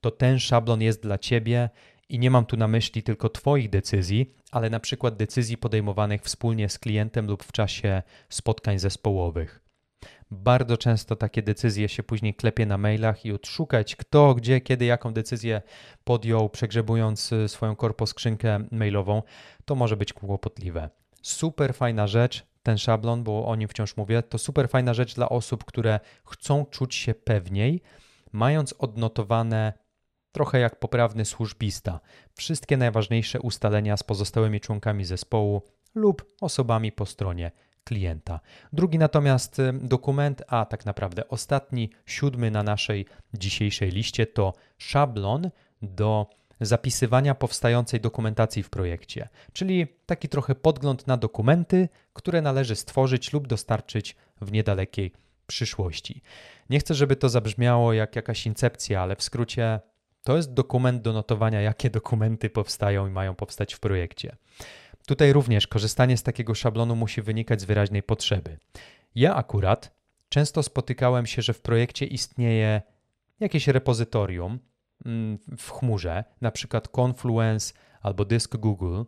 to 0.00 0.10
ten 0.10 0.38
szablon 0.38 0.82
jest 0.82 1.02
dla 1.02 1.18
Ciebie 1.18 1.70
I 2.08 2.18
nie 2.18 2.30
mam 2.30 2.46
tu 2.46 2.56
na 2.56 2.68
myśli 2.68 3.02
tylko 3.02 3.28
Twoich 3.28 3.70
decyzji, 3.70 4.34
ale 4.50 4.70
na 4.70 4.80
przykład 4.80 5.16
decyzji 5.16 5.58
podejmowanych 5.58 6.22
wspólnie 6.22 6.68
z 6.68 6.78
klientem 6.78 7.26
lub 7.26 7.44
w 7.44 7.52
czasie 7.52 8.02
spotkań 8.28 8.78
zespołowych. 8.78 9.60
Bardzo 10.30 10.76
często 10.76 11.16
takie 11.16 11.42
decyzje 11.42 11.88
się 11.88 12.02
później 12.02 12.34
klepie 12.34 12.66
na 12.66 12.78
mailach 12.78 13.24
i 13.24 13.32
odszukać 13.32 13.96
kto, 13.96 14.34
gdzie, 14.34 14.60
kiedy, 14.60 14.84
jaką 14.84 15.12
decyzję 15.12 15.62
podjął, 16.04 16.50
przegrzebując 16.50 17.32
y, 17.32 17.48
swoją 17.48 17.76
korpo 17.76 18.06
skrzynkę 18.06 18.64
mailową, 18.70 19.22
to 19.64 19.74
może 19.74 19.96
być 19.96 20.12
kłopotliwe. 20.12 20.90
Super 21.22 21.74
fajna 21.74 22.06
rzecz, 22.06 22.46
ten 22.62 22.78
szablon, 22.78 23.24
bo 23.24 23.46
o 23.46 23.56
nim 23.56 23.68
wciąż 23.68 23.96
mówię, 23.96 24.22
to 24.22 24.38
super 24.38 24.68
fajna 24.68 24.94
rzecz 24.94 25.14
dla 25.14 25.28
osób, 25.28 25.64
które 25.64 26.00
chcą 26.24 26.66
czuć 26.66 26.94
się 26.94 27.14
pewniej, 27.14 27.82
mając 28.32 28.74
odnotowane 28.78 29.72
trochę 30.34 30.58
jak 30.58 30.78
poprawny 30.78 31.24
służbista 31.24 32.00
wszystkie 32.34 32.76
najważniejsze 32.76 33.40
ustalenia 33.40 33.96
z 33.96 34.02
pozostałymi 34.02 34.60
członkami 34.60 35.04
zespołu 35.04 35.62
lub 35.94 36.34
osobami 36.40 36.92
po 36.92 37.06
stronie 37.06 37.50
klienta. 37.84 38.40
Drugi 38.72 38.98
natomiast 38.98 39.58
y, 39.58 39.72
dokument, 39.72 40.42
a 40.48 40.64
tak 40.64 40.86
naprawdę 40.86 41.28
ostatni, 41.28 41.90
siódmy 42.06 42.50
na 42.50 42.62
naszej 42.62 43.06
dzisiejszej 43.34 43.90
liście 43.90 44.26
to 44.26 44.54
szablon 44.78 45.50
do 45.82 46.26
zapisywania 46.60 47.34
powstającej 47.34 48.00
dokumentacji 48.00 48.62
w 48.62 48.70
projekcie, 48.70 49.28
czyli 49.52 49.86
taki 50.06 50.28
trochę 50.28 50.54
podgląd 50.54 51.06
na 51.06 51.16
dokumenty, 51.16 51.88
które 52.12 52.42
należy 52.42 52.76
stworzyć 52.76 53.32
lub 53.32 53.46
dostarczyć 53.46 54.16
w 54.40 54.52
niedalekiej 54.52 55.12
przyszłości. 55.46 56.22
Nie 56.70 56.78
chcę, 56.78 56.94
żeby 56.94 57.16
to 57.16 57.28
zabrzmiało 57.28 57.92
jak 57.92 58.16
jakaś 58.16 58.46
incepcja, 58.46 59.02
ale 59.02 59.16
w 59.16 59.22
skrócie 59.22 59.80
to 60.24 60.36
jest 60.36 60.52
dokument 60.52 61.02
do 61.02 61.12
notowania, 61.12 61.60
jakie 61.60 61.90
dokumenty 61.90 62.50
powstają 62.50 63.06
i 63.06 63.10
mają 63.10 63.34
powstać 63.34 63.74
w 63.74 63.80
projekcie. 63.80 64.36
Tutaj 65.06 65.32
również 65.32 65.66
korzystanie 65.66 66.16
z 66.16 66.22
takiego 66.22 66.54
szablonu 66.54 66.96
musi 66.96 67.22
wynikać 67.22 67.60
z 67.60 67.64
wyraźnej 67.64 68.02
potrzeby. 68.02 68.58
Ja 69.14 69.34
akurat 69.34 69.94
często 70.28 70.62
spotykałem 70.62 71.26
się, 71.26 71.42
że 71.42 71.52
w 71.52 71.60
projekcie 71.60 72.06
istnieje 72.06 72.82
jakieś 73.40 73.68
repozytorium 73.68 74.58
mm, 75.06 75.38
w 75.56 75.70
chmurze, 75.70 76.24
na 76.40 76.50
przykład 76.50 76.88
Confluence 76.88 77.74
albo 78.00 78.24
dysk 78.24 78.56
Google, 78.56 79.02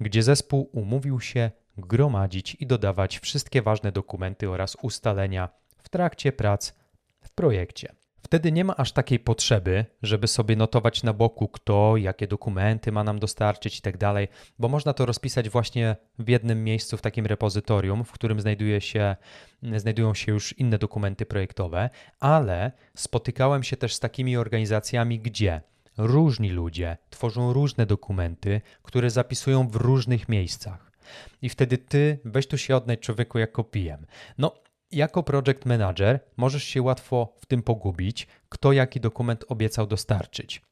gdzie 0.00 0.22
zespół 0.22 0.70
umówił 0.72 1.20
się 1.20 1.50
gromadzić 1.76 2.54
i 2.54 2.66
dodawać 2.66 3.18
wszystkie 3.18 3.62
ważne 3.62 3.92
dokumenty 3.92 4.50
oraz 4.50 4.76
ustalenia 4.82 5.48
w 5.76 5.88
trakcie 5.88 6.32
prac 6.32 6.74
w 7.20 7.30
projekcie. 7.30 7.92
Wtedy 8.28 8.52
nie 8.52 8.64
ma 8.64 8.76
aż 8.76 8.92
takiej 8.92 9.18
potrzeby, 9.18 9.84
żeby 10.02 10.26
sobie 10.26 10.56
notować 10.56 11.02
na 11.02 11.12
boku, 11.12 11.48
kto, 11.48 11.96
jakie 11.96 12.26
dokumenty 12.26 12.92
ma 12.92 13.04
nam 13.04 13.18
dostarczyć 13.18 13.78
i 13.78 13.82
tak 13.82 13.96
dalej, 13.96 14.28
bo 14.58 14.68
można 14.68 14.92
to 14.92 15.06
rozpisać 15.06 15.48
właśnie 15.48 15.96
w 16.18 16.28
jednym 16.28 16.64
miejscu 16.64 16.96
w 16.96 17.02
takim 17.02 17.26
repozytorium, 17.26 18.04
w 18.04 18.12
którym 18.12 18.40
znajduje 18.40 18.80
się, 18.80 19.16
znajdują 19.76 20.14
się 20.14 20.32
już 20.32 20.52
inne 20.52 20.78
dokumenty 20.78 21.26
projektowe, 21.26 21.90
ale 22.20 22.72
spotykałem 22.94 23.62
się 23.62 23.76
też 23.76 23.94
z 23.94 24.00
takimi 24.00 24.36
organizacjami, 24.36 25.20
gdzie 25.20 25.60
różni 25.98 26.50
ludzie 26.50 26.96
tworzą 27.10 27.52
różne 27.52 27.86
dokumenty, 27.86 28.60
które 28.82 29.10
zapisują 29.10 29.68
w 29.68 29.76
różnych 29.76 30.28
miejscach. 30.28 30.92
I 31.42 31.48
wtedy 31.48 31.78
ty 31.78 32.18
weź 32.24 32.46
tu 32.46 32.58
się 32.58 32.76
odnać 32.76 33.00
człowieku 33.00 33.38
jako 33.38 33.64
PM. 33.64 34.06
No, 34.38 34.54
jako 34.90 35.22
project 35.22 35.66
manager 35.66 36.20
możesz 36.36 36.64
się 36.64 36.82
łatwo 36.82 37.34
w 37.40 37.46
tym 37.46 37.62
pogubić, 37.62 38.26
kto 38.48 38.72
jaki 38.72 39.00
dokument 39.00 39.44
obiecał 39.48 39.86
dostarczyć. 39.86 40.62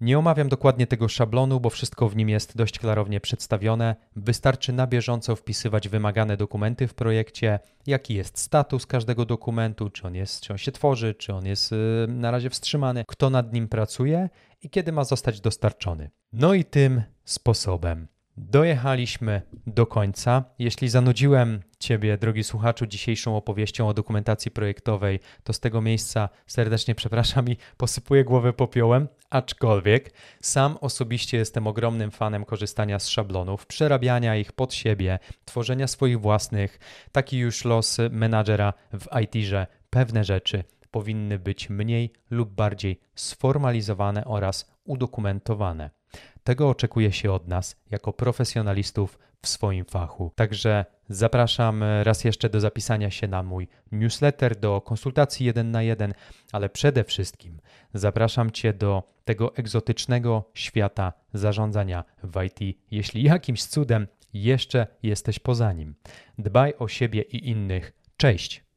Nie 0.00 0.18
omawiam 0.18 0.48
dokładnie 0.48 0.86
tego 0.86 1.08
szablonu, 1.08 1.60
bo 1.60 1.70
wszystko 1.70 2.08
w 2.08 2.16
nim 2.16 2.28
jest 2.28 2.56
dość 2.56 2.78
klarownie 2.78 3.20
przedstawione. 3.20 3.96
Wystarczy 4.16 4.72
na 4.72 4.86
bieżąco 4.86 5.36
wpisywać 5.36 5.88
wymagane 5.88 6.36
dokumenty 6.36 6.88
w 6.88 6.94
projekcie, 6.94 7.58
jaki 7.86 8.14
jest 8.14 8.38
status 8.38 8.86
każdego 8.86 9.24
dokumentu, 9.24 9.90
czy 9.90 10.06
on, 10.06 10.14
jest, 10.14 10.40
czy 10.40 10.52
on 10.52 10.58
się 10.58 10.72
tworzy, 10.72 11.14
czy 11.14 11.34
on 11.34 11.46
jest 11.46 11.72
yy, 11.72 12.06
na 12.08 12.30
razie 12.30 12.50
wstrzymany, 12.50 13.04
kto 13.08 13.30
nad 13.30 13.52
nim 13.52 13.68
pracuje 13.68 14.28
i 14.62 14.70
kiedy 14.70 14.92
ma 14.92 15.04
zostać 15.04 15.40
dostarczony. 15.40 16.10
No 16.32 16.54
i 16.54 16.64
tym 16.64 17.02
sposobem 17.24 18.08
Dojechaliśmy 18.48 19.42
do 19.66 19.86
końca. 19.86 20.44
Jeśli 20.58 20.88
zanudziłem 20.88 21.60
Ciebie, 21.78 22.18
drogi 22.18 22.44
słuchaczu, 22.44 22.86
dzisiejszą 22.86 23.36
opowieścią 23.36 23.88
o 23.88 23.94
dokumentacji 23.94 24.50
projektowej, 24.50 25.20
to 25.44 25.52
z 25.52 25.60
tego 25.60 25.80
miejsca 25.80 26.28
serdecznie 26.46 26.94
przepraszam 26.94 27.48
i 27.48 27.56
posypuję 27.76 28.24
głowę 28.24 28.52
popiołem, 28.52 29.08
aczkolwiek 29.30 30.12
sam 30.42 30.76
osobiście 30.80 31.38
jestem 31.38 31.66
ogromnym 31.66 32.10
fanem 32.10 32.44
korzystania 32.44 32.98
z 32.98 33.08
szablonów, 33.08 33.66
przerabiania 33.66 34.36
ich 34.36 34.52
pod 34.52 34.74
siebie, 34.74 35.18
tworzenia 35.44 35.86
swoich 35.86 36.20
własnych. 36.20 36.78
Taki 37.12 37.38
już 37.38 37.64
los 37.64 37.98
menadżera 38.10 38.72
w 38.92 39.20
IT, 39.22 39.44
że 39.44 39.66
pewne 39.90 40.24
rzeczy 40.24 40.64
powinny 40.90 41.38
być 41.38 41.70
mniej 41.70 42.12
lub 42.30 42.50
bardziej 42.50 43.00
sformalizowane 43.14 44.24
oraz 44.24 44.72
udokumentowane. 44.84 45.99
Tego 46.44 46.68
oczekuje 46.68 47.12
się 47.12 47.32
od 47.32 47.48
nas 47.48 47.76
jako 47.90 48.12
profesjonalistów 48.12 49.18
w 49.42 49.48
swoim 49.48 49.84
fachu. 49.84 50.32
Także 50.34 50.84
zapraszam 51.08 51.84
raz 52.02 52.24
jeszcze 52.24 52.48
do 52.48 52.60
zapisania 52.60 53.10
się 53.10 53.28
na 53.28 53.42
mój 53.42 53.68
newsletter, 53.92 54.56
do 54.56 54.80
konsultacji 54.80 55.46
jeden 55.46 55.70
na 55.70 55.82
jeden, 55.82 56.14
ale 56.52 56.68
przede 56.68 57.04
wszystkim 57.04 57.60
zapraszam 57.94 58.50
Cię 58.50 58.72
do 58.72 59.02
tego 59.24 59.56
egzotycznego 59.56 60.50
świata 60.54 61.12
zarządzania 61.34 62.04
w 62.22 62.42
IT, 62.42 62.78
jeśli 62.90 63.22
jakimś 63.22 63.64
cudem 63.64 64.06
jeszcze 64.32 64.86
jesteś 65.02 65.38
poza 65.38 65.72
nim. 65.72 65.94
Dbaj 66.38 66.74
o 66.78 66.88
siebie 66.88 67.22
i 67.22 67.48
innych. 67.48 67.92
Cześć! 68.16 68.69